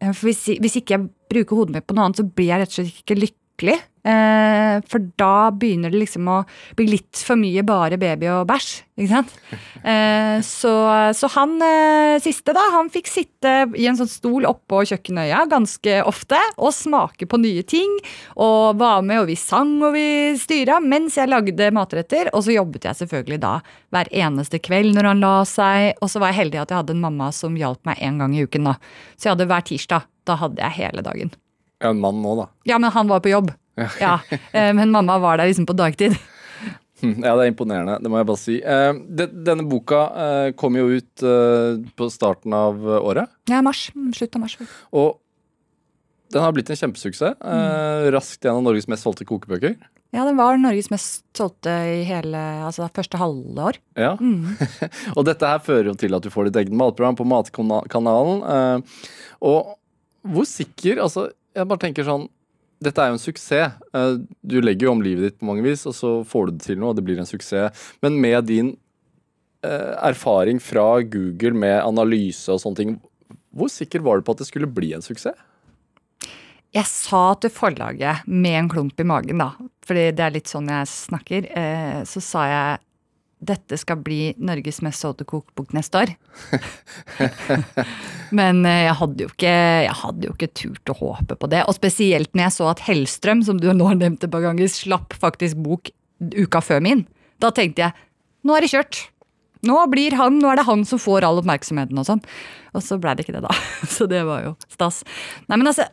Eh, 0.00 0.12
For 0.12 0.30
hvis, 0.30 0.44
hvis 0.60 0.78
ikke 0.80 0.96
jeg 0.96 1.08
bruker 1.32 1.60
hodet 1.60 1.76
mitt 1.76 1.86
på 1.88 1.96
noe 1.96 2.08
annet, 2.08 2.20
så 2.20 2.26
blir 2.28 2.50
jeg 2.52 2.62
rett 2.62 2.74
og 2.74 2.78
slett 2.80 3.02
ikke 3.04 3.18
lykkelig. 3.20 3.78
Eh, 4.00 4.80
for 4.88 5.02
da 5.20 5.50
begynner 5.52 5.92
det 5.92 6.00
liksom 6.00 6.28
å 6.32 6.38
bli 6.78 6.86
litt 6.94 7.20
for 7.20 7.36
mye 7.40 7.64
bare 7.66 7.98
baby 8.00 8.30
og 8.32 8.46
bæsj. 8.50 8.70
Ikke 9.00 9.12
sant? 9.16 9.36
Eh, 9.80 10.42
så, 10.44 10.70
så 11.16 11.28
han 11.32 11.54
eh, 11.64 12.18
siste, 12.20 12.52
da, 12.52 12.60
han 12.74 12.90
fikk 12.92 13.06
sitte 13.08 13.52
i 13.80 13.86
en 13.88 13.96
sånn 13.96 14.10
stol 14.12 14.44
oppå 14.44 14.82
kjøkkenøya 14.90 15.46
ganske 15.48 15.94
ofte 16.04 16.36
og 16.60 16.74
smake 16.76 17.24
på 17.24 17.40
nye 17.40 17.64
ting. 17.64 17.94
Og 18.36 18.76
var 18.76 19.00
med, 19.00 19.22
og 19.22 19.30
vi 19.30 19.38
sang 19.40 19.72
og 19.80 19.94
vi 19.96 20.36
styra 20.36 20.82
mens 20.84 21.16
jeg 21.16 21.32
lagde 21.32 21.70
matretter. 21.72 22.28
Og 22.36 22.44
så 22.44 22.58
jobbet 22.58 22.90
jeg 22.90 23.00
selvfølgelig 23.00 23.40
da 23.40 23.54
hver 23.88 24.12
eneste 24.12 24.60
kveld 24.60 24.92
når 24.98 25.08
han 25.14 25.24
la 25.24 25.34
seg. 25.48 25.96
Og 26.04 26.12
så 26.12 26.20
var 26.20 26.34
jeg 26.34 26.42
heldig 26.42 26.60
at 26.60 26.74
jeg 26.74 26.82
hadde 26.82 26.98
en 26.98 27.04
mamma 27.08 27.30
som 27.32 27.56
hjalp 27.56 27.80
meg 27.88 28.04
en 28.04 28.20
gang 28.20 28.36
i 28.36 28.44
uken. 28.44 28.68
da. 28.68 28.76
Så 29.16 29.30
jeg 29.30 29.38
hadde 29.38 29.48
hver 29.48 29.64
tirsdag. 29.72 30.08
Da 30.28 30.36
hadde 30.44 30.60
jeg 30.60 30.76
hele 30.76 31.08
dagen. 31.08 31.32
Er 31.80 31.94
en 31.94 32.04
mann 32.04 32.20
nå, 32.20 32.36
da. 32.36 32.50
Ja, 32.68 32.76
men 32.76 32.92
han 32.92 33.08
var 33.08 33.24
på 33.24 33.32
jobb. 33.32 33.54
Ja, 34.00 34.18
eh, 34.52 34.72
Men 34.76 34.90
mamma 34.90 35.18
var 35.18 35.40
der 35.40 35.50
liksom 35.50 35.68
på 35.68 35.76
dagtid. 35.78 36.18
Ja, 37.00 37.32
det 37.32 37.46
er 37.46 37.48
imponerende, 37.48 37.94
det 37.96 38.10
må 38.12 38.18
jeg 38.20 38.26
bare 38.28 38.36
si. 38.36 38.54
Eh, 38.60 38.90
denne 39.16 39.64
boka 39.64 40.00
eh, 40.20 40.48
kom 40.52 40.74
jo 40.76 40.82
ut 40.92 41.22
på 41.96 42.08
starten 42.12 42.52
av 42.52 42.82
året. 42.98 43.30
Ja, 43.48 43.62
mars. 43.64 43.86
Mm, 43.96 44.10
Slutt 44.12 44.36
av 44.36 44.42
mars. 44.42 44.58
Og 44.92 45.14
den 46.28 46.44
har 46.44 46.52
blitt 46.52 46.68
en 46.68 46.76
kjempesuksess. 46.76 47.38
Mm. 47.40 48.10
raskt 48.12 48.44
en 48.44 48.58
av 48.58 48.66
Norges 48.66 48.84
mest 48.92 49.08
solgte 49.08 49.24
kokebøker. 49.24 49.78
Ja, 50.12 50.26
den 50.28 50.36
var 50.36 50.60
Norges 50.60 50.90
mest 50.92 51.24
solgte 51.32 51.72
i 51.88 52.04
hele 52.04 52.44
altså 52.68 52.90
første 52.92 53.16
halvår. 53.16 53.80
Ja. 53.96 54.12
og 55.16 55.24
dette 55.24 55.54
her 55.54 55.64
fører 55.64 55.94
jo 55.94 55.96
til 56.04 56.20
at 56.20 56.28
du 56.28 56.28
får 56.34 56.50
ditt 56.50 56.60
eget 56.66 56.76
matprogram 56.76 57.16
på 57.16 57.24
Matkanalen. 57.32 58.84
Og 59.40 59.72
hvor 60.28 60.44
sikker 60.44 61.00
Altså, 61.00 61.30
jeg 61.56 61.68
bare 61.70 61.82
tenker 61.86 62.04
sånn 62.06 62.28
Dette 62.80 63.02
er 63.02 63.10
jo 63.10 63.18
en 63.18 63.22
suksess. 63.22 63.74
Eh, 63.96 64.14
du 64.40 64.56
legger 64.64 64.88
jo 64.88 64.94
om 64.94 65.02
livet 65.04 65.26
ditt 65.26 65.40
på 65.40 65.48
mange 65.48 65.64
vis, 65.66 65.84
og 65.88 65.96
så 65.96 66.12
får 66.26 66.48
du 66.48 66.56
det 66.56 66.66
til 66.68 66.80
noe, 66.80 66.94
og 66.94 66.98
det 66.98 67.04
blir 67.04 67.20
en 67.20 67.28
suksess. 67.28 67.84
Men 68.04 68.16
med 68.22 68.48
din 68.48 68.72
eh, 69.66 69.92
erfaring 70.00 70.62
fra 70.64 70.88
Google 71.04 71.52
med 71.60 71.76
analyse 71.82 72.48
og 72.52 72.62
sånne 72.62 72.80
ting, 72.80 72.98
hvor 73.52 73.70
sikker 73.72 74.04
var 74.06 74.18
du 74.18 74.24
på 74.24 74.36
at 74.36 74.42
det 74.42 74.48
skulle 74.48 74.70
bli 74.70 74.94
en 74.96 75.04
suksess? 75.04 75.36
Jeg 76.70 76.86
sa 76.86 77.34
til 77.42 77.50
forlaget 77.50 78.28
med 78.30 78.54
en 78.54 78.68
klump 78.70 79.00
i 79.02 79.06
magen, 79.06 79.42
da, 79.42 79.50
fordi 79.86 80.12
det 80.14 80.22
er 80.22 80.36
litt 80.36 80.50
sånn 80.50 80.70
jeg 80.70 80.86
snakker, 80.86 81.48
eh, 81.58 81.98
så 82.06 82.22
sa 82.22 82.44
jeg 82.46 82.84
dette 83.40 83.78
skal 83.80 84.00
bli 84.04 84.34
Norges 84.36 84.82
mest 84.84 85.00
solgte 85.00 85.24
kokebok 85.28 85.72
neste 85.76 86.02
år. 86.02 86.12
Men 88.38 88.64
eh, 88.68 88.82
jeg 88.84 88.96
hadde, 89.00 89.24
jo 89.24 89.32
ikke, 89.32 89.54
jeg 89.86 89.96
hadde 90.02 90.28
jo 90.28 90.34
ikke 90.36 90.50
turt 90.60 90.92
å 90.92 90.98
håpe 90.98 91.38
på 91.40 91.50
det. 91.52 91.62
Og 91.64 91.76
spesielt 91.78 92.34
når 92.34 92.46
jeg 92.46 92.56
så 92.58 92.68
at 92.72 92.84
Hellstrøm, 92.84 93.44
som 93.46 93.60
du 93.60 93.70
nå 93.72 93.88
har 93.88 93.98
nevnt 94.00 94.26
et 94.26 94.32
par 94.32 94.44
ganger, 94.44 94.68
slapp 94.70 95.16
faktisk 95.22 95.62
bok 95.64 95.92
uka 96.36 96.60
før 96.64 96.84
min. 96.84 97.06
Da 97.40 97.52
tenkte 97.56 97.88
jeg 97.88 98.08
nå 98.44 98.56
er 98.56 98.64
det 98.64 98.72
kjørt. 98.72 99.00
Nå 99.68 99.76
blir 99.92 100.16
han, 100.16 100.38
nå 100.40 100.52
er 100.52 100.60
det 100.60 100.68
han 100.68 100.86
som 100.88 101.00
får 101.00 101.26
all 101.26 101.40
oppmerksomheten 101.42 101.98
og 102.00 102.06
sånn. 102.08 102.22
Og 102.76 102.84
så 102.84 102.96
ble 103.00 103.12
det 103.16 103.26
ikke 103.26 103.36
det, 103.36 103.44
da. 103.44 103.56
Så 103.96 104.06
det 104.08 104.22
var 104.28 104.44
jo 104.46 104.54
stas. 104.72 105.02
Nei, 105.48 105.58
men 105.58 105.68
altså 105.68 105.88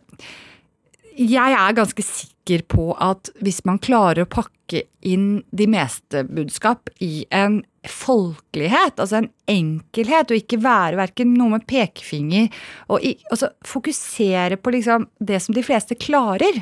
jeg 1.17 1.55
er 1.57 1.77
ganske 1.77 2.03
sikker 2.05 2.63
på 2.69 2.91
at 3.01 3.31
hvis 3.43 3.63
man 3.67 3.79
klarer 3.81 4.23
å 4.25 4.29
pakke 4.29 4.83
inn 5.07 5.41
de 5.55 5.67
meste 5.71 6.23
budskap 6.27 6.91
i 7.03 7.25
en 7.33 7.61
folkelighet, 7.87 8.99
altså 8.99 9.21
en 9.21 9.29
enkelhet, 9.49 10.31
og 10.31 10.41
ikke 10.41 10.59
være 10.61 10.99
verken 10.99 11.33
noe 11.37 11.55
med 11.55 11.67
pekefinger 11.69 12.49
og 12.91 13.05
i, 13.05 13.15
altså 13.31 13.53
fokusere 13.65 14.59
på 14.59 14.75
liksom 14.75 15.07
det 15.23 15.39
som 15.43 15.55
de 15.55 15.63
fleste 15.65 15.97
klarer, 15.99 16.61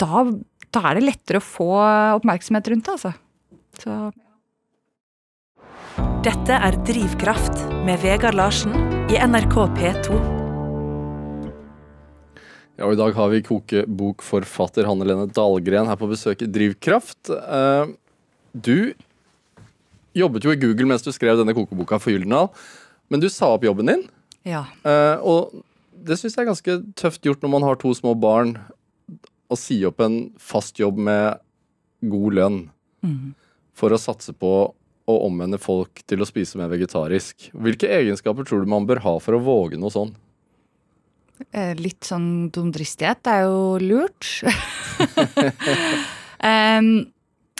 da, 0.00 0.26
da 0.70 0.84
er 0.90 1.00
det 1.00 1.08
lettere 1.08 1.40
å 1.40 1.46
få 1.46 1.70
oppmerksomhet 2.20 2.70
rundt 2.70 2.90
det, 2.90 2.98
altså. 2.98 3.14
Så 3.80 3.98
Dette 6.24 6.56
er 6.56 6.78
Drivkraft 6.86 7.66
med 7.84 8.00
Vegard 8.04 8.38
Larsen 8.38 8.76
i 9.12 9.18
NRK 9.20 9.58
P2. 9.76 10.43
Ja, 12.74 12.88
og 12.88 12.96
I 12.96 12.98
dag 12.98 13.14
har 13.14 13.30
vi 13.30 13.42
kokebokforfatter 13.46 14.88
Hanne 14.88 15.06
Lene 15.06 15.28
Dahlgren 15.30 15.86
her 15.86 15.98
på 15.98 16.08
besøk 16.10 16.42
i 16.42 16.48
Drivkraft. 16.50 17.30
Eh, 17.30 17.92
du 18.50 18.94
jobbet 20.14 20.46
jo 20.46 20.54
i 20.54 20.58
Google 20.58 20.88
mens 20.90 21.06
du 21.06 21.12
skrev 21.14 21.38
denne 21.38 21.54
kokeboka 21.54 22.00
for 22.02 22.14
Gyldendal, 22.14 22.50
men 23.10 23.22
du 23.22 23.28
sa 23.30 23.52
opp 23.54 23.66
jobben 23.66 23.92
din. 23.92 24.02
ja. 24.46 24.64
eh, 24.82 25.22
og 25.22 25.54
det 26.04 26.18
syns 26.20 26.34
jeg 26.34 26.42
er 26.42 26.50
ganske 26.50 26.74
tøft 26.98 27.24
gjort 27.24 27.44
når 27.44 27.52
man 27.54 27.64
har 27.64 27.78
to 27.80 27.94
små 27.96 28.12
barn, 28.18 28.58
å 29.48 29.56
si 29.56 29.78
opp 29.86 30.02
en 30.02 30.18
fast 30.40 30.80
jobb 30.80 30.98
med 30.98 31.38
god 32.10 32.36
lønn 32.40 32.58
for 33.76 33.94
å 33.94 34.00
satse 34.00 34.34
på 34.36 34.50
å 35.04 35.14
omvende 35.26 35.60
folk 35.60 36.02
til 36.08 36.24
å 36.24 36.28
spise 36.28 36.58
mer 36.58 36.70
vegetarisk. 36.72 37.50
Hvilke 37.52 37.88
egenskaper 37.92 38.46
tror 38.48 38.64
du 38.64 38.70
man 38.72 38.86
bør 38.88 39.02
ha 39.04 39.14
for 39.20 39.36
å 39.36 39.42
våge 39.44 39.78
noe 39.80 39.92
sånn? 39.92 40.14
Eh, 41.50 41.74
Litt 41.80 42.06
sånn 42.06 42.48
dumdristighet 42.54 43.26
er 43.30 43.44
jo 43.46 43.76
lurt. 43.82 44.28
um, 46.50 46.90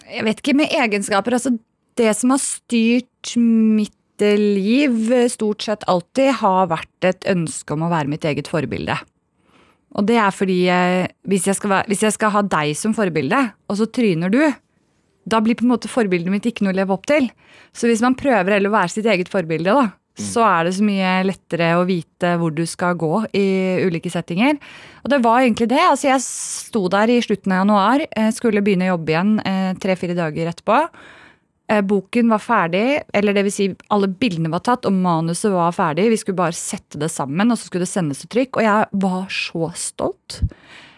jeg 0.04 0.26
vet 0.28 0.42
ikke 0.42 0.56
med 0.58 0.74
egenskaper. 0.74 1.36
Altså, 1.38 1.56
det 1.98 2.12
som 2.18 2.34
har 2.34 2.42
styrt 2.42 3.34
mitt 3.38 4.22
eh, 4.22 4.38
liv 4.38 5.10
eh, 5.12 5.30
stort 5.32 5.66
sett 5.66 5.86
alltid 5.90 6.36
har 6.42 6.70
vært 6.70 7.08
et 7.10 7.26
ønske 7.30 7.74
om 7.74 7.86
å 7.86 7.90
være 7.92 8.10
mitt 8.12 8.26
eget 8.28 8.50
forbilde. 8.50 8.98
Og 9.94 10.06
det 10.08 10.18
er 10.18 10.34
fordi 10.34 10.60
eh, 10.70 11.06
hvis, 11.30 11.48
jeg 11.50 11.58
skal 11.58 11.76
være, 11.76 11.90
hvis 11.90 12.04
jeg 12.06 12.16
skal 12.16 12.34
ha 12.34 12.44
deg 12.56 12.74
som 12.78 12.94
forbilde, 12.96 13.40
og 13.70 13.78
så 13.78 13.88
tryner 13.90 14.32
du, 14.32 14.42
da 15.24 15.40
blir 15.40 15.56
på 15.56 15.64
en 15.64 15.72
måte 15.72 15.90
forbildet 15.90 16.32
mitt 16.32 16.46
ikke 16.48 16.66
noe 16.66 16.74
å 16.74 16.78
leve 16.80 16.94
opp 16.94 17.06
til. 17.08 17.30
Så 17.74 17.88
hvis 17.88 18.02
man 18.04 18.16
prøver 18.18 18.58
heller 18.58 18.70
å 18.70 18.76
være 18.76 18.92
sitt 18.92 19.08
eget 19.08 19.30
forbilde, 19.32 19.72
da, 19.72 19.94
så 20.14 20.44
er 20.46 20.68
det 20.68 20.76
så 20.76 20.84
mye 20.86 21.12
lettere 21.26 21.72
å 21.74 21.86
vite 21.88 22.36
hvor 22.38 22.54
du 22.54 22.62
skal 22.70 22.94
gå 22.98 23.24
i 23.34 23.46
ulike 23.82 24.12
settinger. 24.12 24.60
Og 25.02 25.10
det 25.10 25.18
var 25.24 25.42
egentlig 25.42 25.66
det. 25.72 25.80
Altså, 25.82 26.06
jeg 26.12 26.22
sto 26.22 26.84
der 26.92 27.10
i 27.10 27.18
slutten 27.24 27.54
av 27.54 27.64
januar, 27.64 28.04
eh, 28.06 28.30
skulle 28.34 28.62
begynne 28.62 28.86
å 28.86 28.94
jobbe 28.94 29.14
igjen 29.14 29.34
eh, 29.42 29.72
tre-fire 29.82 30.14
dager 30.14 30.52
etterpå. 30.52 30.78
Eh, 31.66 31.82
Boken 31.82 32.30
var 32.30 32.44
ferdig, 32.44 33.02
eller 33.12 33.34
det 33.34 33.46
vil 33.48 33.56
si 33.56 33.68
alle 33.90 34.06
bildene 34.06 34.52
var 34.54 34.62
tatt, 34.62 34.86
og 34.86 34.94
manuset 34.94 35.50
var 35.50 35.74
ferdig. 35.74 36.06
Vi 36.12 36.20
skulle 36.22 36.42
bare 36.44 36.54
sette 36.54 37.00
det 37.02 37.10
sammen, 37.10 37.50
og 37.50 37.58
så 37.58 37.66
skulle 37.66 37.88
det 37.88 37.94
sendes 37.94 38.22
til 38.22 38.30
trykk. 38.36 38.60
Og 38.60 38.68
jeg 38.68 39.04
var 39.06 39.26
så 39.34 39.72
stolt. 39.74 40.42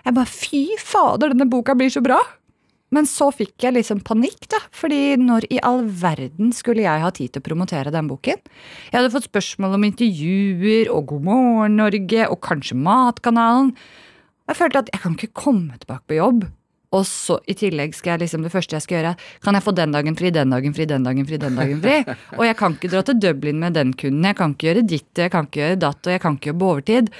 Jeg 0.04 0.18
bare 0.18 0.28
fy 0.28 0.66
fader, 0.76 1.32
denne 1.32 1.48
boka 1.48 1.74
blir 1.78 1.88
så 1.88 2.04
bra! 2.04 2.20
Men 2.96 3.08
så 3.08 3.28
fikk 3.34 3.66
jeg 3.66 3.76
liksom 3.76 4.00
panikk, 4.06 4.48
da. 4.52 4.62
Fordi 4.72 5.18
når 5.20 5.48
i 5.52 5.60
all 5.66 5.84
verden 6.00 6.54
skulle 6.56 6.86
jeg 6.86 7.04
ha 7.04 7.12
tid 7.12 7.34
til 7.34 7.44
å 7.44 7.48
promotere 7.50 7.92
den 7.92 8.08
boken? 8.08 8.40
Jeg 8.88 8.96
hadde 8.96 9.12
fått 9.12 9.28
spørsmål 9.28 9.76
om 9.76 9.84
intervjuer 9.90 10.88
og 10.92 11.10
God 11.12 11.26
morgen 11.28 11.76
Norge 11.82 12.28
og 12.30 12.40
kanskje 12.46 12.78
Matkanalen. 12.80 13.74
Jeg 14.46 14.58
følte 14.60 14.84
at 14.84 14.94
jeg 14.94 15.02
kan 15.02 15.18
ikke 15.18 15.34
komme 15.36 15.76
tilbake 15.76 16.06
på 16.08 16.20
jobb. 16.20 16.46
Og 16.94 17.02
så 17.04 17.36
i 17.50 17.56
tillegg 17.58 17.96
skal 17.98 18.14
jeg 18.14 18.22
liksom 18.24 18.44
det 18.46 18.52
første 18.54 18.76
jeg 18.76 18.84
skal 18.84 18.96
gjøre, 18.96 19.16
kan 19.44 19.58
jeg 19.58 19.64
få 19.66 19.74
den 19.76 19.92
dagen 19.92 20.16
fri, 20.16 20.30
den 20.32 20.54
dagen 20.54 20.76
fri, 20.76 20.86
den 20.88 21.04
dagen 21.04 21.26
fri, 21.28 21.40
den 21.42 21.58
dagen 21.58 21.82
fri? 21.82 21.96
Og 22.38 22.46
jeg 22.46 22.56
kan 22.60 22.76
ikke 22.76 22.92
dra 22.92 23.02
til 23.04 23.18
Dublin 23.20 23.58
med 23.60 23.76
den 23.76 23.90
kunden, 23.98 24.24
jeg 24.24 24.38
kan 24.38 24.54
ikke 24.54 24.68
gjøre 24.70 24.86
ditt, 24.86 25.10
jeg 25.18 25.34
kan 25.34 25.50
ikke 25.50 25.60
gjøre 25.64 25.80
datt, 25.82 26.00
og 26.06 26.14
jeg 26.14 26.22
kan 26.22 26.38
ikke 26.38 26.52
jobbe 26.52 26.70
overtid. 26.70 27.10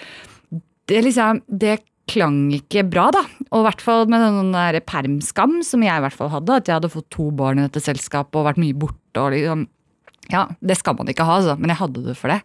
Det 0.87 1.03
liksom, 1.03 1.43
det 1.51 1.81
klang 2.07 2.39
ikke 2.55 2.87
bra, 2.87 3.09
da. 3.15 3.25
Og 3.53 3.61
i 3.63 3.67
hvert 3.69 3.83
fall 3.85 4.07
med 4.11 4.21
den 4.25 4.53
der 4.55 4.81
permskam 4.83 5.61
som 5.67 5.85
jeg 5.87 5.95
i 6.01 6.03
hvert 6.05 6.17
fall 6.19 6.33
hadde. 6.33 6.57
At 6.61 6.67
jeg 6.71 6.79
hadde 6.81 6.91
fått 6.93 7.09
to 7.15 7.29
barn 7.31 7.61
i 7.63 7.67
dette 7.69 7.83
selskapet 7.85 8.41
og 8.41 8.49
vært 8.49 8.59
mye 8.63 8.75
borte. 8.75 9.23
og 9.23 9.31
liksom, 9.37 9.67
Ja, 10.33 10.47
det 10.61 10.77
skal 10.81 10.97
man 10.99 11.07
ikke 11.13 11.25
ha, 11.29 11.37
altså, 11.39 11.55
men 11.61 11.71
jeg 11.71 11.79
hadde 11.79 12.03
det 12.09 12.17
for 12.19 12.33
det. 12.35 12.41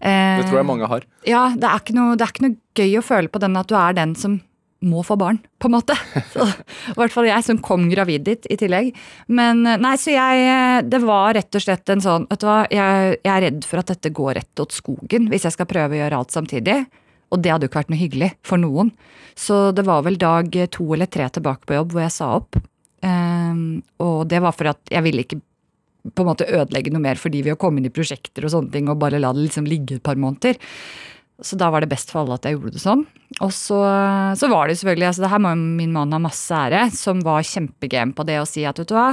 Eh, 0.00 0.40
Det 0.40 0.48
tror 0.48 0.58
jeg 0.62 0.66
mange 0.70 0.88
har. 0.88 1.04
Ja, 1.28 1.50
det 1.56 1.68
er, 1.68 1.78
ikke 1.82 1.94
noe, 1.96 2.16
det 2.16 2.24
er 2.26 2.32
ikke 2.32 2.46
noe 2.48 2.56
gøy 2.74 2.98
å 2.98 3.04
føle 3.04 3.28
på 3.28 3.40
den 3.44 3.56
at 3.60 3.68
du 3.68 3.76
er 3.76 3.92
den 3.96 4.14
som 4.16 4.40
må 4.84 5.00
få 5.00 5.16
barn, 5.16 5.38
på 5.60 5.68
en 5.70 5.76
måte. 5.78 5.94
Så, 6.34 6.44
I 6.44 6.96
hvert 6.98 7.12
fall 7.14 7.24
jeg 7.28 7.44
som 7.46 7.60
kom 7.64 7.86
gravid 7.88 8.24
dit 8.26 8.48
i 8.52 8.56
tillegg. 8.60 8.90
Men 9.32 9.62
eh, 9.66 9.78
nei, 9.80 9.94
så 9.96 10.12
jeg 10.12 10.88
Det 10.92 11.00
var 11.04 11.32
rett 11.38 11.56
og 11.56 11.62
slett 11.64 11.88
en 11.88 12.02
sånn 12.04 12.26
Vet 12.28 12.40
du 12.42 12.46
hva, 12.50 12.58
jeg, 12.68 13.14
jeg 13.24 13.32
er 13.32 13.46
redd 13.46 13.64
for 13.64 13.80
at 13.80 13.92
dette 13.94 14.12
går 14.12 14.34
rett 14.40 14.60
åt 14.60 14.76
skogen 14.76 15.30
hvis 15.32 15.44
jeg 15.48 15.56
skal 15.56 15.68
prøve 15.70 15.96
å 15.96 16.00
gjøre 16.02 16.18
alt 16.20 16.34
samtidig. 16.36 16.82
Og 17.34 17.42
det 17.42 17.50
hadde 17.50 17.66
jo 17.66 17.72
ikke 17.72 17.82
vært 17.82 17.90
noe 17.92 18.00
hyggelig 18.00 18.30
for 18.46 18.62
noen. 18.62 18.92
Så 19.34 19.72
det 19.74 19.84
var 19.88 20.04
vel 20.06 20.20
dag 20.20 20.54
to 20.72 20.86
eller 20.94 21.10
tre 21.10 21.26
tilbake 21.34 21.66
på 21.66 21.76
jobb 21.76 21.94
hvor 21.94 22.04
jeg 22.04 22.14
sa 22.14 22.30
opp. 22.38 22.60
Ehm, 23.04 23.82
og 24.02 24.28
det 24.30 24.40
var 24.44 24.54
for 24.56 24.70
at 24.70 24.92
jeg 24.92 25.04
ville 25.04 25.26
ikke 25.26 25.40
på 26.14 26.22
en 26.22 26.28
måte 26.28 26.46
ødelegge 26.46 26.92
noe 26.92 27.02
mer 27.02 27.18
for 27.20 27.32
de 27.32 27.40
ved 27.44 27.56
å 27.56 27.60
komme 27.60 27.80
inn 27.80 27.88
i 27.88 27.92
prosjekter 27.92 28.44
og 28.44 28.52
sånne 28.52 28.72
ting 28.74 28.90
og 28.92 29.00
bare 29.00 29.20
la 29.22 29.32
det 29.34 29.46
liksom 29.46 29.68
ligge 29.68 29.98
et 29.98 30.04
par 30.04 30.20
måneder. 30.20 30.58
Så 31.42 31.58
da 31.58 31.70
var 31.72 31.82
det 31.82 31.90
best 31.90 32.12
for 32.12 32.22
alle 32.22 32.36
at 32.36 32.46
jeg 32.46 32.58
gjorde 32.58 32.76
det 32.76 32.82
sånn. 32.82 33.06
Og 33.42 33.50
så, 33.50 33.78
så 34.38 34.50
var 34.52 34.68
det 34.68 34.76
selvfølgelig, 34.78 35.08
altså 35.08 35.24
det 35.24 35.30
her 35.32 35.40
må 35.42 35.54
jo 35.54 35.62
min 35.80 35.94
mann 35.96 36.14
ha 36.14 36.20
masse 36.22 36.54
ære, 36.54 36.84
som 36.94 37.24
var 37.26 37.46
kjempegame 37.48 38.14
på 38.14 38.26
det 38.28 38.38
å 38.38 38.46
si 38.46 38.62
at 38.68 38.78
vet 38.78 38.92
du 38.92 38.94
hva, 38.94 39.08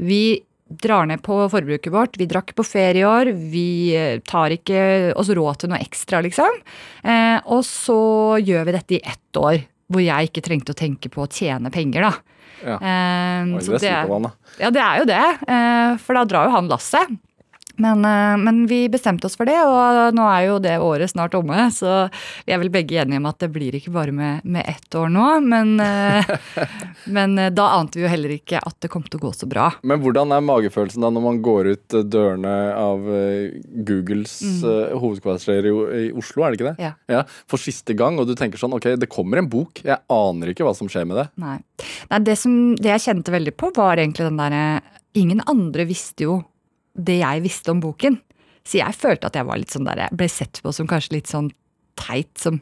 vi 0.00 0.22
drar 0.70 1.06
ned 1.10 1.22
på 1.26 1.36
forbruket 1.50 1.92
vårt, 1.92 2.16
vi 2.20 2.28
drakk 2.30 2.54
på 2.54 2.64
ferie 2.66 3.02
i 3.02 3.06
år, 3.08 3.32
vi 3.52 3.64
eh, 3.98 4.20
tar 4.22 4.54
ikke 4.54 5.12
oss 5.18 5.32
råd 5.34 5.58
til 5.64 5.72
noe 5.72 5.80
ekstra, 5.82 6.20
liksom. 6.22 6.60
Eh, 7.02 7.38
og 7.50 7.64
så 7.66 8.38
gjør 8.38 8.68
vi 8.68 8.76
dette 8.76 8.98
i 8.98 9.02
ett 9.02 9.40
år, 9.40 9.58
hvor 9.90 10.04
jeg 10.04 10.30
ikke 10.30 10.44
trengte 10.46 10.74
å 10.76 10.78
tenke 10.78 11.10
på 11.10 11.24
å 11.24 11.30
tjene 11.30 11.72
penger, 11.74 12.06
da. 12.06 12.12
Ja. 12.60 12.76
Eh, 12.76 13.56
så 13.64 13.78
det 13.80 13.88
er 13.88 14.06
ja, 14.60 14.70
det 14.70 14.82
er 14.84 14.98
jo 15.00 15.08
det. 15.08 15.24
eh, 15.48 15.96
For 16.04 16.18
da 16.18 16.24
drar 16.28 16.46
jo 16.50 16.54
han 16.58 16.68
lasset. 16.70 17.18
Men, 17.80 18.04
eh, 18.04 18.36
men 18.36 18.66
vi 18.66 18.88
bestemte 18.88 19.26
oss 19.26 19.36
for 19.40 19.48
det, 19.48 19.56
og 19.64 20.14
nå 20.16 20.26
er 20.28 20.46
jo 20.50 20.58
det 20.62 20.76
året 20.84 21.12
snart 21.12 21.34
omme. 21.38 21.68
Så 21.72 21.88
vi 22.44 22.52
er 22.52 22.60
vel 22.60 22.72
begge 22.72 23.00
enige 23.00 23.20
om 23.22 23.28
at 23.30 23.40
det 23.40 23.50
blir 23.54 23.76
ikke 23.76 23.94
bare 23.94 24.12
med, 24.14 24.44
med 24.44 24.68
ett 24.68 24.94
år 24.96 25.08
nå. 25.12 25.28
Men, 25.40 25.72
eh, 25.80 26.28
men 27.16 27.38
eh, 27.40 27.52
da 27.54 27.70
ante 27.78 27.98
vi 27.98 28.04
jo 28.04 28.12
heller 28.12 28.36
ikke 28.36 28.60
at 28.60 28.76
det 28.84 28.92
kom 28.92 29.06
til 29.06 29.20
å 29.20 29.24
gå 29.24 29.32
så 29.36 29.48
bra. 29.50 29.70
Men 29.80 30.02
hvordan 30.04 30.36
er 30.36 30.44
magefølelsen 30.44 31.06
da 31.06 31.12
når 31.14 31.24
man 31.24 31.40
går 31.44 31.72
ut 31.72 31.98
dørene 32.10 32.54
av 32.76 33.08
Googles 33.88 34.36
mm. 34.44 34.98
hovedkvarter 35.00 35.70
i, 35.70 35.72
i 36.02 36.04
Oslo, 36.16 36.44
er 36.44 36.52
det 36.52 36.60
ikke 36.60 36.74
det? 36.74 36.92
Ja. 37.08 37.24
For 37.50 37.62
siste 37.62 37.96
gang, 37.96 38.20
og 38.20 38.28
du 38.28 38.36
tenker 38.38 38.60
sånn 38.60 38.76
ok, 38.76 38.92
det 39.00 39.08
kommer 39.10 39.40
en 39.40 39.48
bok, 39.50 39.82
jeg 39.86 39.98
aner 40.12 40.52
ikke 40.52 40.66
hva 40.66 40.76
som 40.76 40.90
skjer 40.90 41.08
med 41.08 41.22
det. 41.22 41.26
Nei. 41.40 41.56
Nei 42.12 42.22
det, 42.26 42.36
som, 42.40 42.54
det 42.76 42.92
jeg 42.92 43.06
kjente 43.08 43.34
veldig 43.34 43.56
på, 43.56 43.72
var 43.76 44.00
egentlig 44.00 44.28
den 44.28 44.40
derre 44.40 44.64
Ingen 45.18 45.40
andre 45.50 45.82
visste 45.88 46.22
jo 46.22 46.36
det 47.06 47.20
jeg 47.22 47.44
visste 47.46 47.72
om 47.72 47.82
boken. 47.82 48.18
Så 48.66 48.80
jeg 48.80 48.96
følte 48.96 49.30
at 49.30 49.38
jeg 49.38 49.48
var 49.48 49.60
litt 49.60 49.72
sånn 49.72 49.88
der, 49.88 50.06
jeg 50.06 50.20
ble 50.20 50.28
sett 50.30 50.60
på 50.62 50.72
som 50.74 50.88
kanskje 50.90 51.16
litt 51.18 51.30
sånn 51.30 51.48
teit. 51.98 52.32
som 52.38 52.60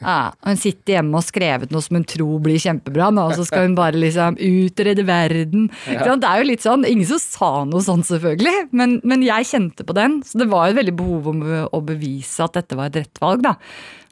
ja, 0.00 0.32
Hun 0.44 0.58
sitter 0.60 0.98
hjemme 0.98 1.20
og 1.20 1.24
skrevet 1.24 1.72
noe 1.72 1.84
som 1.84 1.98
hun 1.98 2.06
tror 2.08 2.40
blir 2.44 2.58
kjempebra, 2.60 3.08
nå, 3.14 3.28
og 3.30 3.38
så 3.38 3.46
skal 3.48 3.68
hun 3.68 3.76
bare 3.78 3.98
liksom 3.98 4.38
utrede 4.42 5.06
verden. 5.08 5.68
Ja. 5.88 6.16
Det 6.16 6.28
er 6.28 6.42
jo 6.42 6.48
litt 6.50 6.66
sånn, 6.66 6.86
Ingen 6.88 7.08
som 7.08 7.22
sa 7.22 7.50
noe 7.68 7.84
sånn, 7.84 8.04
selvfølgelig, 8.06 8.68
men, 8.76 8.98
men 9.06 9.24
jeg 9.24 9.48
kjente 9.48 9.86
på 9.86 9.96
den. 9.96 10.20
Så 10.26 10.42
det 10.42 10.50
var 10.52 10.66
jo 10.66 10.76
et 10.76 10.80
veldig 10.82 10.96
behov 10.98 11.30
om 11.32 11.46
å 11.70 11.84
bevise 11.86 12.44
at 12.44 12.58
dette 12.58 12.78
var 12.78 12.90
et 12.90 13.00
rett 13.04 13.22
valg. 13.22 13.46
da. 13.46 13.56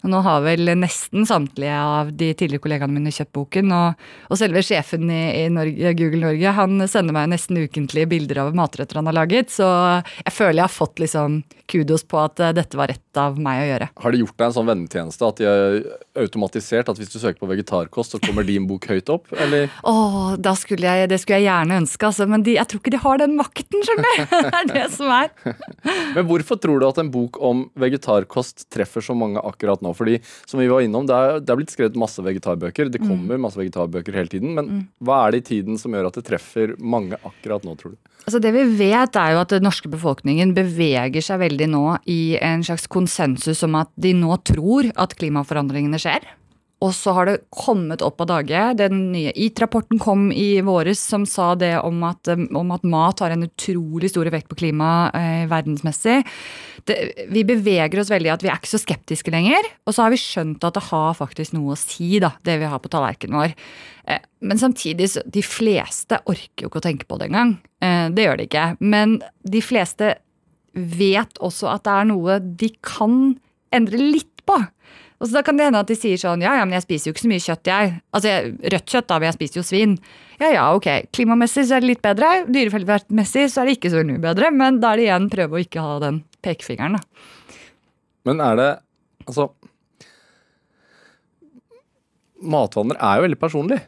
Nå 0.04 0.20
har 0.24 0.42
vel 0.44 0.68
nesten 0.76 1.24
samtlige 1.28 1.76
av 1.80 2.10
de 2.12 2.30
tidligere 2.36 2.62
kollegaene 2.66 2.98
mine 2.98 3.12
kjøpt 3.14 3.32
boken. 3.38 3.72
Og, 3.72 4.02
og 4.28 4.40
selve 4.40 4.62
sjefen 4.66 5.08
i, 5.08 5.22
i 5.40 5.46
Norge, 5.52 5.94
Google 5.96 6.26
Norge 6.26 6.54
han 6.58 6.84
sender 6.90 7.16
meg 7.16 7.30
nesten 7.32 7.62
ukentlige 7.62 8.10
bilder 8.12 8.42
av 8.44 8.58
matretter 8.58 9.00
han 9.00 9.08
har 9.08 9.16
laget. 9.22 9.54
Så 9.54 9.68
jeg 10.20 10.34
føler 10.34 10.60
jeg 10.60 10.66
har 10.66 10.76
fått 10.76 11.00
liksom 11.00 11.40
kudos 11.70 12.04
på 12.04 12.20
at 12.20 12.42
eh, 12.44 12.54
dette 12.56 12.78
var 12.78 12.92
rett 12.92 13.03
av 13.20 13.38
meg 13.40 13.62
å 13.62 13.66
gjøre. 13.68 13.88
Har 14.04 14.14
de 14.14 14.20
gjort 14.22 14.36
deg 14.36 14.46
en 14.46 14.56
sånn 14.56 14.68
vennetjeneste 14.70 15.28
at 15.28 15.40
de 15.40 15.48
har 15.48 15.76
automatisert 16.24 16.90
at 16.90 17.00
hvis 17.00 17.12
du 17.12 17.18
søker 17.18 17.40
på 17.40 17.48
vegetarkost, 17.50 18.14
så 18.14 18.20
kommer 18.22 18.46
din 18.46 18.66
bok 18.70 18.88
høyt 18.90 19.10
opp? 19.12 19.30
Eller 19.38 19.70
Åh, 19.86 20.34
da 20.40 20.54
skulle 20.58 20.86
jeg, 20.88 21.10
Det 21.12 21.20
skulle 21.22 21.40
jeg 21.42 21.48
gjerne 21.48 21.80
ønske, 21.82 22.10
altså, 22.10 22.28
men 22.30 22.44
de, 22.46 22.56
jeg 22.58 22.70
tror 22.70 22.82
ikke 22.82 22.94
de 22.94 23.02
har 23.04 23.20
den 23.22 23.36
makten, 23.38 23.84
skjønner 23.86 24.08
du. 24.08 24.24
Det 24.44 24.60
er 24.60 24.70
det 24.70 24.86
som 24.94 25.10
er. 25.12 25.30
Men 26.14 26.26
hvorfor 26.28 26.58
tror 26.60 26.80
du 26.80 26.86
at 26.86 26.98
en 27.00 27.10
bok 27.12 27.38
om 27.42 27.64
vegetarkost 27.80 28.66
treffer 28.72 29.02
så 29.04 29.16
mange 29.18 29.40
akkurat 29.42 29.82
nå? 29.84 29.92
Fordi 29.96 30.18
som 30.46 30.60
vi 30.60 30.68
var 30.70 30.84
innom, 30.84 31.06
det 31.08 31.16
er, 31.16 31.40
det 31.42 31.52
er 31.52 31.58
blitt 31.58 31.74
skrevet 31.74 31.98
masse 31.98 32.22
vegetarbøker. 32.24 32.90
Det 32.92 33.02
kommer 33.02 33.40
masse 33.40 33.58
vegetarbøker 33.60 34.16
hele 34.16 34.30
tiden. 34.32 34.54
Men 34.56 34.86
hva 35.04 35.24
er 35.24 35.34
det 35.34 35.44
i 35.44 35.48
tiden 35.54 35.80
som 35.80 35.94
gjør 35.94 36.10
at 36.10 36.18
det 36.18 36.26
treffer 36.28 36.74
mange 36.78 37.18
akkurat 37.22 37.66
nå, 37.66 37.76
tror 37.80 37.94
du? 37.94 37.98
Altså 38.24 38.40
Det 38.40 38.54
vi 38.54 38.64
vet, 38.78 39.16
er 39.20 39.34
jo 39.34 39.42
at 39.42 39.52
den 39.52 39.66
norske 39.66 39.90
befolkningen 39.92 40.54
beveger 40.56 41.24
seg 41.24 41.42
veldig 41.42 41.68
nå 41.74 41.84
i 42.08 42.36
en 42.40 42.64
slags 42.64 42.86
konsensus 43.04 43.62
om 43.66 43.76
at 43.78 43.92
de 44.00 44.14
nå 44.16 44.34
tror 44.48 44.90
at 44.96 45.14
klimaforandringene 45.20 46.00
skjer. 46.00 46.24
Og 46.84 46.90
så 46.92 47.14
har 47.16 47.28
det 47.28 47.44
kommet 47.54 48.02
opp 48.04 48.20
av 48.24 48.28
dage. 48.28 48.60
Den 48.76 49.06
nye 49.14 49.32
IT-rapporten 49.32 50.00
kom 50.02 50.26
i 50.34 50.58
våres 50.64 51.00
som 51.00 51.24
sa 51.28 51.54
det 51.56 51.72
om 51.80 52.02
at, 52.04 52.28
um, 52.28 52.44
om 52.60 52.74
at 52.74 52.84
mat 52.84 53.22
har 53.24 53.32
en 53.32 53.46
utrolig 53.46 54.10
stor 54.12 54.28
effekt 54.28 54.50
på 54.50 54.58
klimaet 54.58 55.16
eh, 55.16 55.46
verdensmessig. 55.48 56.18
Det, 56.84 56.98
vi 57.32 57.46
beveger 57.48 58.02
oss 58.02 58.12
veldig 58.12 58.28
i 58.28 58.34
at 58.34 58.44
vi 58.44 58.50
er 58.52 58.60
ikke 58.60 58.74
så 58.74 58.82
skeptiske 58.82 59.32
lenger. 59.32 59.70
Og 59.86 59.96
så 59.96 60.04
har 60.04 60.12
vi 60.12 60.20
skjønt 60.20 60.66
at 60.66 60.76
det 60.76 60.84
har 60.90 61.16
faktisk 61.16 61.56
noe 61.56 61.72
å 61.72 61.80
si, 61.80 62.18
da, 62.20 62.34
det 62.44 62.58
vi 62.60 62.68
har 62.68 62.82
på 62.82 62.92
tallerkenen 62.92 63.40
vår. 63.40 63.56
Eh, 64.10 64.20
men 64.44 64.60
samtidig, 64.60 65.08
de 65.24 65.46
fleste 65.46 66.20
orker 66.28 66.66
jo 66.66 66.72
ikke 66.72 66.82
å 66.82 66.88
tenke 66.90 67.08
på 67.08 67.16
det 67.22 67.30
engang. 67.30 67.56
Eh, 67.80 68.10
det 68.12 68.28
gjør 68.28 68.42
de 68.42 68.50
ikke. 68.50 68.68
Men 68.84 69.16
de 69.56 69.64
fleste 69.64 70.16
vet 70.74 71.38
også 71.44 71.70
at 71.72 71.84
det 71.86 71.94
er 71.94 72.08
noe 72.10 72.38
de 72.42 72.70
kan 72.84 73.36
endre 73.74 74.00
litt 74.00 74.42
på. 74.46 74.58
Og 75.22 75.28
så 75.30 75.38
da 75.38 75.44
kan 75.46 75.56
det 75.56 75.68
hende 75.68 75.80
at 75.80 75.88
de 75.88 75.96
sier 75.96 76.18
sånn 76.20 76.42
ja 76.44 76.56
ja, 76.58 76.64
men 76.66 76.76
jeg 76.76 76.84
spiser 76.84 77.08
jo 77.08 77.14
ikke 77.14 77.24
så 77.24 77.30
mye 77.30 77.44
kjøtt, 77.44 77.70
jeg. 77.70 77.92
Altså 78.12 78.30
jeg, 78.30 78.54
rødt 78.74 78.94
kjøtt, 78.94 79.08
da, 79.08 79.18
men 79.18 79.30
jeg 79.30 79.36
spiser 79.38 79.60
jo 79.60 79.66
svin. 79.66 79.94
Ja 80.42 80.50
ja, 80.52 80.64
ok. 80.76 80.88
Klimamessig 81.14 81.66
så 81.68 81.78
er 81.78 81.84
det 81.84 81.92
litt 81.92 82.02
bedre. 82.04 82.32
Dyrevelferdsmessig 82.50 83.46
så 83.52 83.62
er 83.62 83.70
det 83.70 83.76
ikke 83.78 83.92
så 83.94 84.02
mye 84.04 84.20
bedre. 84.22 84.50
Men 84.52 84.82
da 84.82 84.92
er 84.92 85.00
det 85.00 85.06
igjen 85.06 85.30
prøve 85.32 85.56
å 85.56 85.62
ikke 85.62 85.84
ha 85.86 85.94
den 86.02 86.20
pekefingeren, 86.44 86.98
da. 86.98 87.28
Men 88.28 88.42
er 88.44 88.60
det 88.60 88.70
Altså 89.24 89.46
Matvaner 92.44 92.98
er 93.00 93.16
jo 93.16 93.24
veldig 93.24 93.38
personlig. 93.40 93.78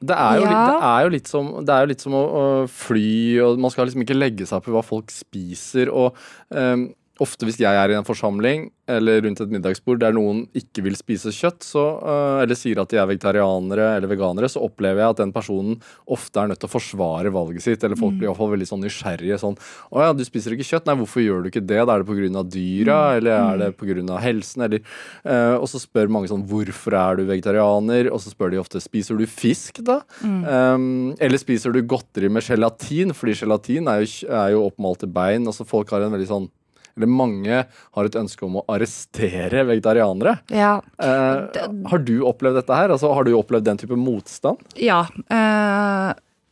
Det 0.00 0.16
er 0.16 0.36
jo, 0.38 0.44
Ja. 0.46 0.48
litt, 0.48 0.68
det 0.80 0.88
er 0.88 1.02
jo 1.04 1.08
litt 1.12 1.28
som, 1.28 1.48
det 1.66 1.74
jo 1.84 1.88
litt 1.90 2.00
som 2.00 2.14
å, 2.16 2.22
å 2.40 2.44
fly, 2.72 3.40
og 3.44 3.58
man 3.60 3.70
skal 3.70 3.84
liksom 3.86 4.00
ikke 4.06 4.16
legge 4.16 4.46
seg 4.48 4.56
opp 4.56 4.68
i 4.70 4.72
hva 4.72 4.82
folk 4.86 5.10
spiser. 5.12 5.90
Og, 5.92 6.16
ehm, 6.56 6.86
ofte 7.20 7.46
hvis 7.46 7.60
jeg 7.60 7.76
er 7.76 7.92
i 7.92 7.96
en 7.98 8.06
forsamling 8.06 8.70
eller 8.90 9.20
rundt 9.22 9.40
et 9.42 9.52
middagsbord 9.52 10.00
der 10.02 10.14
noen 10.16 10.42
ikke 10.56 10.82
vil 10.86 10.96
spise 10.98 11.32
kjøtt, 11.34 11.62
så, 11.66 11.84
øh, 12.00 12.38
eller 12.42 12.58
sier 12.58 12.80
at 12.82 12.90
de 12.90 12.98
er 12.98 13.08
vegetarianere 13.10 13.86
eller 13.98 14.10
veganere, 14.10 14.50
så 14.50 14.62
opplever 14.64 15.02
jeg 15.02 15.14
at 15.14 15.20
den 15.22 15.34
personen 15.34 15.78
ofte 16.10 16.42
er 16.42 16.50
nødt 16.50 16.62
til 16.62 16.70
å 16.70 16.72
forsvare 16.72 17.32
valget 17.34 17.66
sitt. 17.66 17.84
Eller 17.86 17.98
folk 18.00 18.16
blir 18.16 18.28
i 18.28 18.30
hvert 18.30 18.40
fall 18.40 18.52
veldig 18.54 18.68
sånn 18.70 18.82
nysgjerrige. 18.84 19.38
Sånn 19.40 19.58
'Å 19.60 20.02
ja, 20.02 20.12
du 20.16 20.24
spiser 20.26 20.56
ikke 20.56 20.66
kjøtt. 20.66 20.86
Nei, 20.86 20.96
hvorfor 20.98 21.22
gjør 21.22 21.42
du 21.42 21.50
ikke 21.50 21.66
det? 21.66 21.80
Da 21.86 21.94
er 21.94 22.02
det 22.02 22.08
pga. 22.10 22.42
dyra, 22.50 22.98
eller 23.16 23.30
er 23.30 23.58
det 23.58 23.76
pga. 23.76 24.18
helsen?' 24.20 24.64
Eller, 24.64 24.80
uh, 25.24 25.56
og 25.60 25.68
så 25.68 25.78
spør 25.78 26.10
mange 26.10 26.28
sånn 26.28 26.46
'Hvorfor 26.46 26.92
er 26.94 27.16
du 27.16 27.24
vegetarianer?' 27.26 28.10
Og 28.10 28.20
så 28.20 28.34
spør 28.34 28.50
de 28.50 28.58
ofte 28.58 28.80
'Spiser 28.80 29.16
du 29.16 29.26
fisk, 29.26 29.82
da?' 29.84 30.02
Um, 30.24 31.14
eller 31.20 31.38
spiser 31.38 31.72
du 31.72 31.82
godteri 31.82 32.30
med 32.30 32.42
gelatin? 32.42 33.12
Fordi 33.12 33.34
gelatin 33.34 33.88
er 33.88 34.04
jo, 34.04 34.26
er 34.28 34.50
jo 34.52 34.70
oppmalte 34.70 35.06
bein. 35.06 35.46
Altså 35.46 35.66
folk 35.66 35.90
har 35.90 36.02
en 36.02 36.12
veldig 36.12 36.26
sånn 36.26 36.50
eller 36.96 37.10
mange 37.10 37.62
har 37.66 38.08
et 38.08 38.18
ønske 38.20 38.46
om 38.46 38.60
å 38.60 38.64
arrestere 38.72 39.64
vegetarianere. 39.68 40.38
Ja. 40.54 40.76
Eh, 41.00 41.60
har 41.92 42.04
du 42.06 42.16
opplevd 42.28 42.60
dette 42.60 42.80
her? 42.82 42.94
Altså, 42.94 43.12
har 43.14 43.26
du 43.26 43.34
opplevd 43.38 43.68
den 43.68 43.80
type 43.80 43.98
motstand? 43.98 44.62
Ja. 44.80 45.04
eh, 45.30 46.10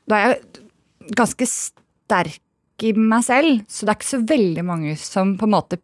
da 0.09 0.20
er 0.20 0.32
jeg 0.32 1.12
ganske 1.18 1.49
sterk 1.51 2.86
i 2.86 2.95
meg 2.95 3.24
selv, 3.26 3.62
så 3.66 3.84
det 3.84 3.93
er 3.93 3.99
ikke 3.99 4.12
så 4.12 4.24
veldig 4.28 4.64
mange 4.66 4.97
som 5.01 5.34
på 5.39 5.49
en 5.49 5.55
måte 5.57 5.80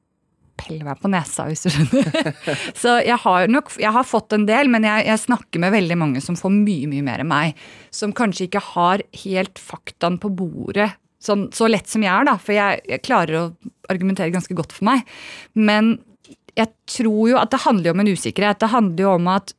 peller 0.55 0.87
meg 0.87 1.01
på 1.03 1.11
nesa, 1.11 1.49
hvis 1.49 1.65
du 1.67 1.73
skjønner. 1.75 2.35
så 2.83 2.97
jeg 3.03 3.19
har 3.25 3.49
nok 3.51 3.73
jeg 3.83 3.91
har 3.97 4.07
fått 4.07 4.37
en 4.37 4.47
del, 4.49 4.71
men 4.71 4.87
jeg, 4.87 5.07
jeg 5.09 5.23
snakker 5.27 5.63
med 5.63 5.75
veldig 5.75 5.99
mange 5.99 6.23
som 6.25 6.39
får 6.39 6.53
mye, 6.55 6.87
mye 6.91 7.07
mer 7.07 7.25
enn 7.25 7.31
meg. 7.31 7.65
Som 7.95 8.15
kanskje 8.17 8.49
ikke 8.49 8.63
har 8.75 9.03
helt 9.25 9.61
faktaen 9.61 10.21
på 10.23 10.31
bordet 10.39 10.93
sånn, 11.25 11.49
så 11.57 11.69
lett 11.71 11.91
som 11.91 12.05
jeg 12.05 12.13
er, 12.13 12.29
da. 12.29 12.37
For 12.41 12.57
jeg, 12.57 12.85
jeg 12.91 13.05
klarer 13.07 13.41
å 13.41 13.45
argumentere 13.93 14.35
ganske 14.35 14.57
godt 14.57 14.75
for 14.77 14.89
meg. 14.91 15.05
Men 15.57 15.97
jeg 16.55 16.71
tror 16.91 17.29
jo 17.33 17.41
at 17.41 17.53
det 17.53 17.65
handler 17.65 17.91
jo 17.91 17.97
om 17.97 18.03
en 18.05 18.15
usikkerhet. 18.15 18.63
Det 18.63 18.73
handler 18.73 19.07
jo 19.07 19.13
om 19.17 19.31
at 19.33 19.55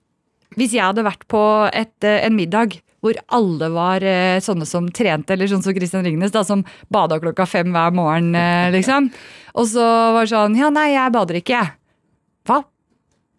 hvis 0.56 0.76
jeg 0.78 0.86
hadde 0.86 1.06
vært 1.06 1.26
på 1.32 1.42
et, 1.76 1.96
eh, 2.06 2.22
en 2.26 2.36
middag 2.38 2.78
hvor 3.06 3.18
alle 3.38 3.70
var 3.70 4.02
eh, 4.02 4.42
sånne 4.42 4.66
som 4.66 4.88
trente, 4.90 5.36
eller 5.36 5.50
sånn 5.50 5.62
som 5.62 5.76
Christian 5.76 6.06
Ringnes, 6.08 6.34
da, 6.34 6.42
som 6.48 6.64
bada 6.90 7.20
klokka 7.22 7.46
fem 7.46 7.70
hver 7.76 7.94
morgen, 7.94 8.32
eh, 8.40 8.72
liksom. 8.74 9.12
Og 9.54 9.68
så 9.70 9.84
var 10.16 10.26
det 10.26 10.32
sånn 10.34 10.56
Ja, 10.58 10.72
nei, 10.74 10.88
jeg 10.96 11.14
bader 11.14 11.38
ikke, 11.38 11.60
jeg. 11.60 11.76
Hva? 12.50 12.64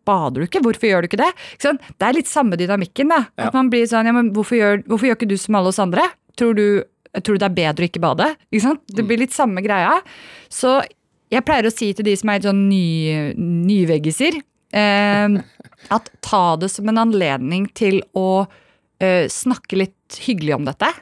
Bader 0.06 0.42
du 0.42 0.46
ikke? 0.46 0.62
Hvorfor 0.62 0.86
gjør 0.86 1.02
du 1.02 1.10
ikke 1.10 1.22
det? 1.24 1.32
Ikke? 1.56 1.74
Det 1.98 2.06
er 2.06 2.14
litt 2.14 2.30
samme 2.30 2.58
dynamikken, 2.60 3.10
da. 3.10 3.24
Ja. 3.34 3.48
At 3.48 3.58
man 3.58 3.72
blir 3.72 3.88
sånn 3.90 4.06
Ja, 4.06 4.14
men 4.14 4.30
hvorfor 4.36 4.58
gjør, 4.58 4.84
hvorfor 4.86 5.10
gjør 5.10 5.18
ikke 5.18 5.32
du 5.32 5.38
som 5.40 5.58
alle 5.58 5.72
oss 5.72 5.82
andre? 5.82 6.06
Tror 6.38 6.54
du, 6.54 6.66
tror 7.22 7.36
du 7.36 7.42
det 7.42 7.48
er 7.48 7.58
bedre 7.60 7.86
å 7.86 7.90
ikke 7.90 8.02
bade? 8.02 8.28
Ikke 8.50 8.66
sant? 8.66 8.82
Det 8.88 9.04
blir 9.06 9.20
litt 9.22 9.36
samme 9.36 9.62
greia. 9.64 9.96
Så 10.52 10.78
jeg 11.32 11.44
pleier 11.46 11.68
å 11.68 11.74
si 11.74 11.90
til 11.96 12.06
de 12.06 12.14
som 12.18 12.30
er 12.32 12.44
sånn 12.44 12.66
ny, 12.70 13.34
nyveggiser, 13.38 14.38
eh, 14.76 15.38
at 15.96 16.12
ta 16.24 16.44
det 16.60 16.70
som 16.72 16.88
en 16.90 17.02
anledning 17.06 17.68
til 17.76 18.02
å 18.18 18.46
eh, 19.02 19.26
snakke 19.32 19.80
litt 19.80 20.20
hyggelig 20.26 20.56
om 20.58 20.68
dette. 20.68 20.92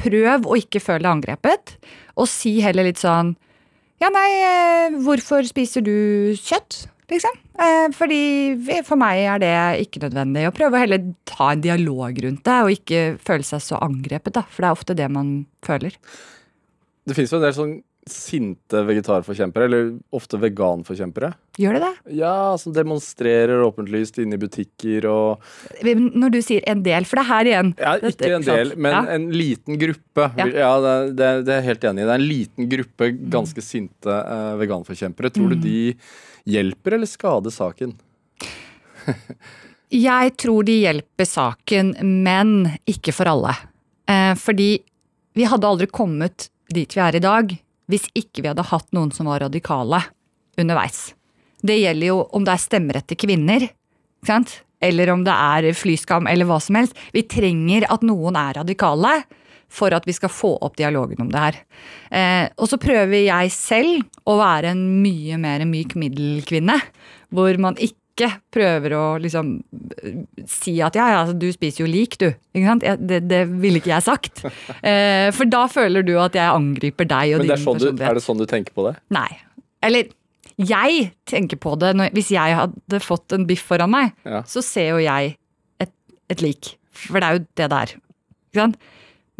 Prøv 0.00 0.48
å 0.48 0.58
ikke 0.58 0.82
føle 0.82 1.04
deg 1.04 1.12
angrepet, 1.12 1.76
og 2.16 2.28
si 2.30 2.58
heller 2.64 2.88
litt 2.88 3.00
sånn 3.00 3.34
Ja, 4.00 4.08
nei, 4.12 4.28
eh, 4.40 4.96
hvorfor 5.04 5.44
spiser 5.44 5.84
du 5.84 6.32
kjøtt? 6.40 6.86
Liksom. 7.10 7.36
Eh, 7.58 7.88
fordi 7.96 8.22
for 8.86 9.00
meg 9.00 9.24
er 9.26 9.42
det 9.42 9.52
ikke 9.86 10.02
nødvendig. 10.04 10.46
Å 10.48 10.54
prøve 10.54 10.78
å 10.78 10.82
heller 10.84 11.04
ta 11.28 11.52
en 11.54 11.64
dialog 11.64 12.22
rundt 12.24 12.44
det, 12.46 12.58
og 12.64 12.74
ikke 12.76 13.04
føle 13.22 13.46
seg 13.46 13.64
så 13.66 13.80
angrepet, 13.82 14.36
da. 14.38 14.46
For 14.48 14.62
det 14.62 14.70
er 14.70 14.78
ofte 14.78 14.98
det 14.98 15.10
man 15.12 15.32
føler. 15.66 15.96
Det 17.08 17.16
fins 17.16 17.32
jo 17.32 17.40
en 17.40 17.48
del 17.48 17.56
sånn 17.56 17.78
sinte 18.10 18.80
vegetarforkjempere, 18.88 19.66
eller 19.68 19.90
ofte 20.16 20.38
veganforkjempere. 20.40 21.32
Gjør 21.60 21.76
det 21.76 21.82
det? 21.84 22.14
Ja, 22.20 22.56
som 22.58 22.72
demonstrerer 22.74 23.60
åpentlyst 23.66 24.16
inne 24.22 24.38
i 24.38 24.40
butikker 24.40 25.04
og 25.10 25.84
Når 25.84 26.32
du 26.32 26.38
sier 26.42 26.64
en 26.70 26.82
del, 26.82 27.04
for 27.04 27.20
det 27.20 27.24
er 27.26 27.30
her 27.30 27.50
igjen 27.50 27.74
Ja, 27.76 27.92
Dette- 28.00 28.24
ikke 28.24 28.38
en 28.38 28.46
del, 28.48 28.72
men 28.76 28.92
Ja. 28.92 29.02
en 29.14 29.28
liten 29.30 29.78
gruppe. 29.78 30.30
Ja. 30.38 30.46
Ja, 30.46 30.72
det, 30.80 31.16
det, 31.18 31.52
er 31.52 31.60
jeg 31.60 31.68
helt 31.68 31.84
enig 31.84 32.02
i. 32.02 32.06
Det 32.08 32.14
er 32.14 32.22
en 32.22 32.28
liten 32.32 32.70
gruppe 32.70 33.10
ganske 33.30 33.62
sinte 33.62 34.08
uh, 34.08 34.56
veganforkjempere. 34.56 35.30
Tror 35.30 35.50
du 35.50 35.56
de 35.56 35.94
hjelper 36.48 36.96
eller 36.96 37.10
skader 37.10 37.54
saken? 37.54 37.96
Jeg 39.90 40.36
tror 40.38 40.66
de 40.68 40.76
hjelper 40.84 41.26
saken, 41.26 41.96
men 42.24 42.70
ikke 42.88 43.14
for 43.14 43.30
alle. 43.32 43.56
Eh, 44.06 44.34
fordi 44.38 44.70
vi 45.34 45.46
hadde 45.50 45.66
aldri 45.66 45.88
kommet 45.90 46.48
dit 46.70 46.94
vi 46.94 47.02
er 47.02 47.18
i 47.18 47.22
dag 47.22 47.52
hvis 47.90 48.06
ikke 48.14 48.44
vi 48.44 48.50
hadde 48.52 48.68
hatt 48.70 48.86
noen 48.94 49.10
som 49.14 49.26
var 49.26 49.42
radikale 49.42 49.98
underveis. 50.60 51.10
Det 51.60 51.76
gjelder 51.80 52.12
jo 52.12 52.20
om 52.36 52.46
det 52.46 52.54
er 52.54 52.62
stemmerett 52.62 53.08
til 53.10 53.18
kvinner, 53.20 53.66
eller 54.80 55.10
om 55.12 55.24
det 55.26 55.34
er 55.34 55.68
flyskam 55.76 56.28
eller 56.30 56.46
hva 56.48 56.60
som 56.62 56.78
helst. 56.78 56.96
Vi 57.12 57.24
trenger 57.28 57.88
at 57.90 58.04
noen 58.06 58.38
er 58.38 58.60
radikale 58.60 59.16
for 59.70 59.94
at 59.94 60.06
vi 60.08 60.14
skal 60.16 60.32
få 60.34 60.56
opp 60.66 60.74
dialogen 60.80 61.20
om 61.22 61.30
det 61.30 61.40
her. 61.44 61.58
Eh, 62.10 62.48
og 62.58 62.66
så 62.70 62.78
prøver 62.82 63.22
jeg 63.22 63.52
selv 63.54 64.02
å 64.28 64.34
være 64.40 64.72
en 64.74 64.84
mye 65.04 65.38
mer 65.40 65.62
myk 65.68 65.94
middelkvinne, 66.00 66.76
hvor 67.30 67.58
man 67.62 67.78
ikke 67.78 68.32
prøver 68.52 68.92
å 68.98 69.04
liksom 69.22 69.52
si 70.50 70.74
at 70.84 70.96
ja, 70.98 71.06
ja, 71.14 71.20
du 71.32 71.46
spiser 71.54 71.84
jo 71.84 71.88
lik, 71.90 72.18
du. 72.20 72.26
Det, 72.52 73.20
det 73.30 73.44
ville 73.62 73.80
ikke 73.80 73.94
jeg 73.94 74.06
sagt. 74.10 74.42
Eh, 74.90 75.28
for 75.36 75.44
da 75.50 75.66
føler 75.70 76.02
du 76.06 76.14
at 76.20 76.34
jeg 76.38 76.48
angriper 76.50 77.06
deg 77.08 77.34
og 77.36 77.42
Men 77.44 77.50
din 77.50 77.60
sånn 77.60 77.76
personlighet. 77.78 77.98
du, 78.00 78.04
er 78.08 78.16
det 78.18 78.22
sånn 78.24 78.40
du 78.40 78.46
tenker 78.48 78.74
på 78.76 78.86
det? 78.88 78.94
Nei. 79.12 79.28
Eller 79.84 80.08
jeg 80.60 81.10
tenker 81.28 81.56
på 81.60 81.74
det 81.80 81.94
når, 81.96 82.10
Hvis 82.16 82.30
jeg 82.34 82.56
hadde 82.58 83.00
fått 83.04 83.32
en 83.36 83.46
biff 83.48 83.62
foran 83.70 83.92
meg, 83.92 84.12
Ja. 84.28 84.42
så 84.48 84.62
ser 84.64 84.90
jo 84.94 85.02
jeg 85.04 85.36
et, 85.80 85.92
et 86.32 86.42
lik. 86.44 86.74
For 86.96 87.20
det 87.20 87.28
er 87.28 87.38
jo 87.38 87.44
det 87.60 87.68
det 87.72 87.78
er. 87.84 87.94
Ikke 88.50 88.64
sant? 88.64 88.80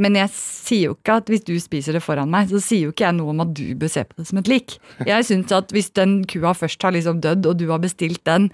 Men 0.00 0.16
jeg 0.16 0.32
sier 0.32 0.90
jo 0.90 0.96
ikke 0.96 1.18
at 1.20 1.30
hvis 1.30 1.44
du 1.44 1.52
spiser 1.60 1.96
det 1.96 2.02
foran 2.04 2.30
meg, 2.32 2.48
så 2.48 2.60
sier 2.64 2.88
jo 2.88 2.94
ikke 2.94 3.04
jeg 3.04 3.18
noe 3.18 3.34
om 3.34 3.44
at 3.44 3.52
du 3.56 3.64
bør 3.78 3.92
se 3.92 4.04
på 4.08 4.16
det 4.16 4.26
som 4.30 4.40
et 4.40 4.48
lik. 4.48 4.78
Jeg 5.04 5.26
synes 5.28 5.52
at 5.52 5.74
hvis 5.76 5.90
den 5.96 6.22
kua 6.30 6.54
først 6.56 6.82
har 6.86 6.94
liksom 6.96 7.20
dødd, 7.24 7.48
og 7.50 7.58
du 7.60 7.66
har 7.68 7.82
bestilt 7.82 8.22
den 8.28 8.48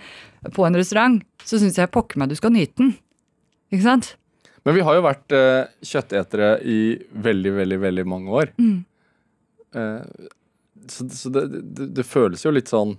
på 0.57 0.67
en 0.67 0.79
restaurant, 0.79 1.21
så 1.47 1.61
syns 1.63 1.79
jeg 1.79 1.93
pokker 1.95 2.19
meg 2.19 2.33
du 2.33 2.39
skal 2.39 2.55
nyte 2.55 2.83
den. 2.83 2.97
Ikke 3.71 3.87
sant? 3.87 4.15
Men 4.67 4.75
vi 4.75 4.83
har 4.83 4.99
jo 4.99 5.07
vært 5.07 5.35
uh, 5.39 5.71
kjøttetere 5.87 6.57
i 6.67 6.79
veldig, 7.15 7.53
veldig, 7.61 7.79
veldig 7.85 8.07
mange 8.11 8.39
år. 8.43 8.55
Mm. 8.59 8.79
Uh, 9.77 10.31
så 10.91 11.07
så 11.15 11.31
det, 11.35 11.47
det, 11.55 11.93
det 11.95 12.07
føles 12.07 12.43
jo 12.43 12.55
litt 12.55 12.71
sånn 12.71 12.97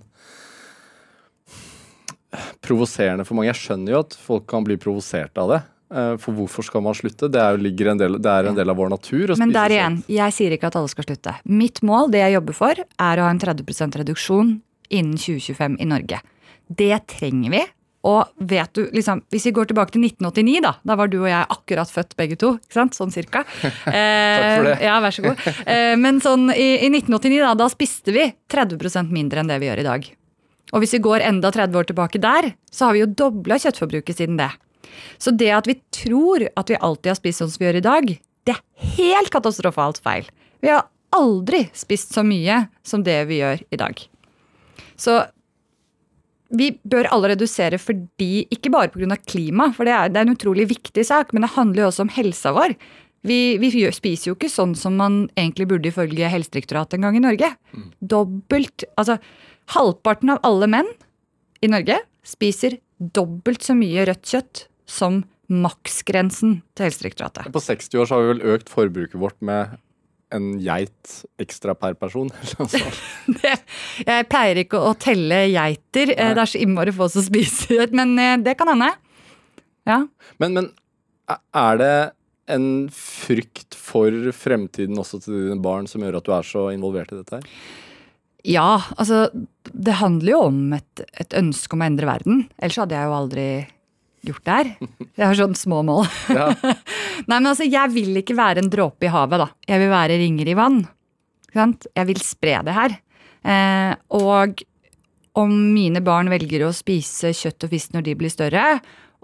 provoserende 2.64 3.24
for 3.28 3.36
mange. 3.36 3.50
Jeg 3.52 3.60
skjønner 3.62 3.94
jo 3.94 4.00
at 4.06 4.16
folk 4.20 4.48
kan 4.48 4.64
bli 4.64 4.76
provosert 4.80 5.36
av 5.40 5.52
det. 5.52 5.60
Eh, 5.88 6.14
for 6.20 6.36
hvorfor 6.36 6.66
skal 6.66 6.84
man 6.84 6.96
slutte? 6.96 7.30
Det 7.32 7.40
er, 7.40 7.56
jo, 7.56 7.88
en 7.92 8.00
del, 8.00 8.18
det 8.20 8.32
er 8.32 8.50
en 8.50 8.58
del 8.58 8.72
av 8.72 8.76
vår 8.76 8.92
natur. 8.92 9.32
Men 9.40 9.54
der 9.54 9.72
igjen, 9.72 10.02
jeg 10.12 10.36
sier 10.36 10.54
ikke 10.56 10.68
at 10.68 10.76
alle 10.80 10.92
skal 10.92 11.08
slutte. 11.08 11.38
Mitt 11.48 11.80
mål, 11.86 12.12
det 12.12 12.24
jeg 12.26 12.36
jobber 12.36 12.58
for, 12.58 12.84
er 12.84 13.20
å 13.20 13.26
ha 13.26 13.32
en 13.32 13.40
30 13.40 13.96
reduksjon 14.02 14.58
innen 14.92 15.16
2025 15.16 15.80
i 15.80 15.88
Norge. 15.88 16.20
Det 16.68 16.94
trenger 17.08 17.54
vi. 17.56 17.64
Og 18.08 18.28
vet 18.38 18.70
du, 18.76 18.84
liksom, 18.94 19.24
Hvis 19.32 19.48
vi 19.48 19.52
går 19.56 19.68
tilbake 19.68 19.90
til 19.92 20.04
1989, 20.06 20.60
da 20.62 20.76
da 20.86 20.94
var 20.96 21.10
du 21.10 21.18
og 21.18 21.28
jeg 21.28 21.48
akkurat 21.50 21.90
født 21.90 22.14
begge 22.16 22.38
to. 22.38 22.54
ikke 22.62 22.78
sant? 22.78 22.94
Sånn 22.94 23.10
cirka. 23.12 23.42
Takk 23.58 23.80
for 23.82 24.68
det. 24.68 24.76
Eh, 24.78 24.84
ja, 24.86 25.00
vær 25.02 25.16
så 25.16 25.24
god. 25.24 25.42
Eh, 25.66 25.96
men 25.98 26.20
sånn, 26.24 26.46
i, 26.54 26.68
i 26.86 26.92
1989 26.92 27.42
da, 27.42 27.56
da 27.58 27.68
spiste 27.72 28.14
vi 28.14 28.28
30 28.52 29.10
mindre 29.10 29.42
enn 29.42 29.50
det 29.50 29.58
vi 29.58 29.68
gjør 29.68 29.82
i 29.82 29.88
dag. 29.88 30.08
Og 30.68 30.84
hvis 30.84 30.94
vi 30.98 31.02
går 31.04 31.24
enda 31.24 31.50
30 31.50 31.80
år 31.80 31.88
tilbake 31.88 32.20
der, 32.20 32.52
så 32.70 32.88
har 32.88 32.96
vi 32.96 33.02
jo 33.02 33.10
dobla 33.10 33.56
kjøttforbruket 33.58 34.20
siden 34.20 34.36
det. 34.38 34.52
Så 35.18 35.34
det 35.34 35.50
at 35.54 35.68
vi 35.70 35.78
tror 35.94 36.46
at 36.56 36.70
vi 36.70 36.80
alltid 36.80 37.12
har 37.12 37.18
spist 37.18 37.42
sånn 37.42 37.50
som 37.52 37.62
vi 37.62 37.68
gjør 37.68 37.80
i 37.80 37.86
dag, 37.88 38.12
det 38.48 38.54
er 38.54 38.92
helt 38.98 39.32
katastrofalt 39.34 40.00
feil. 40.04 40.28
Vi 40.64 40.70
har 40.72 40.86
aldri 41.16 41.66
spist 41.76 42.14
så 42.14 42.24
mye 42.26 42.66
som 42.86 43.04
det 43.04 43.18
vi 43.30 43.40
gjør 43.42 43.64
i 43.72 43.80
dag. 43.80 44.00
Så 44.98 45.20
vi 46.48 46.70
bør 46.88 47.10
alle 47.12 47.34
redusere 47.34 47.76
fordi, 47.80 48.46
ikke 48.52 48.72
bare 48.72 48.88
pga. 48.92 49.18
klima, 49.28 49.68
for 49.76 49.84
det 49.84 49.92
er, 49.92 50.08
det 50.08 50.20
er 50.20 50.28
en 50.28 50.36
utrolig 50.36 50.68
viktig 50.70 51.04
sak, 51.04 51.32
men 51.32 51.44
det 51.44 51.54
handler 51.56 51.84
jo 51.84 51.90
også 51.90 52.06
om 52.06 52.14
helsa 52.14 52.54
vår. 52.56 52.74
Vi, 53.28 53.58
vi 53.58 53.68
spiser 53.92 54.30
jo 54.30 54.36
ikke 54.36 54.50
sånn 54.50 54.74
som 54.78 54.96
man 54.96 55.26
egentlig 55.36 55.66
burde 55.68 55.90
ifølge 55.90 56.30
Helsedirektoratet 56.30 56.96
en 56.96 57.08
gang 57.08 57.18
i 57.18 57.24
Norge. 57.24 57.50
Dobbelt 58.00 58.86
Altså, 58.96 59.18
halvparten 59.74 60.30
av 60.32 60.40
alle 60.46 60.68
menn 60.70 60.90
i 61.60 61.68
Norge 61.68 61.98
spiser 62.24 62.78
dobbelt 62.98 63.66
så 63.66 63.74
mye 63.76 64.06
rødt 64.08 64.30
kjøtt 64.30 64.64
som 64.88 65.22
maksgrensen 65.48 66.58
til 66.76 66.88
Helsedirektoratet. 66.88 67.52
På 67.52 67.62
60 67.62 68.00
år 68.00 68.08
så 68.08 68.16
har 68.16 68.24
vi 68.24 68.32
vel 68.34 68.56
økt 68.56 68.72
forbruket 68.72 69.20
vårt 69.20 69.38
med 69.44 69.78
en 70.34 70.50
geit 70.60 71.14
ekstra 71.40 71.72
per 71.78 71.96
person. 71.96 72.28
Det, 73.38 73.54
jeg 74.04 74.28
pleier 74.28 74.60
ikke 74.60 74.80
å 74.90 74.92
telle 75.00 75.46
geiter. 75.48 76.12
Nei. 76.12 76.28
Det 76.36 76.44
er 76.44 76.52
så 76.52 76.60
innmari 76.60 76.92
få 76.92 77.08
som 77.12 77.24
spiser 77.24 77.86
det, 77.86 77.96
men 77.96 78.12
eh, 78.20 78.36
det 78.44 78.58
kan 78.60 78.68
hende. 78.74 78.92
Ja. 79.88 80.02
Men, 80.42 80.58
men 80.58 80.70
er 81.56 81.80
det 81.80 81.96
en 82.52 82.68
frykt 82.92 83.76
for 83.76 84.12
fremtiden 84.36 85.00
også 85.00 85.20
til 85.24 85.48
dine 85.48 85.60
barn 85.64 85.88
som 85.88 86.04
gjør 86.04 86.20
at 86.20 86.28
du 86.28 86.32
er 86.36 86.48
så 86.48 86.68
involvert 86.74 87.12
i 87.12 87.20
dette 87.20 87.40
her? 87.40 87.48
Ja, 88.48 88.78
altså 88.96 89.26
det 89.72 89.98
handler 89.98 90.32
jo 90.32 90.44
om 90.48 90.60
et, 90.76 91.02
et 91.20 91.34
ønske 91.36 91.74
om 91.74 91.82
å 91.82 91.88
endre 91.88 92.08
verden. 92.08 92.46
Ellers 92.60 92.78
hadde 92.80 92.96
jeg 92.96 93.08
jo 93.08 93.16
aldri 93.16 93.48
gjort 94.26 94.44
det 94.44 94.56
her. 94.58 94.70
Jeg 95.18 95.24
har 95.24 95.38
sånn 95.38 95.58
små 95.58 95.82
mål. 95.86 96.06
Ja. 96.38 96.50
Nei, 97.28 97.40
men 97.40 97.50
altså, 97.50 97.66
jeg 97.66 97.90
vil 97.92 98.20
ikke 98.20 98.36
være 98.38 98.62
en 98.62 98.70
dråpe 98.70 99.08
i 99.08 99.12
havet, 99.12 99.40
da. 99.42 99.48
Jeg 99.68 99.82
vil 99.82 99.90
være 99.90 100.18
ringer 100.20 100.48
i 100.48 100.56
vann. 100.58 100.78
Ikke 101.48 101.60
sant? 101.60 101.88
Jeg 101.98 102.08
vil 102.12 102.20
spre 102.22 102.60
det 102.66 102.76
her. 102.76 102.94
Eh, 103.48 103.92
og 104.14 104.62
om 105.38 105.52
mine 105.74 106.02
barn 106.04 106.30
velger 106.30 106.66
å 106.66 106.74
spise 106.74 107.32
kjøtt 107.36 107.66
og 107.66 107.74
fisk 107.74 107.94
når 107.94 108.06
de 108.06 108.16
blir 108.18 108.32
større, 108.32 108.64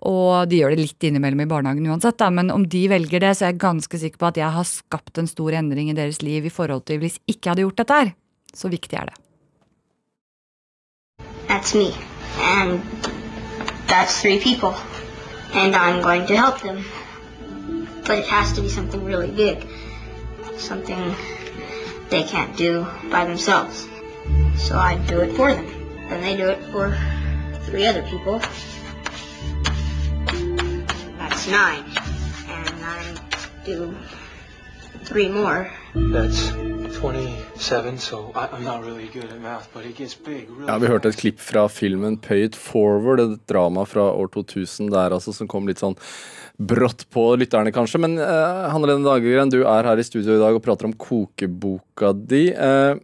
og 0.04 0.50
de 0.50 0.58
gjør 0.60 0.74
det 0.74 0.82
litt 0.82 1.06
innimellom 1.06 1.44
i 1.44 1.48
barnehagen 1.48 1.86
uansett, 1.88 2.18
da, 2.20 2.28
men 2.34 2.50
om 2.52 2.66
de 2.68 2.82
velger 2.90 3.22
det, 3.24 3.32
så 3.38 3.46
er 3.46 3.54
jeg 3.54 3.62
ganske 3.62 4.00
sikker 4.02 4.20
på 4.20 4.28
at 4.28 4.40
jeg 4.40 4.50
har 4.56 4.68
skapt 4.68 5.20
en 5.22 5.30
stor 5.30 5.56
endring 5.56 5.90
i 5.90 5.96
deres 5.96 6.20
liv 6.22 6.44
i 6.44 6.52
forhold 6.52 6.84
til 6.90 7.00
hvis 7.02 7.20
ikke 7.24 7.46
jeg 7.46 7.52
hadde 7.54 7.66
gjort 7.66 7.82
dette 7.82 8.00
her. 8.02 8.14
Så 8.54 8.70
viktig 8.70 8.98
er 9.00 9.10
det. 9.10 9.20
That's 11.48 11.74
me. 11.74 11.92
And 12.42 13.23
that's 13.86 14.20
three 14.20 14.38
people. 14.38 14.74
And 15.52 15.74
I'm 15.76 16.02
going 16.02 16.26
to 16.26 16.36
help 16.36 16.60
them. 16.60 16.84
But 18.06 18.18
it 18.18 18.26
has 18.26 18.52
to 18.54 18.60
be 18.60 18.68
something 18.68 19.04
really 19.04 19.30
big. 19.30 19.66
Something 20.56 21.14
they 22.10 22.22
can't 22.22 22.56
do 22.56 22.86
by 23.10 23.24
themselves. 23.24 23.88
So 24.56 24.76
I 24.78 24.96
do 25.06 25.20
it 25.20 25.36
for 25.36 25.52
them. 25.52 25.66
Then 26.08 26.20
they 26.20 26.36
do 26.36 26.48
it 26.48 26.62
for 26.66 26.96
three 27.62 27.86
other 27.86 28.02
people. 28.02 28.38
That's 31.18 31.48
nine. 31.48 31.84
And 32.48 32.84
I 32.84 33.14
do 33.64 33.96
three 35.04 35.28
more. 35.28 35.72
That's 35.94 36.50
27, 37.00 37.98
so 37.98 38.32
I, 38.34 38.48
I'm 38.52 38.64
not 38.64 38.84
really 38.84 39.08
math, 39.40 39.68
but 39.74 39.84
it 39.84 39.96
gets 39.96 40.14
big 40.14 40.48
really 40.50 40.66
Ja, 40.68 40.78
Vi 40.78 40.88
hørte 40.88 41.10
et 41.10 41.18
klipp 41.18 41.40
fra 41.42 41.66
filmen 41.68 42.16
Pay 42.22 42.46
It 42.48 42.56
Forward, 42.56 43.20
et 43.20 43.40
drama 43.50 43.84
fra 43.88 44.06
år 44.12 44.30
2000 44.34 44.92
der 44.92 45.14
altså, 45.16 45.34
som 45.34 45.48
kom 45.50 45.66
litt 45.68 45.82
sånn 45.82 45.96
brått 46.54 47.06
på 47.10 47.24
lytterne, 47.40 47.72
kanskje. 47.74 47.98
Men 48.04 48.14
eh, 48.22 48.68
Hanne 48.70 48.88
Lene 48.90 49.06
Dagegren, 49.06 49.50
du 49.50 49.64
er 49.66 49.88
her 49.90 49.98
i 49.98 50.06
studio 50.06 50.36
i 50.36 50.42
dag 50.42 50.54
og 50.54 50.62
prater 50.64 50.86
om 50.88 50.94
kokeboka 50.94 52.12
di. 52.14 52.46
Eh, 52.54 52.94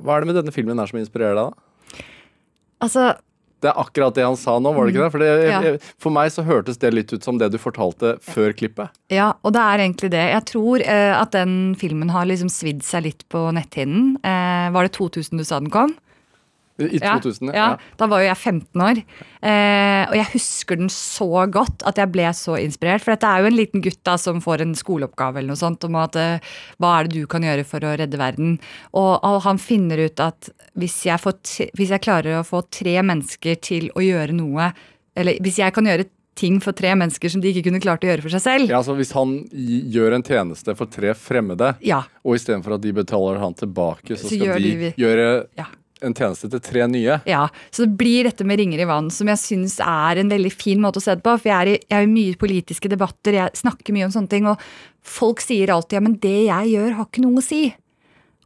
hva 0.00 0.16
er 0.16 0.24
det 0.24 0.30
med 0.32 0.40
denne 0.40 0.54
filmen 0.54 0.80
her 0.80 0.90
som 0.90 0.98
inspirerer 1.02 1.36
deg, 1.38 1.52
da? 1.52 2.02
Altså, 2.84 3.10
Det 3.64 3.70
er 3.72 3.80
akkurat 3.80 4.12
det 4.18 4.26
han 4.26 4.36
sa 4.36 4.58
nå, 4.60 4.74
var 4.76 4.84
det 4.84 4.92
ikke 4.92 5.04
det? 5.06 5.12
For, 5.14 5.22
det, 5.24 5.30
Ja. 5.48 5.92
for 6.04 6.12
meg 6.12 6.28
så 6.34 6.44
hørtes 6.44 6.76
det 6.82 6.90
litt 6.92 7.12
ut 7.14 7.24
som 7.24 7.38
det 7.40 7.48
du 7.54 7.56
fortalte 7.60 8.14
før 8.20 8.52
klippet. 8.52 8.92
Ja, 9.08 9.30
og 9.42 9.54
det 9.56 9.62
er 9.64 9.84
egentlig 9.86 10.10
det. 10.12 10.24
Jeg 10.34 10.44
tror 10.52 10.84
eh, 10.84 11.14
at 11.16 11.32
den 11.32 11.72
filmen 11.80 12.12
har 12.12 12.28
liksom 12.28 12.52
svidd 12.52 12.84
seg 12.84 13.06
litt 13.08 13.24
på 13.32 13.46
netthinnen. 13.56 14.18
Eh, 14.20 14.68
var 14.74 14.84
det 14.84 14.92
2000 14.98 15.40
du 15.40 15.44
sa 15.48 15.60
den 15.64 15.72
kom? 15.72 15.96
I 16.78 16.98
2000, 16.98 17.52
ja. 17.54 17.76
Da 17.96 18.06
var 18.10 18.18
jo 18.24 18.26
jeg 18.26 18.36
15 18.36 18.82
år. 18.82 18.98
Eh, 19.46 20.08
og 20.08 20.14
jeg 20.18 20.26
husker 20.32 20.80
den 20.80 20.88
så 20.90 21.28
godt 21.52 21.84
at 21.86 22.00
jeg 22.00 22.10
ble 22.10 22.26
så 22.34 22.56
inspirert. 22.58 23.04
For 23.04 23.14
dette 23.14 23.30
er 23.30 23.44
jo 23.44 23.50
en 23.52 23.58
liten 23.60 23.84
gutt 23.84 24.00
da 24.02 24.16
som 24.18 24.40
får 24.42 24.64
en 24.64 24.74
skoleoppgave 24.74 25.38
eller 25.38 25.52
noe 25.52 25.60
sånt 25.60 25.86
om 25.86 25.94
at 26.02 26.18
eh, 26.18 26.50
hva 26.82 26.96
er 26.98 27.06
det 27.06 27.20
du 27.20 27.28
kan 27.30 27.46
gjøre 27.46 27.64
for 27.68 27.86
å 27.86 27.94
redde 28.00 28.18
verden. 28.18 28.56
Og, 28.92 29.12
og 29.22 29.38
han 29.46 29.60
finner 29.62 30.02
ut 30.08 30.18
at 30.24 30.50
hvis 30.74 30.96
jeg, 31.06 31.22
hvis 31.78 31.94
jeg 31.94 32.02
klarer 32.02 32.40
å 32.40 32.44
få 32.48 32.64
tre 32.74 32.96
mennesker 33.06 33.60
til 33.62 33.90
å 33.94 34.02
gjøre 34.02 34.34
noe 34.34 34.72
Eller 35.14 35.38
hvis 35.44 35.60
jeg 35.62 35.70
kan 35.76 35.86
gjøre 35.86 36.08
ting 36.34 36.56
for 36.58 36.74
tre 36.74 36.90
mennesker 36.98 37.30
som 37.30 37.38
de 37.38 37.52
ikke 37.52 37.68
kunne 37.68 37.78
klart 37.78 38.02
å 38.02 38.08
gjøre 38.08 38.24
for 38.24 38.34
seg 38.34 38.42
selv. 38.42 38.72
Ja, 38.72 38.80
så 38.82 38.96
Hvis 38.98 39.12
han 39.14 39.36
gjør 39.54 40.16
en 40.16 40.24
tjeneste 40.26 40.74
for 40.74 40.90
tre 40.90 41.12
fremmede, 41.14 41.76
Ja. 41.86 42.00
og 42.26 42.34
istedenfor 42.34 42.74
at 42.74 42.82
de 42.82 42.90
betaler 42.96 43.38
han 43.38 43.54
tilbake, 43.54 44.16
så 44.18 44.26
Så 44.26 44.34
skal 44.34 44.58
de 44.58 44.72
de- 44.74 44.92
gjøre 44.98 45.46
Ja. 45.56 45.66
En 46.04 46.16
tjeneste 46.16 46.50
til 46.52 46.62
tre 46.64 46.86
nye. 46.90 47.18
Ja, 47.28 47.46
Så 47.74 47.86
det 47.86 47.98
blir 48.00 48.28
dette 48.28 48.46
med 48.46 48.60
ringer 48.60 48.82
i 48.84 48.88
vann, 48.88 49.10
som 49.14 49.30
jeg 49.30 49.40
syns 49.40 49.78
er 49.82 50.20
en 50.20 50.32
veldig 50.32 50.52
fin 50.54 50.82
måte 50.82 51.00
å 51.00 51.04
se 51.04 51.16
det 51.16 51.24
på. 51.24 51.36
For 51.40 51.50
jeg 51.50 51.56
er, 51.56 51.72
i, 51.74 51.78
jeg 51.82 51.96
er 51.98 52.08
i 52.08 52.12
mye 52.12 52.40
politiske 52.40 52.90
debatter, 52.92 53.38
jeg 53.40 53.62
snakker 53.62 53.96
mye 53.96 54.08
om 54.08 54.14
sånne 54.14 54.32
ting, 54.32 54.50
og 54.50 54.60
folk 55.04 55.42
sier 55.44 55.72
alltid 55.74 55.98
ja, 55.98 56.04
men 56.04 56.18
det 56.22 56.36
jeg 56.46 56.74
gjør, 56.76 56.94
har 57.00 57.08
ikke 57.08 57.24
noe 57.24 57.42
å 57.42 57.44
si. 57.44 57.64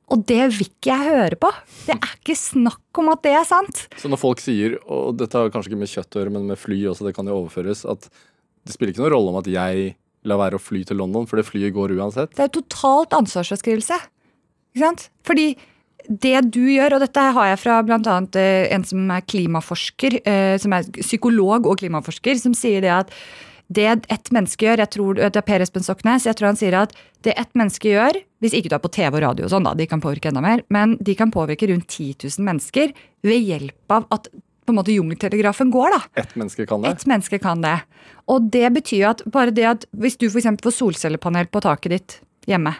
Og 0.09 0.22
det 0.24 0.40
vil 0.54 0.64
ikke 0.70 0.88
jeg 0.88 1.12
høre 1.12 1.36
på. 1.36 1.50
Det 1.84 1.94
er 1.98 2.12
ikke 2.16 2.36
snakk 2.38 3.00
om 3.02 3.11
at 3.12 3.22
det 3.26 3.34
er 3.36 3.46
sant. 3.48 3.84
Så 4.00 4.09
når 4.09 4.20
folk 4.22 4.40
sier, 4.40 4.78
og 4.88 5.18
dette 5.20 5.36
har 5.36 5.52
kanskje 5.52 5.74
ikke 5.74 5.82
med 5.82 5.92
kjøtt 5.92 6.16
å 6.16 6.22
gjøre, 6.22 6.32
men 6.38 6.48
med 6.48 6.61
fly 6.61 6.78
også, 6.88 7.04
det 7.04 7.12
kan 7.16 7.28
jo 7.28 7.42
overføres, 7.42 7.84
at 7.88 8.09
det 8.09 8.72
spiller 8.74 8.94
ikke 8.94 9.04
noen 9.04 9.14
rolle 9.18 9.34
om 9.34 9.40
at 9.42 9.50
jeg 9.52 9.90
lar 10.28 10.40
være 10.40 10.59
å 10.59 10.62
fly 10.62 10.80
til 10.88 10.98
London, 11.00 11.28
for 11.28 11.40
det 11.40 11.46
flyet 11.48 11.74
går 11.76 11.92
uansett. 11.98 12.32
Det 12.36 12.46
er 12.46 12.54
totalt 12.56 13.14
ansvarsfraskrivelse. 13.16 13.98
Ikke 14.74 14.84
sant? 14.86 15.04
Fordi 15.28 15.50
det 16.09 16.40
du 16.54 16.62
gjør, 16.72 16.96
og 16.96 17.02
dette 17.04 17.24
har 17.36 17.50
jeg 17.50 17.61
fra 17.61 17.80
bl.a. 17.84 18.16
en 18.72 18.86
som 18.88 19.11
er 19.12 19.26
klimaforsker, 19.28 20.20
eh, 20.24 20.54
som 20.61 20.72
er 20.72 20.88
psykolog 21.00 21.68
og 21.68 21.78
klimaforsker, 21.82 22.40
som 22.40 22.56
sier 22.56 22.84
det 22.84 22.94
at 22.94 23.12
det 23.68 23.84
ett 24.09 24.30
menneske 24.32 24.64
gjør, 24.64 24.80
jeg 24.80 24.90
tror, 24.94 25.18
det 25.20 25.36
er 25.36 25.44
Per 25.44 25.61
Espen 25.61 25.84
Soknes. 25.84 26.24
jeg 26.24 26.38
tror 26.38 26.48
han 26.48 26.56
sier 26.56 26.72
at 26.78 26.94
det 27.26 27.34
ett 27.36 27.50
menneske 27.59 27.90
gjør, 27.90 28.16
hvis 28.40 28.56
ikke 28.56 28.72
du 28.72 28.76
er 28.78 28.80
på 28.80 28.92
TV 28.94 29.18
og 29.18 29.24
radio 29.26 29.44
og 29.44 29.52
sånn, 29.52 29.66
da, 29.68 29.74
de 29.76 29.86
kan 29.90 30.00
påvirke 30.00 30.30
enda 30.30 30.40
mer, 30.40 30.62
men 30.72 30.96
de 31.04 31.14
kan 31.18 31.32
påvirke 31.34 31.68
rundt 31.68 31.84
10 31.90 32.16
000 32.24 32.46
mennesker 32.48 32.94
ved 33.28 33.44
hjelp 33.44 33.98
av 33.98 34.09
at 34.16 34.30
på 34.32 34.72
en 34.72 34.80
måte 34.80 34.92
jungeltelegrafen 34.92 35.70
går, 35.72 35.94
da. 35.96 36.00
Ett 36.24 36.34
menneske 36.36 36.64
kan 36.68 36.84
det. 36.84 36.90
Ett 36.92 37.06
menneske 37.09 37.38
kan 37.40 37.61
det. 37.64 37.76
Og 38.28 38.48
det 38.52 38.68
betyr 38.76 39.06
at 39.12 39.22
bare 39.28 39.52
det 39.52 39.64
at 39.68 39.86
hvis 39.96 40.16
du 40.20 40.28
f.eks. 40.28 40.48
får 40.64 40.76
solcellepanel 40.76 41.48
på 41.52 41.64
taket 41.64 41.94
ditt 41.94 42.18
hjemme 42.48 42.74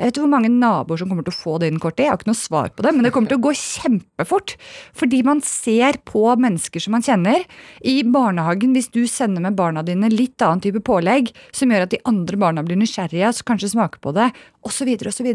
Jeg 0.00 0.08
vet 0.08 0.16
ikke 0.16 0.24
hvor 0.24 0.32
mange 0.32 0.48
naboer 0.48 0.96
som 0.96 1.10
kommer 1.10 1.26
til 1.26 1.34
å 1.34 1.36
få 1.36 1.58
det 1.60 1.68
innen 1.68 1.80
kort 1.82 1.98
tid. 1.98 2.06
Jeg 2.06 2.14
har 2.14 2.20
ikke 2.22 2.30
noe 2.30 2.38
svar 2.38 2.70
på 2.72 2.84
det, 2.86 2.92
men 2.96 3.04
det 3.04 3.10
kommer 3.12 3.28
til 3.28 3.36
å 3.36 3.42
gå 3.44 3.50
kjempefort. 3.52 4.54
Fordi 4.96 5.18
man 5.26 5.42
ser 5.44 5.98
på 6.08 6.22
mennesker 6.40 6.80
som 6.80 6.96
man 6.96 7.04
kjenner. 7.04 7.44
I 7.84 7.98
barnehagen, 8.08 8.72
hvis 8.72 8.88
du 8.94 9.02
sender 9.04 9.44
med 9.44 9.58
barna 9.58 9.82
dine 9.84 10.08
litt 10.08 10.40
annen 10.40 10.62
type 10.64 10.80
pålegg, 10.88 11.28
som 11.52 11.68
gjør 11.68 11.84
at 11.84 11.92
de 11.92 12.00
andre 12.08 12.40
barna 12.40 12.64
blir 12.64 12.80
nysgjerrige, 12.80 13.34
så 13.36 13.44
kanskje 13.50 13.74
smaker 13.74 14.00
på 14.00 14.14
det, 14.16 14.30
osv., 14.64 14.88
osv. 15.12 15.28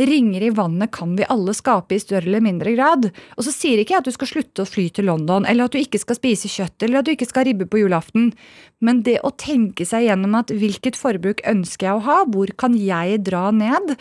Ringer 0.00 0.48
i 0.48 0.52
vannet 0.62 0.94
kan 0.96 1.12
vi 1.18 1.28
alle 1.28 1.52
skape 1.56 1.98
i 1.98 2.00
større 2.00 2.24
eller 2.30 2.44
mindre 2.48 2.72
grad. 2.72 3.10
Og 3.36 3.44
så 3.44 3.52
sier 3.52 3.84
ikke 3.84 3.98
jeg 3.98 4.04
at 4.06 4.08
du 4.08 4.16
skal 4.16 4.32
slutte 4.32 4.64
å 4.64 4.70
fly 4.70 4.88
til 4.96 5.10
London, 5.10 5.44
eller 5.44 5.68
at 5.68 5.76
du 5.76 5.82
ikke 5.82 6.00
skal 6.00 6.16
spise 6.16 6.48
kjøtt, 6.48 6.80
eller 6.88 7.02
at 7.02 7.10
du 7.10 7.12
ikke 7.12 7.28
skal 7.28 7.44
ha 7.44 7.50
ribbe 7.50 7.68
på 7.68 7.84
julaften. 7.84 8.32
Men 8.84 9.00
det 9.06 9.18
å 9.24 9.32
tenke 9.40 9.86
seg 9.88 10.06
gjennom 10.06 10.34
at 10.36 10.52
hvilket 10.52 10.98
forbruk 11.00 11.40
ønsker 11.48 11.88
jeg 11.88 11.98
å 11.98 12.04
ha, 12.04 12.16
hvor 12.28 12.50
kan 12.60 12.76
jeg 12.76 13.22
dra 13.24 13.48
ned? 13.54 13.94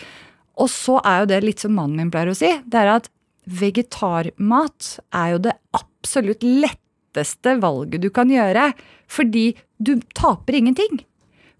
Og 0.59 0.71
så 0.71 0.97
er 1.07 1.23
jo 1.23 1.29
det 1.31 1.43
litt 1.45 1.63
som 1.63 1.75
mannen 1.77 1.99
min 1.99 2.11
pleier 2.11 2.31
å 2.31 2.37
si, 2.37 2.51
det 2.65 2.81
er 2.81 2.91
at 2.97 3.09
vegetarmat 3.45 4.91
er 5.15 5.31
jo 5.35 5.41
det 5.47 5.55
absolutt 5.77 6.43
letteste 6.43 7.55
valget 7.61 8.03
du 8.03 8.09
kan 8.13 8.31
gjøre. 8.31 8.71
Fordi 9.11 9.51
du 9.77 9.97
taper 10.17 10.59
ingenting. 10.59 11.03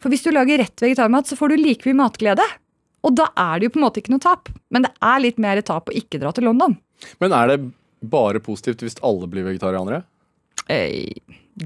For 0.02 0.12
hvis 0.12 0.26
du 0.26 0.32
lager 0.34 0.60
rett 0.60 0.82
vegetarmat, 0.82 1.30
så 1.30 1.38
får 1.40 1.54
du 1.54 1.62
like 1.62 1.88
mye 1.88 2.02
matglede. 2.04 2.46
Og 3.06 3.14
da 3.16 3.30
er 3.38 3.60
det 3.60 3.68
jo 3.68 3.76
på 3.76 3.80
en 3.80 3.86
måte 3.86 4.02
ikke 4.02 4.16
noe 4.16 4.24
tap. 4.24 4.50
Men 4.74 4.88
det 4.88 4.92
er 5.06 5.24
litt 5.24 5.40
mer 5.42 5.62
tap 5.66 5.92
å 5.92 5.96
ikke 5.96 6.20
dra 6.22 6.34
til 6.36 6.48
London. 6.50 6.76
Men 7.22 7.36
er 7.38 7.54
det 7.54 7.60
bare 8.06 8.42
positivt 8.44 8.84
hvis 8.86 9.00
alle 9.06 9.30
blir 9.30 9.46
vegetarianere? 9.48 10.04
Eh, 10.72 11.12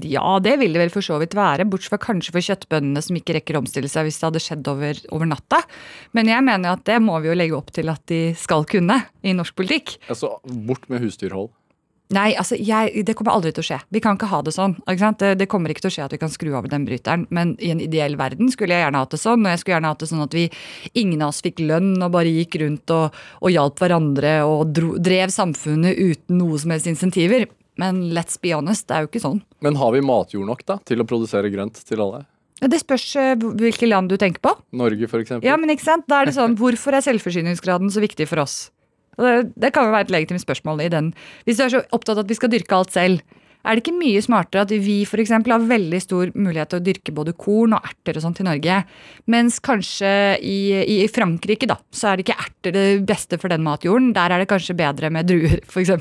ja, 0.06 0.38
det 0.38 0.54
vil 0.60 0.74
det 0.74 0.84
vel 0.84 0.92
for 0.94 1.02
så 1.02 1.18
vidt 1.18 1.34
være. 1.34 1.66
Bortsett 1.66 1.90
fra 1.90 2.00
kanskje 2.02 2.34
for 2.34 2.46
kjøttbøndene 2.46 3.02
som 3.02 3.16
ikke 3.18 3.34
rekker 3.40 3.58
å 3.58 3.64
omstille 3.64 3.90
seg 3.90 4.06
hvis 4.06 4.20
det 4.20 4.28
hadde 4.28 4.42
skjedd 4.44 4.68
over, 4.70 5.00
over 5.10 5.30
natta. 5.32 5.64
Men 6.14 6.30
jeg 6.30 6.46
mener 6.46 6.76
at 6.76 6.84
det 6.86 7.00
må 7.02 7.18
vi 7.22 7.32
jo 7.32 7.38
legge 7.38 7.58
opp 7.58 7.72
til 7.74 7.90
at 7.90 8.04
de 8.10 8.28
skal 8.38 8.68
kunne 8.70 9.00
i 9.26 9.34
norsk 9.34 9.56
politikk. 9.58 9.96
Altså, 10.12 10.36
bort 10.46 10.86
med 10.92 11.02
husdyrhold. 11.02 11.50
Nei, 12.10 12.32
altså, 12.34 12.56
jeg, 12.58 13.04
det 13.06 13.14
kommer 13.14 13.36
aldri 13.36 13.52
til 13.54 13.62
å 13.62 13.66
skje. 13.68 13.76
Vi 13.94 14.00
kan 14.02 14.16
ikke 14.18 14.30
ha 14.32 14.40
det 14.42 14.54
sånn. 14.56 14.72
Ikke? 14.90 15.12
Det, 15.18 15.28
det 15.38 15.46
kommer 15.50 15.70
ikke 15.70 15.84
til 15.84 15.92
å 15.92 15.94
skje 15.94 16.06
at 16.08 16.14
vi 16.14 16.18
kan 16.18 16.32
skru 16.32 16.48
over 16.50 16.70
den 16.70 16.86
bryteren. 16.86 17.28
Men 17.34 17.52
i 17.62 17.70
en 17.70 17.82
ideell 17.82 18.16
verden 18.18 18.50
skulle 18.50 18.74
jeg 18.74 18.82
gjerne 18.82 19.02
hatt 19.04 19.14
det 19.14 19.20
sånn. 19.22 19.44
Og 19.46 19.54
jeg 19.54 19.62
skulle 19.62 19.76
gjerne 19.76 19.92
hatt 19.92 20.02
det 20.02 20.10
sånn 20.10 20.24
at 20.24 20.34
vi, 20.34 20.48
ingen 20.98 21.22
av 21.22 21.30
oss 21.30 21.42
fikk 21.46 21.62
lønn 21.62 21.92
og 22.02 22.10
bare 22.16 22.34
gikk 22.34 22.58
rundt 22.64 22.94
og, 22.94 23.20
og 23.38 23.54
hjalp 23.54 23.82
hverandre 23.82 24.34
og 24.42 24.74
dro, 24.74 24.96
drev 24.98 25.30
samfunnet 25.34 25.98
uten 25.98 26.42
noe 26.42 26.58
som 26.58 26.74
helst 26.74 26.90
insentiver. 26.90 27.46
Men 27.80 28.02
let's 28.16 28.36
be 28.40 28.52
honest, 28.56 28.86
det 28.90 28.96
er 28.96 29.06
jo 29.06 29.10
ikke 29.10 29.22
sånn. 29.22 29.40
Men 29.64 29.78
har 29.80 29.94
vi 29.94 30.04
matjord 30.04 30.48
nok 30.48 30.66
da, 30.68 30.78
til 30.88 31.00
å 31.02 31.08
produsere 31.08 31.52
grønt 31.52 31.80
til 31.88 32.04
alle? 32.04 32.26
Det 32.60 32.82
spørs 32.82 33.06
eh, 33.16 33.32
hvilke 33.40 33.88
land 33.88 34.12
du 34.12 34.18
tenker 34.20 34.42
på. 34.44 34.52
Norge, 34.76 35.08
for 35.08 35.22
eksempel. 35.22 35.48
Ja, 35.48 35.56
men 35.56 35.72
ikke 35.72 35.86
sant? 35.86 36.04
Da 36.10 36.20
er 36.20 36.28
det 36.28 36.36
sånn, 36.36 36.58
Hvorfor 36.60 36.96
er 36.96 37.04
selvforsyningsgraden 37.06 37.92
så 37.92 38.02
viktig 38.04 38.28
for 38.28 38.44
oss? 38.44 38.66
Det, 39.20 39.52
det 39.60 39.72
kan 39.74 39.88
jo 39.88 39.94
være 39.94 40.08
et 40.08 40.12
legitimt 40.14 40.44
spørsmål 40.44 40.84
i 40.84 40.90
den. 40.92 41.12
Hvis 41.48 41.60
du 41.60 41.64
er 41.64 41.72
så 41.72 41.84
opptatt 41.88 42.18
av 42.18 42.26
at 42.26 42.32
vi 42.32 42.36
skal 42.36 42.52
dyrke 42.52 42.76
alt 42.76 42.92
selv, 42.92 43.24
er 43.60 43.76
det 43.76 43.82
ikke 43.82 43.96
mye 44.00 44.20
smartere 44.24 44.64
at 44.64 44.72
vi 44.72 45.02
for 45.08 45.20
eksempel, 45.20 45.52
har 45.52 45.66
veldig 45.68 46.00
stor 46.00 46.30
mulighet 46.32 46.70
til 46.72 46.80
å 46.80 46.84
dyrke 46.84 47.14
både 47.16 47.34
korn 47.36 47.76
og 47.76 47.88
erter 47.90 48.16
og 48.16 48.24
sånt 48.24 48.40
i 48.40 48.46
Norge, 48.46 48.78
mens 49.28 49.58
kanskje 49.64 50.12
i, 50.40 50.60
i 50.80 50.98
Frankrike 51.12 51.68
da, 51.68 51.76
så 51.92 52.10
er 52.10 52.18
det 52.18 52.24
ikke 52.24 52.40
erter 52.40 52.76
det 52.76 52.86
beste 53.08 53.40
for 53.40 53.52
den 53.52 53.64
matjorden. 53.66 54.14
Der 54.16 54.32
er 54.32 54.40
det 54.40 54.48
kanskje 54.52 54.78
bedre 54.80 55.12
med 55.12 55.28
druer, 55.28 55.60
f.eks. 55.68 55.92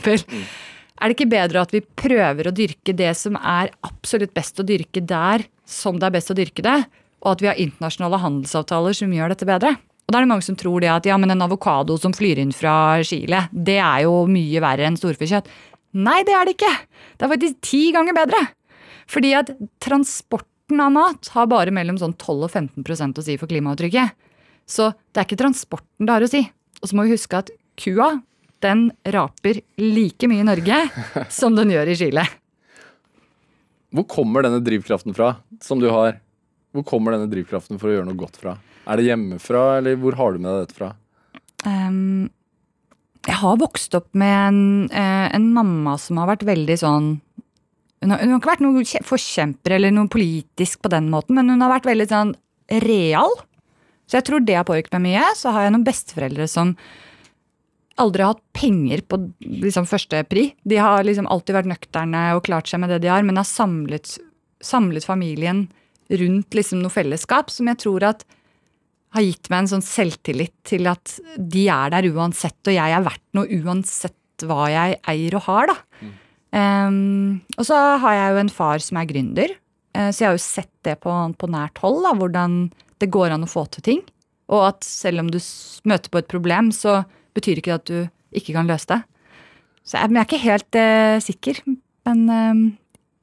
Er 0.99 1.07
det 1.07 1.15
ikke 1.15 1.31
bedre 1.31 1.63
at 1.63 1.71
vi 1.71 1.79
prøver 1.79 2.49
å 2.49 2.55
dyrke 2.55 2.93
det 2.95 3.13
som 3.15 3.37
er 3.39 3.71
absolutt 3.87 4.33
best 4.35 4.59
å 4.59 4.65
dyrke 4.67 4.99
der 4.99 5.45
som 5.69 5.99
det 5.99 6.09
er 6.09 6.15
best 6.17 6.33
å 6.33 6.35
dyrke 6.35 6.65
det, 6.65 6.79
og 7.23 7.33
at 7.33 7.43
vi 7.43 7.49
har 7.49 7.61
internasjonale 7.61 8.19
handelsavtaler 8.19 8.97
som 8.97 9.13
gjør 9.15 9.31
dette 9.31 9.47
bedre? 9.47 9.75
Og 10.09 10.11
da 10.11 10.19
er 10.19 10.25
det 10.25 10.31
mange 10.31 10.43
som 10.47 10.57
tror 10.57 10.81
det 10.81 10.89
at 10.89 11.05
ja, 11.05 11.15
men 11.21 11.31
en 11.31 11.45
avokado 11.45 11.95
som 12.01 12.15
flyr 12.15 12.41
inn 12.41 12.51
fra 12.55 12.99
Chile, 13.05 13.43
det 13.53 13.77
er 13.77 14.07
jo 14.07 14.23
mye 14.27 14.63
verre 14.63 14.87
enn 14.89 14.97
storfekjøtt. 14.97 15.47
Nei, 16.01 16.23
det 16.25 16.33
er 16.35 16.49
det 16.49 16.55
ikke! 16.57 16.71
Det 17.15 17.27
er 17.27 17.31
faktisk 17.35 17.59
ti 17.65 17.83
ganger 17.95 18.17
bedre. 18.17 18.39
Fordi 19.09 19.35
at 19.37 19.51
transporten 19.81 20.81
av 20.81 20.91
mat 20.95 21.29
har 21.35 21.47
bare 21.49 21.73
mellom 21.73 21.99
sånn 22.01 22.17
12 22.17 22.47
og 22.47 22.49
15% 22.49 23.21
å 23.21 23.25
si 23.25 23.37
for 23.37 23.49
klimaavtrykket. 23.49 24.17
Så 24.69 24.91
det 25.13 25.21
er 25.21 25.29
ikke 25.29 25.39
transporten 25.43 26.09
det 26.09 26.15
har 26.15 26.25
å 26.25 26.31
si. 26.31 26.43
Og 26.81 26.89
så 26.89 26.97
må 26.97 27.05
vi 27.05 27.15
huske 27.15 27.39
at 27.39 27.53
kua 27.79 28.15
den 28.63 28.89
raper 29.15 29.61
like 29.81 30.29
mye 30.29 30.43
i 30.43 30.47
Norge 30.47 30.79
som 31.39 31.57
den 31.57 31.73
gjør 31.73 31.91
i 31.91 31.97
Chile. 31.99 32.25
Hvor 33.95 34.05
kommer 34.09 34.45
denne 34.45 34.61
drivkraften 34.61 35.15
fra, 35.17 35.35
som 35.65 35.81
du 35.81 35.89
har? 35.89 36.19
Hvor 36.75 36.85
kommer 36.85 37.15
denne 37.15 37.29
drivkraften 37.31 37.79
for 37.81 37.89
å 37.89 37.95
gjøre 37.95 38.09
noe 38.11 38.19
godt 38.19 38.37
fra? 38.41 38.57
Er 38.89 38.99
det 38.99 39.07
hjemmefra, 39.09 39.63
eller 39.79 39.97
hvor 40.01 40.17
har 40.17 40.35
du 40.35 40.43
med 40.43 40.51
deg 40.51 40.67
dette 40.67 40.77
fra? 40.77 40.91
Um, 41.65 42.29
jeg 43.27 43.39
har 43.41 43.57
vokst 43.59 43.97
opp 43.97 44.07
med 44.17 44.35
en, 44.35 44.61
eh, 44.91 45.25
en, 45.35 45.49
mamma 45.53 45.97
som 45.99 46.21
har 46.21 46.29
vært 46.29 46.45
veldig 46.47 46.77
sånn 46.79 47.09
hun 47.99 48.13
har, 48.13 48.21
hun 48.23 48.31
har 48.31 48.39
ikke 48.39 48.51
vært 48.53 48.61
noen 48.63 48.85
forkjemper 49.03 49.73
eller 49.75 49.91
noe 49.91 50.07
politisk 50.07 50.79
på 50.85 50.91
den 50.93 51.09
måten, 51.11 51.35
men 51.35 51.51
hun 51.51 51.59
har 51.59 51.73
vært 51.73 51.89
veldig 51.89 52.05
sånn 52.07 52.29
real. 52.85 53.33
Så 54.07 54.17
jeg 54.17 54.25
tror 54.29 54.45
det 54.45 54.55
har 54.55 54.63
påvirket 54.63 54.95
meg 54.95 55.03
mye. 55.09 55.25
Så 55.35 55.51
har 55.51 55.65
jeg 55.65 55.73
noen 55.75 55.83
besteforeldre 55.83 56.47
som 56.47 56.71
aldri 58.01 58.25
hatt 58.25 58.41
penger 58.55 59.03
på 59.07 59.19
liksom, 59.39 59.87
første 59.89 60.23
pri. 60.29 60.49
De 60.67 60.79
har 60.81 61.05
liksom 61.05 61.27
alltid 61.29 61.57
vært 61.59 61.71
nøkterne 61.71 62.23
og 62.37 62.45
klart 62.47 62.69
seg 62.71 62.81
med 62.83 62.93
det 62.93 63.01
de 63.03 63.11
har, 63.11 63.25
men 63.25 63.39
har 63.39 63.47
samlet, 63.47 64.17
samlet 64.63 65.07
familien 65.07 65.67
rundt 66.09 66.57
liksom 66.57 66.81
noe 66.81 66.93
fellesskap 66.93 67.51
som 67.53 67.69
jeg 67.69 67.81
tror 67.83 68.07
at 68.07 68.25
har 69.15 69.25
gitt 69.25 69.49
meg 69.49 69.63
en 69.63 69.71
sånn 69.73 69.85
selvtillit 69.85 70.53
til 70.67 70.89
at 70.89 71.15
de 71.37 71.65
er 71.73 71.93
der 71.93 72.07
uansett, 72.13 72.59
og 72.67 72.75
jeg 72.75 72.93
er 72.93 73.05
verdt 73.05 73.25
noe 73.37 73.61
uansett 73.61 74.45
hva 74.45 74.67
jeg 74.71 74.99
eier 75.09 75.37
og 75.39 75.45
har, 75.47 75.71
da. 75.71 75.77
Mm. 75.99 76.11
Um, 76.49 77.33
og 77.57 77.65
så 77.67 77.77
har 78.01 78.15
jeg 78.15 78.33
jo 78.33 78.39
en 78.43 78.53
far 78.53 78.81
som 78.81 78.99
er 79.01 79.09
gründer, 79.09 79.55
uh, 79.97 80.09
så 80.09 80.23
jeg 80.23 80.29
har 80.29 80.37
jo 80.37 80.43
sett 80.45 80.71
det 80.85 80.95
på, 81.03 81.13
på 81.37 81.49
nært 81.51 81.81
hold, 81.83 82.03
da, 82.05 82.13
hvordan 82.17 82.59
det 83.01 83.11
går 83.13 83.33
an 83.33 83.45
å 83.45 83.49
få 83.49 83.65
til 83.73 83.85
ting. 83.85 84.01
Og 84.49 84.65
at 84.71 84.85
selv 84.85 85.23
om 85.23 85.29
du 85.33 85.37
møter 85.89 86.09
på 86.09 86.21
et 86.21 86.29
problem, 86.29 86.71
så 86.73 87.03
betyr 87.39 87.63
ikke 87.63 87.79
at 87.79 87.87
du 87.89 87.97
ikke 88.35 88.53
kan 88.53 88.69
løse 88.69 88.89
det. 88.91 89.01
Så 89.83 89.97
jeg, 89.97 90.11
jeg 90.13 90.21
er 90.21 90.27
ikke 90.27 90.43
helt 90.43 90.77
eh, 90.77 91.17
sikker. 91.23 91.61
Men 92.07 92.21
eh, 92.29 92.61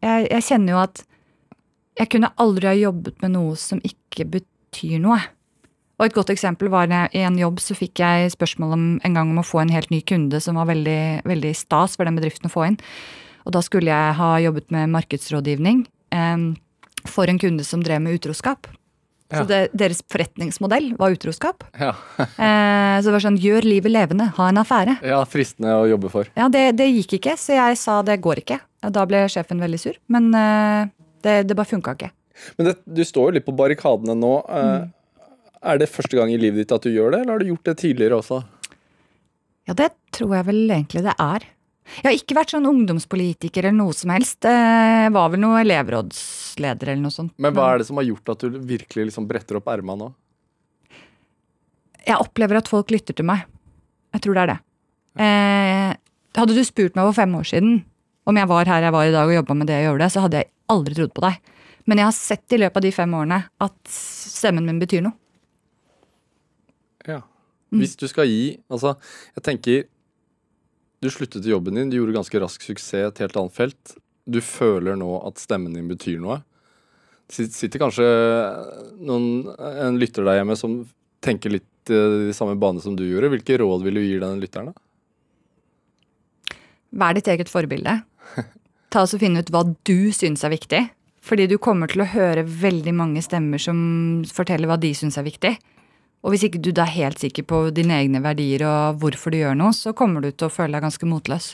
jeg, 0.06 0.26
jeg, 0.30 0.46
kjenner 0.48 0.74
jo 0.74 0.82
at 0.82 1.02
jeg 1.96 2.12
kunne 2.12 2.34
aldri 2.42 2.68
ha 2.68 2.76
jobbet 2.76 3.22
med 3.24 3.34
noe 3.36 3.56
som 3.60 3.80
ikke 3.86 4.28
betyr 4.36 4.98
noe. 5.02 5.20
Og 5.96 6.04
et 6.04 6.16
godt 6.16 6.30
eksempel 6.34 6.68
var 6.72 6.90
jeg, 6.92 7.12
i 7.16 7.24
en 7.24 7.38
jobb 7.40 7.60
så 7.62 7.76
fikk 7.76 8.02
jeg 8.02 8.34
spørsmål 8.34 8.74
om 8.76 8.88
en 9.06 9.14
gang 9.16 9.30
om 9.32 9.40
å 9.40 9.46
få 9.46 9.62
en 9.62 9.72
helt 9.72 9.88
ny 9.92 10.02
kunde 10.04 10.42
som 10.44 10.58
var 10.60 10.68
veldig, 10.68 11.24
veldig 11.24 11.54
stas 11.56 11.96
for 11.96 12.08
den 12.08 12.18
bedriften 12.18 12.50
å 12.50 12.52
få 12.52 12.66
inn. 12.68 12.76
Og 13.48 13.54
da 13.56 13.62
skulle 13.64 13.88
jeg 13.88 14.18
ha 14.18 14.30
jobbet 14.42 14.74
med 14.74 14.92
markedsrådgivning 14.92 15.86
eh, 16.12 16.50
for 17.08 17.30
en 17.30 17.40
kunde 17.40 17.64
som 17.64 17.84
drev 17.84 18.02
med 18.04 18.18
utroskap. 18.18 18.68
Så 19.32 19.42
det, 19.48 19.60
deres 19.74 20.02
forretningsmodell 20.06 20.92
var 21.00 21.14
utroskap. 21.16 21.64
Ja. 21.80 21.92
eh, 22.22 22.96
så 23.00 23.08
det 23.08 23.14
var 23.16 23.24
sånn 23.24 23.38
gjør 23.42 23.66
livet 23.66 23.90
levende, 23.90 24.28
ha 24.36 24.50
en 24.52 24.60
affære. 24.62 24.98
Ja, 25.06 25.18
Fristende 25.26 25.74
å 25.80 25.88
jobbe 25.90 26.10
for. 26.12 26.30
Ja, 26.38 26.46
det, 26.52 26.68
det 26.78 26.86
gikk 26.92 27.16
ikke, 27.18 27.34
så 27.40 27.56
jeg 27.58 27.80
sa 27.80 27.98
det 28.06 28.20
går 28.22 28.44
ikke. 28.44 28.60
Da 28.94 29.06
ble 29.08 29.24
sjefen 29.32 29.62
veldig 29.62 29.80
sur. 29.82 29.98
Men 30.12 30.30
eh, 30.36 30.92
det, 31.26 31.40
det, 31.48 31.56
bare 31.58 31.72
funka 31.72 31.96
ikke. 31.98 32.12
Men 32.60 32.70
du 32.84 33.02
står 33.06 33.30
jo 33.30 33.38
litt 33.38 33.48
på 33.48 33.56
barrikadene 33.56 34.14
nå. 34.18 34.34
Eh, 34.46 34.68
mm. 34.76 34.92
Er 35.66 35.82
det 35.82 35.90
første 35.90 36.18
gang 36.18 36.30
i 36.30 36.38
livet 36.38 36.62
ditt 36.62 36.76
at 36.76 36.86
du 36.86 36.92
gjør 36.92 37.10
det, 37.14 37.24
eller 37.24 37.34
har 37.34 37.42
du 37.42 37.50
gjort 37.50 37.66
det 37.66 37.78
tidligere 37.82 38.20
også? 38.20 38.44
Ja, 39.66 39.74
det 39.74 39.90
tror 40.14 40.36
jeg 40.36 40.46
vel 40.46 40.62
egentlig 40.70 41.02
det 41.08 41.16
er. 41.18 41.50
Jeg 42.02 42.06
har 42.08 42.16
ikke 42.18 42.36
vært 42.36 42.52
sånn 42.54 42.66
ungdomspolitiker 42.68 43.68
eller 43.68 43.78
noe 43.78 43.94
som 43.96 44.10
helst. 44.12 44.44
Jeg 44.44 45.12
var 45.14 45.32
vel 45.32 45.42
noe 45.42 45.60
elevrådsleder 45.62 46.92
eller 46.92 47.04
noe 47.04 47.14
sånt. 47.14 47.34
Men 47.42 47.54
hva 47.56 47.72
er 47.72 47.82
det 47.82 47.88
som 47.88 48.00
har 48.00 48.08
gjort 48.08 48.32
at 48.34 48.42
du 48.44 48.58
virkelig 48.58 49.08
liksom 49.10 49.28
bretter 49.30 49.60
opp 49.60 49.70
erma 49.72 49.96
nå? 49.98 50.10
Jeg 52.06 52.22
opplever 52.22 52.60
at 52.60 52.70
folk 52.70 52.90
lytter 52.94 53.16
til 53.18 53.26
meg. 53.26 53.46
Jeg 54.14 54.24
tror 54.24 54.36
det 54.36 54.44
er 54.44 54.52
det. 54.52 54.58
Eh, 55.22 55.92
hadde 56.36 56.56
du 56.56 56.62
spurt 56.66 56.98
meg 56.98 57.08
for 57.08 57.16
fem 57.16 57.34
år 57.38 57.46
siden 57.48 57.78
om 58.26 58.36
jeg 58.36 58.50
var 58.50 58.68
her 58.68 58.84
jeg 58.84 58.94
var 58.94 59.06
i 59.06 59.14
dag 59.14 59.28
og 59.30 59.36
jobba 59.38 59.54
med 59.56 59.68
det 59.70 59.78
jeg 59.78 59.86
gjør 59.86 60.00
det, 60.02 60.08
så 60.12 60.22
hadde 60.24 60.40
jeg 60.42 60.50
aldri 60.72 60.96
trodd 60.98 61.12
på 61.14 61.22
deg. 61.24 61.52
Men 61.86 62.00
jeg 62.02 62.08
har 62.08 62.16
sett 62.16 62.54
i 62.56 62.58
løpet 62.58 62.80
av 62.80 62.84
de 62.86 62.94
fem 62.94 63.12
årene 63.14 63.38
at 63.62 63.76
stemmen 63.92 64.66
min 64.66 64.80
betyr 64.82 65.04
noe. 65.06 65.14
Ja. 67.06 67.20
Hvis 67.74 67.94
du 67.98 68.06
skal 68.10 68.26
gi 68.30 68.56
Altså, 68.70 68.94
jeg 69.36 69.44
tenker 69.46 69.84
du 71.02 71.10
sluttet 71.12 71.46
i 71.46 71.52
jobben 71.52 71.76
din, 71.76 71.90
du 71.90 71.98
gjorde 71.98 72.16
ganske 72.16 72.40
rask 72.40 72.62
suksess 72.64 73.10
et 73.10 73.22
helt 73.24 73.36
annet 73.36 73.56
felt. 73.56 73.96
Du 74.26 74.40
føler 74.42 74.96
nå 74.98 75.10
at 75.28 75.38
stemmen 75.42 75.76
din 75.76 75.88
betyr 75.90 76.18
noe. 76.22 76.40
Det 77.26 77.48
sitter 77.54 77.82
kanskje 77.82 78.06
noen, 79.02 79.46
en 79.58 79.98
lytter 80.00 80.26
der 80.26 80.40
hjemme 80.40 80.56
som 80.58 80.80
tenker 81.24 81.52
litt 81.52 81.90
i 81.90 82.34
samme 82.34 82.56
bane 82.58 82.82
som 82.82 82.96
du 82.98 83.04
gjorde. 83.06 83.30
Hvilke 83.34 83.58
råd 83.62 83.84
vil 83.86 83.98
du 83.98 84.02
gi 84.02 84.18
den 84.22 84.42
lytteren? 84.42 84.72
da? 84.72 86.56
Vær 86.96 87.16
ditt 87.16 87.28
eget 87.30 87.50
forbilde. 87.50 88.00
Ta 88.92 89.02
oss 89.04 89.14
og 89.14 89.22
Finn 89.22 89.38
ut 89.38 89.50
hva 89.52 89.64
du 89.66 90.12
syns 90.14 90.44
er 90.46 90.54
viktig. 90.54 90.82
Fordi 91.26 91.48
du 91.50 91.56
kommer 91.58 91.90
til 91.90 92.04
å 92.04 92.10
høre 92.10 92.46
veldig 92.46 92.94
mange 92.94 93.22
stemmer 93.24 93.58
som 93.62 93.78
forteller 94.30 94.70
hva 94.70 94.78
de 94.78 94.92
syns 94.94 95.18
er 95.18 95.26
viktig. 95.26 95.56
Og 96.26 96.34
hvis 96.34 96.42
ikke 96.48 96.58
du 96.58 96.72
da 96.74 96.82
er 96.82 96.96
helt 96.96 97.20
sikker 97.22 97.44
på 97.46 97.58
dine 97.70 98.00
egne 98.02 98.18
verdier 98.18 98.64
og 98.66 98.98
hvorfor 98.98 99.30
du 99.30 99.38
gjør 99.38 99.54
noe, 99.54 99.70
så 99.70 99.92
kommer 99.94 100.24
du 100.24 100.32
til 100.32 100.48
å 100.48 100.50
føle 100.50 100.74
deg 100.74 100.82
ganske 100.82 101.06
motløs. 101.06 101.52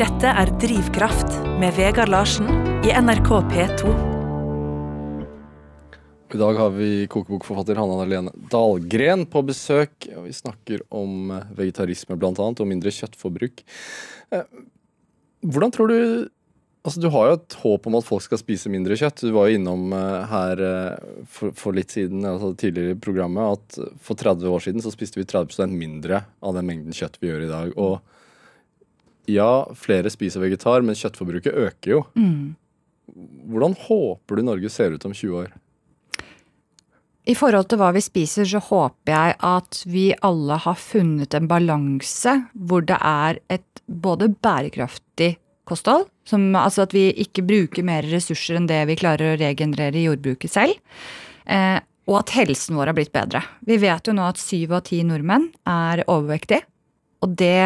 Dette 0.00 0.32
er 0.34 0.50
Drivkraft 0.58 1.36
med 1.62 1.76
Vegard 1.78 2.10
Larsen 2.10 2.50
i 2.82 2.90
NRK 2.90 3.30
P2. 3.52 3.92
I 6.30 6.40
dag 6.42 6.58
har 6.58 6.74
vi 6.74 6.90
kokebokforfatter 7.10 7.78
Hanna 7.78 8.00
Helene 8.02 8.34
Dahlgren 8.50 9.28
på 9.30 9.44
besøk. 9.46 10.10
og 10.16 10.26
Vi 10.26 10.34
snakker 10.34 10.82
om 10.90 11.30
vegetarisme 11.54 12.18
bl.a. 12.18 12.34
og 12.34 12.66
mindre 12.66 12.90
kjøttforbruk. 12.94 13.62
Eh, 14.34 14.60
hvordan 15.46 15.74
tror 15.74 15.94
du 15.94 16.00
Altså, 16.80 17.00
Du 17.00 17.10
har 17.12 17.26
jo 17.28 17.36
et 17.36 17.56
håp 17.60 17.86
om 17.86 17.98
at 17.98 18.06
folk 18.06 18.24
skal 18.24 18.40
spise 18.40 18.70
mindre 18.72 18.96
kjøtt. 18.96 19.20
Du 19.26 19.34
var 19.36 19.48
jo 19.48 19.58
innom 19.58 19.92
uh, 19.92 20.24
her 20.30 20.62
uh, 20.64 21.24
for, 21.28 21.52
for, 21.56 21.76
litt 21.76 21.92
siden, 21.92 22.24
altså 22.24 22.54
tidligere 22.56 22.96
i 22.96 23.00
programmet, 23.00 23.58
at 23.58 23.98
for 24.00 24.16
30 24.16 24.48
år 24.48 24.64
siden 24.64 24.84
så 24.84 24.92
spiste 24.94 25.20
vi 25.20 25.28
30% 25.28 25.76
mindre 25.76 26.22
av 26.40 26.56
den 26.56 26.68
mengden 26.70 26.96
kjøtt 26.96 27.20
vi 27.20 27.28
gjør 27.28 27.44
i 27.44 27.50
dag. 27.52 27.74
Og 27.76 28.00
ja, 29.30 29.50
flere 29.76 30.12
spiser 30.12 30.40
vegetar, 30.40 30.80
men 30.80 30.96
kjøttforbruket 30.96 31.58
øker 31.68 31.98
jo. 31.98 32.04
Mm. 32.16 32.56
Hvordan 33.50 33.76
håper 33.88 34.38
du 34.38 34.46
Norge 34.46 34.70
ser 34.72 34.96
ut 34.96 35.04
om 35.04 35.12
20 35.12 35.36
år? 35.42 35.52
I 37.28 37.36
forhold 37.36 37.68
til 37.68 37.78
hva 37.82 37.90
vi 37.92 38.00
spiser, 38.02 38.48
så 38.48 38.62
håper 38.64 39.12
jeg 39.12 39.36
at 39.44 39.82
vi 39.86 40.06
alle 40.24 40.56
har 40.64 40.78
funnet 40.80 41.36
en 41.36 41.50
balanse 41.50 42.32
hvor 42.54 42.86
det 42.88 42.96
er 42.96 43.42
et 43.52 43.82
både 43.86 44.30
bærekraftig 44.32 45.34
kosthold. 45.70 46.08
Som, 46.28 46.50
altså 46.58 46.84
at 46.86 46.94
vi 46.94 47.08
ikke 47.24 47.44
bruker 47.46 47.86
mer 47.86 48.06
ressurser 48.10 48.58
enn 48.58 48.68
det 48.70 48.82
vi 48.90 48.98
klarer 49.00 49.32
å 49.34 49.38
regenerere 49.40 49.98
i 49.98 50.08
jordbruket 50.08 50.52
selv. 50.52 50.76
Eh, 51.50 51.78
og 52.10 52.18
at 52.22 52.34
helsen 52.34 52.78
vår 52.78 52.90
har 52.90 52.98
blitt 52.98 53.14
bedre. 53.14 53.42
Vi 53.66 53.78
vet 53.82 54.08
jo 54.08 54.16
nå 54.16 54.26
at 54.26 54.40
syv 54.40 54.74
av 54.78 54.84
ti 54.88 55.00
nordmenn 55.06 55.48
er 55.68 56.02
overvektige. 56.08 56.64
Og 57.22 57.34
det, 57.38 57.62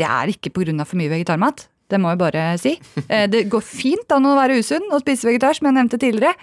det 0.00 0.06
er 0.08 0.32
ikke 0.32 0.52
pga. 0.54 0.84
for 0.84 0.98
mye 0.98 1.12
vegetarmat. 1.12 1.68
Det 1.86 2.00
må 2.02 2.10
jeg 2.12 2.22
bare 2.22 2.46
si. 2.58 2.74
Eh, 3.06 3.28
det 3.30 3.46
går 3.52 3.62
fint 3.62 4.10
an 4.14 4.26
å 4.26 4.34
være 4.38 4.58
usunn 4.58 4.88
og 4.90 5.04
spise 5.04 5.28
vegetar, 5.28 5.54
som 5.54 5.68
jeg 5.68 5.76
nevnte 5.76 6.00
tidligere, 6.02 6.34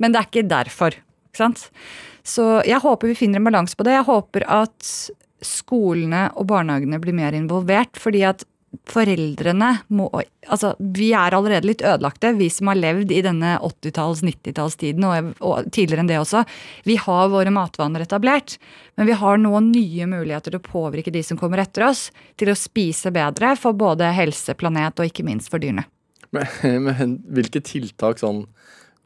men 0.00 0.12
det 0.12 0.20
er 0.20 0.28
ikke 0.30 0.48
derfor. 0.48 0.96
Ikke 1.28 1.42
sant? 1.42 1.66
Så 2.26 2.46
jeg 2.66 2.80
håper 2.82 3.12
vi 3.12 3.18
finner 3.18 3.42
en 3.42 3.48
balanse 3.48 3.76
på 3.76 3.84
det. 3.86 3.98
Jeg 3.98 4.08
håper 4.08 4.46
at 4.48 4.90
skolene 5.44 6.26
og 6.34 6.48
barnehagene 6.48 6.98
blir 7.02 7.14
mer 7.16 7.36
involvert. 7.36 8.00
fordi 8.00 8.24
at 8.24 8.44
foreldrene 8.88 9.72
må 9.94 10.08
Altså, 10.46 10.76
vi 10.78 11.08
er 11.16 11.34
allerede 11.34 11.66
litt 11.66 11.80
ødelagte, 11.82 12.30
vi 12.38 12.46
som 12.54 12.68
har 12.70 12.78
levd 12.78 13.10
i 13.10 13.18
denne 13.24 13.56
80-talls-, 13.66 14.22
90-tallstiden 14.22 15.02
og, 15.08 15.32
og, 15.42 15.66
tidligere 15.74 16.04
enn 16.04 16.10
det 16.10 16.20
også. 16.20 16.44
Vi 16.86 16.94
har 17.02 17.32
våre 17.32 17.50
matvaner 17.50 18.04
etablert, 18.04 18.54
men 18.94 19.08
vi 19.10 19.16
har 19.18 19.42
nå 19.42 19.58
nye 19.66 20.06
muligheter 20.06 20.54
til 20.54 20.60
å 20.60 20.68
påvirke 20.68 21.10
de 21.10 21.24
som 21.26 21.40
kommer 21.40 21.64
etter 21.64 21.88
oss, 21.88 22.12
til 22.38 22.52
å 22.52 22.58
spise 22.58 23.10
bedre 23.10 23.56
for 23.58 23.74
både 23.74 24.12
helse, 24.14 24.54
planet 24.54 25.02
og 25.02 25.10
ikke 25.10 25.26
minst 25.26 25.50
for 25.50 25.58
dyrene. 25.62 25.88
Men, 26.30 26.46
men 26.86 27.18
hvilke 27.34 27.64
tiltak 27.66 28.22
sånn 28.22 28.44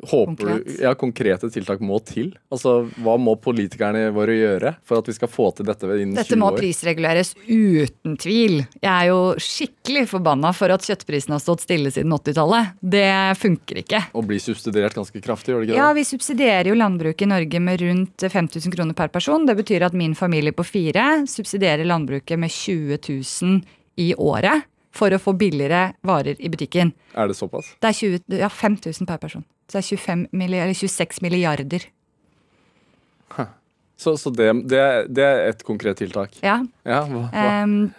Håper 0.08 0.46
du 0.64 0.76
Ja, 0.80 0.94
konkrete 0.94 1.50
tiltak 1.52 1.82
må 1.84 1.98
til? 2.04 2.30
Altså, 2.52 2.88
Hva 3.04 3.16
må 3.20 3.34
politikerne 3.40 4.06
våre 4.14 4.36
gjøre 4.36 4.74
for 4.86 5.00
at 5.00 5.10
vi 5.10 5.14
skal 5.16 5.28
få 5.28 5.50
til 5.56 5.68
dette 5.68 5.84
innen 5.84 6.14
20 6.14 6.20
år? 6.20 6.22
Dette 6.24 6.38
må 6.40 6.50
prisreguleres 6.56 7.34
uten 7.44 8.16
tvil. 8.20 8.56
Jeg 8.80 8.90
er 8.90 9.10
jo 9.10 9.18
skikkelig 9.40 10.06
forbanna 10.10 10.54
for 10.56 10.72
at 10.72 10.86
kjøttprisen 10.86 11.36
har 11.36 11.42
stått 11.42 11.66
stille 11.66 11.92
siden 11.92 12.14
80-tallet. 12.16 12.72
Det 12.80 13.10
funker 13.40 13.82
ikke. 13.82 14.02
Og 14.16 14.26
blir 14.30 14.40
subsidiert 14.42 14.96
ganske 14.96 15.20
kraftig, 15.24 15.52
gjør 15.52 15.64
det 15.64 15.70
ikke 15.70 15.80
Ja, 15.82 15.92
vi 15.96 16.06
subsidierer 16.08 16.72
jo 16.72 16.78
landbruket 16.80 17.26
i 17.26 17.30
Norge 17.34 17.60
med 17.60 17.84
rundt 17.84 18.26
5000 18.30 18.72
kroner 18.76 18.96
per 18.96 19.12
person. 19.12 19.44
Det 19.46 19.58
betyr 19.60 19.84
at 19.90 19.96
min 19.96 20.16
familie 20.18 20.56
på 20.56 20.64
fire 20.64 21.26
subsidierer 21.28 21.84
landbruket 21.84 22.40
med 22.40 22.50
20 22.50 22.98
000 23.04 23.60
i 24.00 24.14
året 24.16 24.64
for 24.94 25.12
å 25.14 25.20
få 25.22 25.34
billigere 25.38 25.92
varer 26.06 26.38
i 26.42 26.50
butikken. 26.50 26.92
Er 27.14 27.30
det 27.30 27.36
såpass? 27.38 27.74
Det 27.78 27.92
er 27.92 27.96
20, 28.00 28.38
ja, 28.40 28.48
5000 28.50 29.06
per 29.06 29.20
person. 29.22 29.44
Så 29.70 29.78
det 29.78 29.84
er 29.84 29.96
25 30.02 30.26
milli- 30.34 30.58
eller 30.58 30.74
26 30.74 31.22
milliarder. 31.22 31.86
Så, 34.00 34.14
så 34.16 34.30
det, 34.32 34.46
det, 34.64 34.84
det 35.12 35.24
er 35.24 35.42
et 35.50 35.62
konkret 35.66 35.98
tiltak. 36.00 36.38
Ja, 36.40 36.62
Ja, 36.88 37.02
hva, 37.04 37.26
hva? 37.28 37.48
Um, 37.66 37.90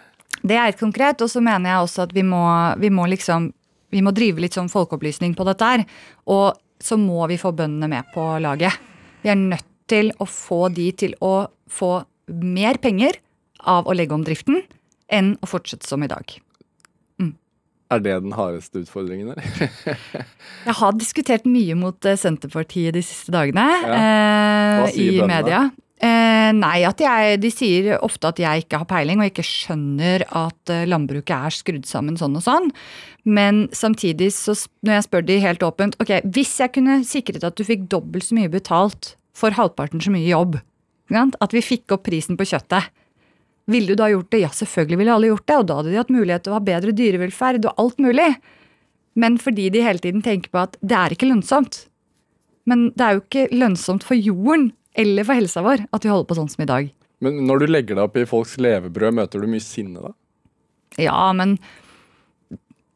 det 0.42 0.56
er 0.58 0.72
et 0.72 0.80
konkret, 0.80 1.22
og 1.22 1.30
så 1.30 1.38
mener 1.38 1.70
jeg 1.70 1.84
også 1.84 2.06
at 2.08 2.14
vi 2.16 2.24
må, 2.26 2.42
vi 2.82 2.90
må 2.90 3.06
liksom 3.10 3.52
Vi 3.92 4.00
må 4.00 4.08
drive 4.16 4.40
litt 4.40 4.54
sånn 4.56 4.70
folkeopplysning 4.72 5.34
på 5.36 5.44
dette 5.44 5.66
her. 5.68 5.82
Og 6.32 6.56
så 6.80 6.96
må 6.96 7.26
vi 7.28 7.36
få 7.36 7.50
bøndene 7.52 7.90
med 7.92 8.06
på 8.14 8.22
laget. 8.40 8.72
Vi 9.20 9.28
er 9.28 9.36
nødt 9.36 9.66
til 9.92 10.08
å 10.16 10.24
få 10.24 10.70
de 10.72 10.86
til 10.96 11.12
å 11.20 11.44
få 11.68 11.90
mer 12.32 12.80
penger 12.80 13.18
av 13.68 13.84
å 13.84 13.92
legge 13.92 14.16
om 14.16 14.24
driften 14.24 14.62
enn 15.12 15.34
å 15.44 15.50
fortsette 15.50 15.84
som 15.84 16.00
i 16.00 16.08
dag. 16.08 16.24
Er 17.92 18.02
det 18.02 18.16
den 18.24 18.34
hardeste 18.36 18.82
utfordringen, 18.82 19.34
eller? 19.34 20.02
Jeg 20.68 20.76
har 20.78 20.98
diskutert 20.98 21.46
mye 21.48 21.76
mot 21.78 22.08
eh, 22.08 22.18
Senterpartiet 22.18 22.96
de 22.96 23.04
siste 23.04 23.34
dagene 23.34 23.68
ja. 23.82 23.96
eh, 23.98 24.96
i 24.96 25.08
bøndene? 25.18 25.30
media. 25.32 25.62
Eh, 26.02 26.50
nei, 26.58 26.80
at 26.82 26.98
jeg, 26.98 27.36
de 27.38 27.50
sier 27.54 27.92
ofte 28.02 28.32
at 28.32 28.40
jeg 28.42 28.64
ikke 28.64 28.80
har 28.80 28.88
peiling 28.90 29.20
og 29.22 29.28
ikke 29.28 29.44
skjønner 29.46 30.24
at 30.26 30.72
eh, 30.74 30.86
landbruket 30.90 31.30
er 31.36 31.54
skrudd 31.54 31.86
sammen 31.86 32.16
sånn 32.18 32.34
og 32.40 32.42
sånn. 32.42 32.72
Men 33.22 33.68
samtidig, 33.70 34.32
så, 34.34 34.56
når 34.82 34.96
jeg 34.96 35.06
spør 35.06 35.28
de 35.28 35.36
helt 35.44 35.62
åpent 35.62 35.94
Ok, 36.02 36.10
hvis 36.34 36.56
jeg 36.58 36.74
kunne 36.74 36.96
sikret 37.06 37.46
at 37.46 37.54
du 37.54 37.62
fikk 37.68 37.86
dobbelt 37.92 38.26
så 38.26 38.34
mye 38.34 38.50
betalt 38.50 39.12
for 39.38 39.54
halvparten 39.54 40.02
så 40.02 40.10
mye 40.10 40.26
jobb, 40.26 40.58
at 41.12 41.54
vi 41.54 41.62
fikk 41.62 41.94
opp 41.94 42.06
prisen 42.08 42.38
på 42.40 42.48
kjøttet, 42.50 42.90
ville 43.72 43.92
du 43.92 43.98
da 43.98 44.08
gjort 44.12 44.30
det? 44.32 44.42
Ja, 44.44 44.50
selvfølgelig 44.54 45.00
ville 45.00 45.14
alle 45.14 45.30
gjort 45.32 45.46
det, 45.48 45.56
og 45.58 45.68
da 45.68 45.78
hadde 45.78 45.92
de 45.92 46.00
hatt 46.00 46.12
mulighet 46.12 46.44
til 46.44 46.52
å 46.52 46.58
ha 46.58 46.66
bedre 46.66 46.94
dyrevelferd 46.96 47.68
og 47.70 47.82
alt 47.82 48.02
mulig. 48.02 48.28
Men 49.18 49.36
fordi 49.40 49.68
de 49.72 49.82
hele 49.84 50.02
tiden 50.02 50.24
tenker 50.24 50.52
på 50.52 50.62
at 50.62 50.78
det 50.80 50.96
er 50.98 51.14
ikke 51.14 51.28
lønnsomt. 51.28 51.84
Men 52.68 52.90
det 52.96 53.04
er 53.04 53.16
jo 53.16 53.24
ikke 53.24 53.48
lønnsomt 53.52 54.06
for 54.06 54.18
jorden 54.18 54.70
eller 54.98 55.26
for 55.26 55.38
helsa 55.38 55.62
vår 55.64 55.86
at 55.88 56.04
vi 56.04 56.12
holder 56.12 56.28
på 56.28 56.38
sånn 56.38 56.50
som 56.52 56.64
i 56.64 56.70
dag. 56.70 56.90
Men 57.22 57.44
når 57.46 57.62
du 57.62 57.70
legger 57.70 57.98
deg 57.98 58.04
opp 58.06 58.18
i 58.18 58.26
folks 58.28 58.56
levebrød, 58.60 59.16
møter 59.18 59.42
du 59.42 59.50
mye 59.50 59.62
sinne 59.62 60.02
da? 60.02 60.12
Ja, 61.00 61.30
men 61.36 61.56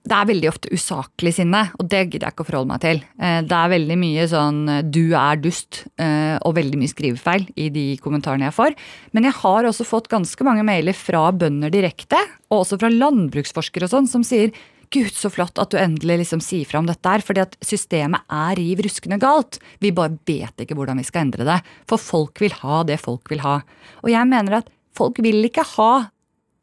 det 0.06 0.14
er 0.14 0.28
veldig 0.28 0.48
ofte 0.52 0.70
usaklig 0.70 1.32
sinne, 1.34 1.64
og 1.80 1.88
det 1.90 2.04
gidder 2.06 2.28
jeg 2.28 2.36
ikke 2.36 2.44
å 2.44 2.48
forholde 2.48 2.70
meg 2.70 2.82
til. 2.84 3.00
Eh, 3.18 3.40
Det 3.42 3.56
er 3.56 3.72
veldig 3.74 3.96
mye 3.98 4.26
sånn 4.30 4.60
eh, 4.70 4.82
'du 4.82 5.14
er 5.18 5.36
dust' 5.42 5.82
eh, 5.98 6.38
og 6.46 6.54
veldig 6.54 6.78
mye 6.78 6.92
skrivefeil 6.92 7.48
i 7.56 7.68
de 7.74 7.86
kommentarene 7.98 8.46
jeg 8.46 8.54
får. 8.54 8.76
Men 9.12 9.24
jeg 9.24 9.34
har 9.42 9.66
også 9.66 9.84
fått 9.84 10.08
ganske 10.08 10.38
mange 10.46 10.62
mailer 10.62 10.94
fra 10.94 11.32
bønder 11.32 11.70
direkte, 11.74 12.18
og 12.50 12.62
også 12.62 12.78
fra 12.78 12.88
landbruksforskere 12.88 13.88
og 13.88 13.90
sånn, 13.90 14.06
som 14.08 14.22
sier 14.22 14.52
'gud, 14.94 15.10
så 15.10 15.28
flott 15.28 15.58
at 15.58 15.70
du 15.70 15.76
endelig 15.76 16.22
liksom 16.22 16.40
sier 16.40 16.64
fra 16.64 16.78
om 16.78 16.86
dette 16.86 17.02
her', 17.02 17.26
fordi 17.26 17.42
at 17.42 17.56
systemet 17.58 18.22
er 18.30 18.54
riv 18.54 18.78
ruskende 18.86 19.18
galt. 19.18 19.58
Vi 19.80 19.90
bare 19.90 20.18
vet 20.24 20.54
ikke 20.62 20.76
hvordan 20.78 20.98
vi 20.98 21.02
skal 21.02 21.26
endre 21.26 21.44
det. 21.44 21.62
For 21.88 21.98
folk 21.98 22.38
vil 22.38 22.54
ha 22.62 22.84
det 22.84 23.00
folk 23.00 23.28
vil 23.28 23.40
ha. 23.42 23.62
Og 24.04 24.10
jeg 24.10 24.24
mener 24.26 24.62
at 24.62 24.70
folk 24.94 25.18
vil 25.18 25.42
ikke 25.42 25.66
ha 25.76 26.10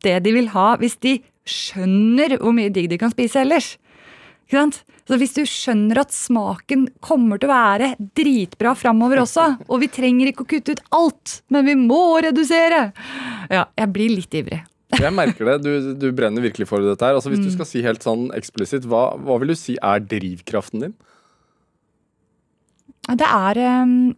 det 0.04 0.24
de 0.24 0.32
vil 0.32 0.48
ha 0.54 0.76
hvis 0.78 0.96
de 1.00 1.22
skjønner 1.50 2.38
hvor 2.40 2.54
mye 2.56 2.72
digg 2.74 2.90
de 2.92 2.98
kan 3.02 3.12
spise 3.14 3.42
ellers. 3.44 3.74
Ikke 4.48 4.60
sant? 4.60 4.82
Så 5.08 5.18
Hvis 5.20 5.34
du 5.36 5.42
skjønner 5.50 6.00
at 6.00 6.14
smaken 6.16 6.86
kommer 7.04 7.40
til 7.42 7.50
å 7.50 7.54
være 7.56 7.90
dritbra 8.16 8.72
framover 8.80 9.20
også, 9.24 9.48
og 9.68 9.82
vi 9.84 9.90
trenger 9.92 10.30
ikke 10.32 10.46
å 10.46 10.50
kutte 10.54 10.76
ut 10.78 10.84
alt, 10.96 11.42
men 11.52 11.66
vi 11.68 11.76
må 11.80 12.00
redusere 12.24 12.86
Ja, 13.52 13.66
jeg 13.78 13.92
blir 13.96 14.14
litt 14.16 14.34
ivrig. 14.40 14.62
Jeg 14.94 15.12
merker 15.16 15.48
det. 15.50 15.56
Du, 15.66 15.94
du 15.98 16.12
brenner 16.16 16.44
virkelig 16.46 16.68
for 16.70 16.80
dette 16.86 17.02
her. 17.04 17.16
Altså, 17.18 17.32
hvis 17.34 17.42
du 17.42 17.50
Mm. 17.50 17.56
skal 17.56 17.66
si 17.66 17.82
helt 17.82 18.04
sånn 18.06 18.28
eksplisitt, 18.38 18.86
hva, 18.86 19.18
hva 19.18 19.40
vil 19.42 19.50
du 19.52 19.56
si 19.58 19.74
er 19.82 20.00
drivkraften 20.06 20.84
din? 20.86 20.94
Det 23.10 23.26
er 23.28 23.58
um, 23.84 24.14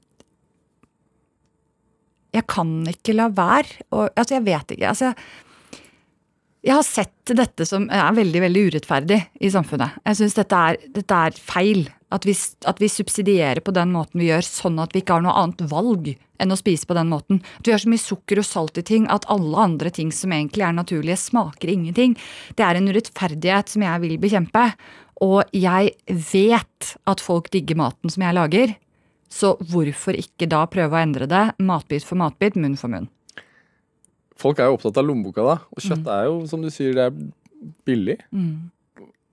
Jeg 2.35 2.45
kan 2.51 2.73
ikke 2.91 3.15
la 3.15 3.29
være. 3.31 3.79
Og, 3.95 4.09
altså, 4.19 4.35
jeg 4.35 4.43
vet 4.49 4.75
ikke. 4.75 4.89
Altså, 4.91 5.13
jeg 6.65 6.73
har 6.73 6.85
sett 6.85 7.33
dette 7.37 7.65
som 7.69 7.85
er 7.93 8.15
veldig 8.17 8.41
veldig 8.41 8.61
urettferdig 8.69 9.19
i 9.37 9.51
samfunnet. 9.53 9.99
Jeg 10.01 10.17
syns 10.17 10.37
dette, 10.37 10.61
dette 10.95 11.19
er 11.27 11.37
feil. 11.37 11.85
At 12.13 12.23
vi, 12.23 12.35
at 12.69 12.79
vi 12.79 12.87
subsidierer 12.87 13.59
på 13.65 13.73
den 13.75 13.89
måten 13.91 14.21
vi 14.21 14.29
gjør, 14.29 14.45
sånn 14.45 14.77
at 14.79 14.93
vi 14.95 15.01
ikke 15.01 15.17
har 15.17 15.23
noe 15.25 15.33
annet 15.35 15.65
valg 15.67 16.11
enn 16.13 16.53
å 16.53 16.57
spise 16.57 16.87
på 16.87 16.95
den 16.95 17.09
måten. 17.11 17.41
At 17.59 17.67
vi 17.67 17.73
har 17.73 17.81
så 17.81 17.89
mye 17.91 18.01
sukker 18.01 18.39
og 18.39 18.47
salt 18.47 18.79
i 18.79 18.85
ting 18.87 19.07
at 19.11 19.27
alle 19.33 19.65
andre 19.65 19.91
ting 19.93 20.13
som 20.15 20.33
egentlig 20.33 20.63
er 20.63 20.77
naturlige, 20.77 21.19
smaker 21.19 21.73
ingenting. 21.73 22.15
Det 22.55 22.63
er 22.65 22.79
en 22.79 22.87
urettferdighet 22.89 23.73
som 23.73 23.85
jeg 23.85 24.03
vil 24.05 24.15
bekjempe. 24.21 24.67
Og 25.25 25.43
jeg 25.55 25.91
vet 26.31 26.95
at 27.09 27.25
folk 27.25 27.51
digger 27.53 27.81
maten 27.81 28.13
som 28.13 28.25
jeg 28.25 28.37
lager. 28.37 28.77
Så 29.29 29.55
hvorfor 29.59 30.17
ikke 30.17 30.47
da 30.49 30.63
prøve 30.71 30.95
å 30.95 31.03
endre 31.03 31.27
det, 31.29 31.45
matbit 31.59 32.07
for 32.07 32.21
matbit, 32.21 32.57
munn 32.57 32.79
for 32.79 32.93
munn. 32.93 33.09
Folk 34.37 34.59
er 34.59 34.67
jo 34.69 34.75
opptatt 34.77 34.97
av 34.99 35.05
lommeboka, 35.07 35.43
da. 35.45 35.57
Og 35.71 35.79
Mm. 35.81 35.85
kjøtt 35.89 36.07
er 36.11 36.25
jo, 36.25 36.45
som 36.47 36.61
du 36.61 36.69
sier, 36.69 36.93
det 36.93 37.05
er 37.07 37.31
billig. 37.85 38.17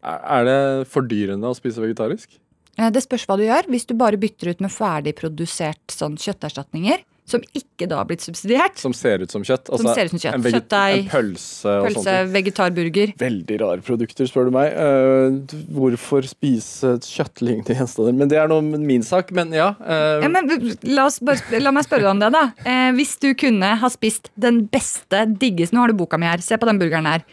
Er 0.02 0.20
er 0.40 0.44
det 0.44 0.88
fordyrende 0.88 1.46
å 1.50 1.54
spise 1.58 1.78
vegetarisk? 1.82 2.38
Eh, 2.78 2.90
Det 2.90 3.02
spørs 3.02 3.26
hva 3.26 3.36
du 3.36 3.44
gjør. 3.44 3.66
Hvis 3.68 3.86
du 3.86 3.94
bare 3.94 4.16
bytter 4.16 4.50
ut 4.50 4.60
med 4.60 4.70
ferdigprodusert 4.70 5.86
sånn 5.88 6.16
kjøtterstatninger, 6.16 7.02
som 7.32 7.42
ikke 7.56 7.88
da 7.90 7.98
har 7.98 8.06
blitt 8.08 8.22
subsidiert, 8.24 8.78
Som 8.80 8.94
ser 8.96 9.24
ut 9.24 9.32
som 9.32 9.44
kjøtt? 9.46 9.70
Som 9.72 9.88
ser 9.88 10.08
ut 10.08 10.14
som 10.14 10.20
kjøtt. 10.22 10.36
En, 10.36 10.44
veget- 10.44 10.58
Kjøttdeig, 10.60 10.98
en 11.00 11.10
pølse 11.12 11.72
og 11.72 11.86
pølse, 11.88 12.04
sånt. 12.06 12.32
vegetarburger 12.36 13.14
Veldig 13.22 13.58
rare 13.64 13.84
produkter, 13.86 14.28
spør 14.30 14.48
du 14.50 14.54
meg. 14.54 14.76
Uh, 14.76 15.56
hvorfor 15.74 16.28
spise 16.30 16.94
kjøttlignende 17.02 17.76
gjenstander? 17.78 18.16
Men 18.22 18.32
det 18.32 18.40
er 18.42 18.50
nå 18.52 18.60
min 18.62 19.06
sak. 19.06 19.32
Men 19.34 19.54
ja. 19.56 19.72
Uh... 19.80 20.22
ja, 20.24 20.32
men, 20.32 20.50
la, 20.86 21.06
oss 21.08 21.18
bare, 21.24 21.62
la 21.62 21.72
meg 21.74 21.88
spørre 21.88 22.06
deg 22.06 22.12
om 22.14 22.22
det, 22.22 22.32
da. 22.36 22.44
Uh, 22.62 22.90
hvis 22.98 23.16
du 23.22 23.32
kunne 23.38 23.74
ha 23.82 23.92
spist 23.92 24.30
den 24.40 24.64
beste, 24.72 25.24
diggeste 25.40 25.74
Nå 25.76 25.86
har 25.86 25.92
du 25.92 25.98
boka 25.98 26.20
mi 26.20 26.28
her. 26.28 26.42
Se 26.44 26.58
på 26.60 26.68
den 26.68 26.78
burgeren 26.80 27.08
her. 27.08 27.24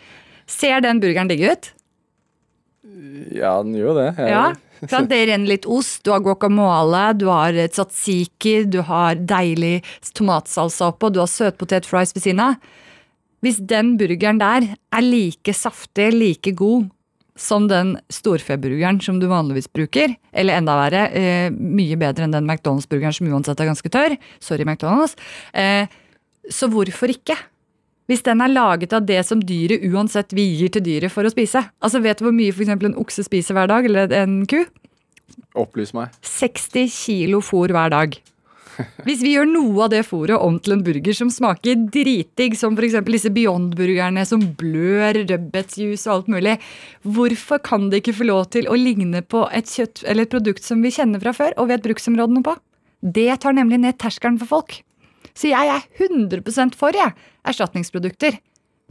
Ser 0.50 0.82
den 0.86 1.02
burgeren 1.04 1.30
digg 1.30 1.44
ut? 1.46 1.74
ja, 3.36 3.52
den 3.64 3.76
gjør 3.78 3.92
jo 3.92 3.96
det. 4.00 4.10
Jeg, 4.18 4.30
Ja. 4.34 4.48
Sant? 4.92 5.10
Det 5.12 5.24
renner 5.28 5.54
litt 5.54 5.68
ost, 5.70 6.02
du 6.06 6.14
har 6.14 6.24
guacamole, 6.24 7.06
du 7.20 7.28
har 7.32 7.58
tzatziki, 7.68 8.64
du 8.72 8.80
har 8.88 9.20
deilig 9.20 9.80
tomatsalsa 10.16 10.94
oppå, 10.94 11.12
du 11.12 11.20
har 11.24 11.32
søtpotetfries 11.32 12.16
ved 12.16 12.26
siden 12.26 12.46
av. 12.46 12.72
Hvis 13.44 13.60
den 13.64 13.94
burgeren 14.00 14.40
der 14.40 14.72
er 14.76 15.04
like 15.06 15.54
saftig, 15.56 16.12
like 16.16 16.56
god 16.60 16.90
som 17.40 17.70
den 17.72 17.94
storfeburgeren 18.12 19.00
som 19.04 19.20
du 19.22 19.30
vanligvis 19.32 19.70
bruker, 19.72 20.12
eller 20.36 20.60
enda 20.60 20.76
verre, 20.76 21.06
eh, 21.16 21.48
mye 21.52 21.96
bedre 22.00 22.28
enn 22.28 22.36
den 22.36 22.50
McDonald's-burgeren 22.50 23.16
som 23.16 23.30
uansett 23.32 23.60
er 23.60 23.70
ganske 23.72 23.92
tørr, 23.94 24.18
sorry 24.44 24.68
McDonald's, 24.68 25.16
eh, 25.54 25.88
så 26.52 26.68
hvorfor 26.68 27.14
ikke? 27.14 27.38
Hvis 28.10 28.26
den 28.26 28.42
er 28.42 28.50
laget 28.50 28.94
av 28.98 29.06
det 29.06 29.20
som 29.28 29.42
dyret 29.46 29.84
uansett 29.86 30.34
vi 30.34 30.48
gir 30.58 30.72
til 30.74 30.82
dyret 30.82 31.14
for 31.14 31.28
å 31.28 31.32
spise. 31.34 31.62
Altså 31.78 32.02
Vet 32.02 32.18
du 32.18 32.26
hvor 32.26 32.34
mye 32.34 32.56
for 32.56 32.66
eksempel 32.66 32.90
en 32.90 32.98
okse 32.98 33.26
spiser 33.28 33.54
hver 33.54 33.70
dag, 33.70 33.86
eller 33.86 34.16
en 34.18 34.42
ku? 34.50 34.64
Opplys 35.60 35.94
meg. 35.94 36.16
60 36.26 36.90
kilo 36.90 37.44
fôr 37.46 37.70
hver 37.76 37.94
dag. 37.94 38.18
Hvis 39.04 39.22
vi 39.24 39.34
gjør 39.34 39.48
noe 39.50 39.86
av 39.86 39.92
det 39.92 40.02
fôret 40.08 40.40
om 40.40 40.56
til 40.64 40.78
en 40.78 40.84
burger 40.86 41.16
som 41.16 41.32
smaker 41.34 41.86
dritdigg, 41.92 42.56
som 42.58 42.78
f.eks. 42.80 42.98
disse 43.10 43.32
Beyond-burgerne 43.36 44.24
som 44.28 44.44
blør, 44.60 45.20
rødbetsjuice 45.20 46.08
og 46.08 46.14
alt 46.16 46.32
mulig, 46.32 46.56
hvorfor 47.04 47.62
kan 47.66 47.90
det 47.92 48.02
ikke 48.02 48.18
få 48.22 48.30
lov 48.30 48.46
til 48.56 48.70
å 48.72 48.80
ligne 48.80 49.22
på 49.22 49.46
et 49.56 49.70
kjøtt 49.70 50.06
eller 50.06 50.26
et 50.26 50.34
produkt 50.34 50.66
som 50.66 50.84
vi 50.86 50.94
kjenner 50.96 51.22
fra 51.24 51.36
før 51.36 51.58
og 51.60 51.74
vet 51.74 51.84
bruksområdene 51.86 52.46
på? 52.46 52.56
Det 53.00 53.32
tar 53.44 53.56
nemlig 53.56 53.82
ned 53.84 54.00
terskelen 54.00 54.40
for 54.42 54.60
folk. 54.60 54.80
Så 55.40 55.52
jeg 55.54 55.72
er 55.72 55.86
100% 56.04 56.76
for 56.76 56.96
jeg, 56.96 57.16
erstatningsprodukter. 57.48 58.42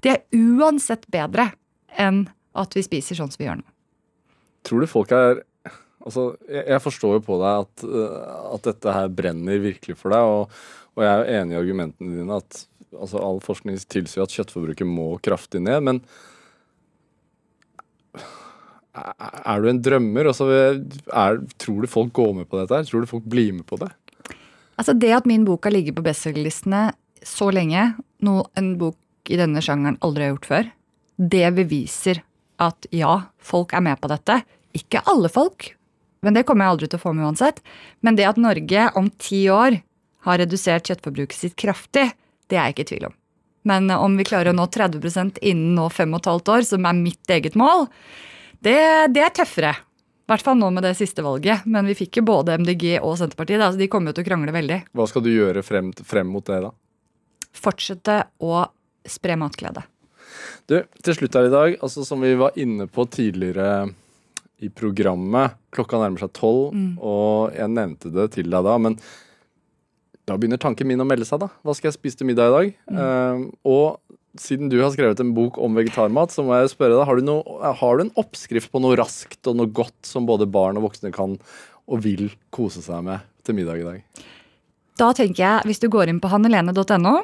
De 0.01 0.14
er 0.14 0.22
uansett 0.32 1.05
bedre 1.12 1.51
enn 2.01 2.24
at 2.59 2.72
vi 2.76 2.84
spiser 2.86 3.18
sånn 3.18 3.32
som 3.32 3.42
vi 3.42 3.49
gjør 3.51 3.61
nå. 3.61 3.68
Tror 4.66 4.84
du 4.84 4.90
folk 4.90 5.14
er 5.16 5.44
Altså, 6.09 6.30
jeg, 6.46 6.78
forstår 6.80 7.16
jo 7.18 7.22
på 7.26 7.36
deg 7.40 7.64
at, 7.66 7.82
uh, 7.84 8.53
at 8.55 8.64
dette 8.64 8.92
her 8.94 9.09
brenner 9.12 9.59
virkelig 9.61 9.96
for 9.99 10.14
deg, 10.14 10.30
og, 10.30 10.55
og 10.94 11.03
jeg 11.05 11.11
er 11.11 11.40
enig 11.40 11.57
i 11.57 11.59
argumentene 11.59 12.14
dine 12.20 12.38
at 12.38 12.61
altså, 12.94 13.18
all 13.20 13.42
forskning 13.44 13.76
tilsier 13.90 14.24
at 14.24 14.32
kjøttforbruket 14.32 14.88
må 14.88 15.09
kraftig 15.20 15.61
ned, 15.66 15.82
men 15.84 16.01
er 18.94 19.61
du 19.61 19.68
en 19.68 19.82
drømmer? 19.84 20.30
Altså, 20.30 20.49
er, 20.49 21.42
tror 21.61 21.82
du 21.84 21.90
folk 21.90 22.14
går 22.16 22.32
med 22.40 22.49
på 22.49 22.62
dette? 22.62 22.78
her? 22.78 22.88
Tror 22.88 23.05
du 23.05 23.11
folk 23.11 23.26
blir 23.28 23.53
med 23.59 23.66
på 23.68 23.76
det? 23.82 23.90
Altså 24.79 24.95
Det 24.95 25.11
at 25.14 25.26
min 25.26 25.45
bok 25.47 25.66
har 25.66 25.74
ligget 25.74 25.97
på 25.97 26.05
bestselgerlistene 26.07 26.93
så 27.26 27.51
lenge, 27.51 27.93
noe 28.22 28.47
en 28.59 28.76
bok 28.79 29.31
i 29.33 29.39
denne 29.39 29.61
sjangeren 29.64 29.99
aldri 30.07 30.24
har 30.24 30.37
gjort 30.37 30.51
før, 30.53 30.68
det 31.18 31.49
beviser 31.57 32.22
at 32.62 32.87
ja, 32.95 33.24
folk 33.43 33.74
er 33.74 33.83
med 33.85 33.99
på 34.01 34.11
dette. 34.11 34.39
Ikke 34.79 35.03
alle 35.11 35.31
folk, 35.33 35.72
men 36.22 36.35
det 36.35 36.45
kommer 36.47 36.66
jeg 36.66 36.76
aldri 36.76 36.91
til 36.91 37.01
å 37.01 37.03
få 37.03 37.14
med 37.14 37.26
uansett. 37.26 37.61
Men 38.07 38.18
det 38.18 38.29
at 38.29 38.39
Norge 38.41 38.89
om 38.99 39.11
ti 39.18 39.45
år 39.51 39.81
har 40.26 40.41
redusert 40.43 40.87
kjøttforbruket 40.91 41.39
sitt 41.39 41.59
kraftig, 41.59 42.11
det 42.49 42.59
er 42.59 42.68
jeg 42.68 42.76
ikke 42.76 42.87
i 42.87 42.91
tvil 42.93 43.09
om. 43.11 43.18
Men 43.68 43.91
om 43.93 44.14
vi 44.18 44.26
klarer 44.26 44.53
å 44.53 44.57
nå 44.57 44.68
30 44.72 45.43
innen 45.43 45.74
nå 45.76 45.89
fem 45.93 46.14
og 46.14 46.22
et 46.22 46.31
halvt 46.31 46.53
år, 46.55 46.66
som 46.70 46.87
er 46.89 46.97
mitt 46.97 47.35
eget 47.35 47.59
mål, 47.59 47.87
det, 48.64 48.79
det 49.14 49.22
er 49.26 49.35
tøffere. 49.35 49.74
I 50.29 50.35
hvert 50.35 50.45
fall 50.45 50.59
nå 50.61 50.68
med 50.76 50.85
det 50.85 50.91
siste 50.99 51.24
valget. 51.24 51.64
Men 51.64 51.87
vi 51.89 51.95
fikk 51.97 52.18
jo 52.20 52.26
både 52.29 52.59
MDG 52.61 52.99
og 52.99 53.14
Senterpartiet. 53.16 53.62
Altså 53.64 53.81
de 53.81 53.87
kommer 53.89 54.12
jo 54.12 54.18
til 54.18 54.26
å 54.26 54.29
krangle 54.29 54.53
veldig. 54.53 54.76
Hva 54.93 55.07
skal 55.09 55.24
du 55.24 55.31
gjøre 55.33 55.62
frem, 55.64 55.89
frem 56.05 56.29
mot 56.29 56.45
det, 56.45 56.59
da? 56.66 56.74
Fortsette 57.57 58.18
å 58.45 58.66
spre 59.09 59.39
matglede. 59.41 59.87
Du, 60.68 60.83
til 61.01 61.16
slutt 61.16 61.39
her 61.39 61.49
i 61.49 61.55
dag, 61.55 61.79
altså 61.81 62.05
som 62.05 62.20
vi 62.20 62.35
var 62.37 62.59
inne 62.61 62.85
på 62.93 63.07
tidligere 63.09 63.89
i 64.61 64.68
programmet 64.74 65.57
Klokka 65.72 66.01
nærmer 66.03 66.26
seg 66.26 66.35
tolv, 66.37 66.74
mm. 66.76 66.93
og 67.01 67.57
jeg 67.57 67.72
nevnte 67.72 68.12
det 68.12 68.26
til 68.35 68.53
deg 68.53 68.66
da, 68.66 68.74
men 68.83 68.99
da 70.29 70.37
begynner 70.37 70.61
tanken 70.61 70.91
min 70.91 71.01
å 71.01 71.07
melde 71.09 71.24
seg, 71.24 71.41
da. 71.41 71.49
Hva 71.64 71.72
skal 71.76 71.89
jeg 71.89 71.97
spise 71.97 72.20
til 72.20 72.29
middag 72.29 72.51
i 72.51 72.55
dag? 72.55 72.72
Mm. 72.91 73.01
Uh, 73.01 73.70
og 73.72 74.07
siden 74.39 74.68
du 74.72 74.76
har 74.83 74.93
skrevet 74.93 75.20
en 75.22 75.33
bok 75.37 75.57
om 75.62 75.79
vegetarmat, 75.79 76.33
så 76.35 76.45
må 76.45 76.57
jeg 76.59 76.72
spørre 76.74 76.99
deg, 76.99 77.07
har 77.09 77.18
du, 77.18 77.24
noe, 77.26 77.72
har 77.81 77.99
du 77.99 78.05
en 78.05 78.14
oppskrift 78.20 78.70
på 78.72 78.83
noe 78.85 78.99
raskt 78.99 79.49
og 79.49 79.59
noe 79.59 79.70
godt 79.72 80.09
som 80.09 80.29
både 80.29 80.49
barn 80.51 80.79
og 80.79 80.89
voksne 80.91 81.12
kan 81.14 81.39
og 81.89 82.03
vil 82.05 82.29
kose 82.55 82.83
seg 82.85 83.07
med 83.07 83.24
til 83.47 83.57
middag 83.57 83.81
i 83.81 83.87
dag? 83.87 84.26
Da 84.99 85.12
tenker 85.14 85.45
jeg, 85.45 85.66
Hvis 85.68 85.79
du 85.79 85.87
går 85.93 86.11
inn 86.11 86.18
på 86.20 86.31
hannelene.no, 86.33 87.14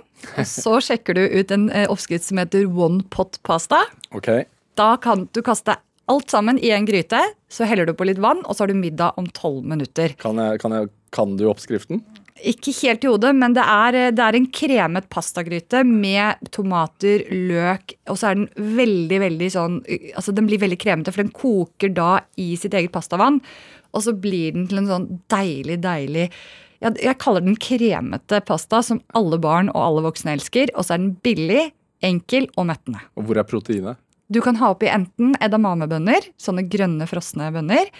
så 0.46 0.76
sjekker 0.86 1.18
du 1.18 1.24
ut 1.26 1.54
en 1.54 1.66
eh, 1.74 1.88
oppskrift 1.90 2.28
som 2.28 2.38
heter 2.38 2.68
one 2.70 3.02
pot 3.10 3.40
pasta. 3.42 3.82
Okay. 4.14 4.46
Da 4.78 4.94
kan 5.02 5.26
du 5.34 5.42
kaste 5.42 5.76
alt 6.10 6.30
sammen 6.30 6.58
i 6.62 6.70
en 6.74 6.86
gryte. 6.86 7.20
Så 7.50 7.66
heller 7.68 7.88
du 7.88 7.94
på 7.96 8.06
litt 8.06 8.20
vann, 8.22 8.44
og 8.44 8.54
så 8.54 8.64
har 8.64 8.72
du 8.72 8.78
middag 8.78 9.18
om 9.20 9.26
tolv 9.34 9.64
minutter. 9.66 10.14
Kan, 10.20 10.38
jeg, 10.38 10.60
kan, 10.62 10.74
jeg, 10.76 10.90
kan, 11.14 11.34
du 11.40 11.48
oppskriften? 11.50 12.04
Ikke 12.42 12.72
helt 12.80 13.04
i 13.04 13.08
hodet, 13.08 13.30
men 13.38 13.54
det 13.54 13.62
er, 13.62 13.98
det 14.10 14.24
er 14.24 14.36
en 14.36 14.48
kremet 14.50 15.06
pastagryte 15.12 15.84
med 15.86 16.40
tomater, 16.52 17.22
løk, 17.30 17.94
og 18.10 18.18
så 18.18 18.32
er 18.32 18.40
den 18.40 18.74
veldig, 18.74 19.20
veldig 19.22 19.50
sånn 19.54 19.76
Altså 20.18 20.34
den 20.34 20.48
blir 20.50 20.58
veldig 20.64 20.80
kremete, 20.82 21.14
for 21.14 21.22
den 21.22 21.30
koker 21.34 21.94
da 21.94 22.10
i 22.40 22.56
sitt 22.58 22.74
eget 22.74 22.92
pastavann. 22.94 23.38
Og 23.94 24.02
så 24.02 24.16
blir 24.18 24.56
den 24.56 24.66
til 24.66 24.82
en 24.82 24.90
sånn 24.90 25.08
deilig, 25.30 25.78
deilig 25.84 26.28
jeg, 26.84 26.98
jeg 27.06 27.20
kaller 27.22 27.44
den 27.44 27.56
kremete 27.60 28.40
pasta 28.44 28.82
som 28.84 29.00
alle 29.16 29.38
barn 29.40 29.70
og 29.72 29.80
alle 29.80 30.04
voksne 30.08 30.34
elsker. 30.36 30.72
Og 30.74 30.86
så 30.86 30.96
er 30.96 31.04
den 31.04 31.14
billig, 31.24 31.68
enkel 32.04 32.50
og 32.58 32.68
mettende. 32.68 33.00
Og 33.16 33.28
hvor 33.28 33.40
er 33.40 33.48
proteinet? 33.48 34.00
Du 34.32 34.40
kan 34.44 34.56
ha 34.58 34.70
oppi 34.72 34.88
enten 34.88 35.34
edamamebønner, 35.44 36.30
sånne 36.40 36.64
grønne, 36.68 37.06
frosne 37.08 37.50
bønner. 37.54 37.90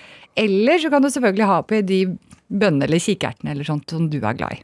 Eller 0.41 0.81
så 0.83 0.91
kan 0.93 1.05
du 1.05 1.11
selvfølgelig 1.13 1.49
ha 1.49 1.59
oppi 1.63 1.81
de 1.85 2.01
bønnene 2.49 2.89
eller 2.89 3.03
kikertene 3.03 3.55
eller 3.55 3.69
sånt 3.69 3.91
som 3.91 4.09
du 4.11 4.19
er 4.21 4.39
glad 4.39 4.59
i. 4.59 4.63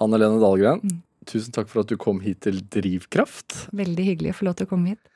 Hanne 0.00 0.20
Lene 0.20 0.40
Dahlgren, 0.42 0.82
mm. 0.84 1.02
tusen 1.28 1.54
takk 1.56 1.70
for 1.72 1.84
at 1.84 1.92
du 1.92 1.96
kom 2.00 2.20
hit 2.24 2.42
til 2.46 2.60
Drivkraft. 2.72 3.68
Veldig 3.76 4.08
hyggelig 4.10 4.34
å 4.34 4.38
få 4.40 4.48
lov 4.50 4.58
til 4.58 4.68
å 4.68 4.72
komme 4.74 4.94
hit. 4.94 5.12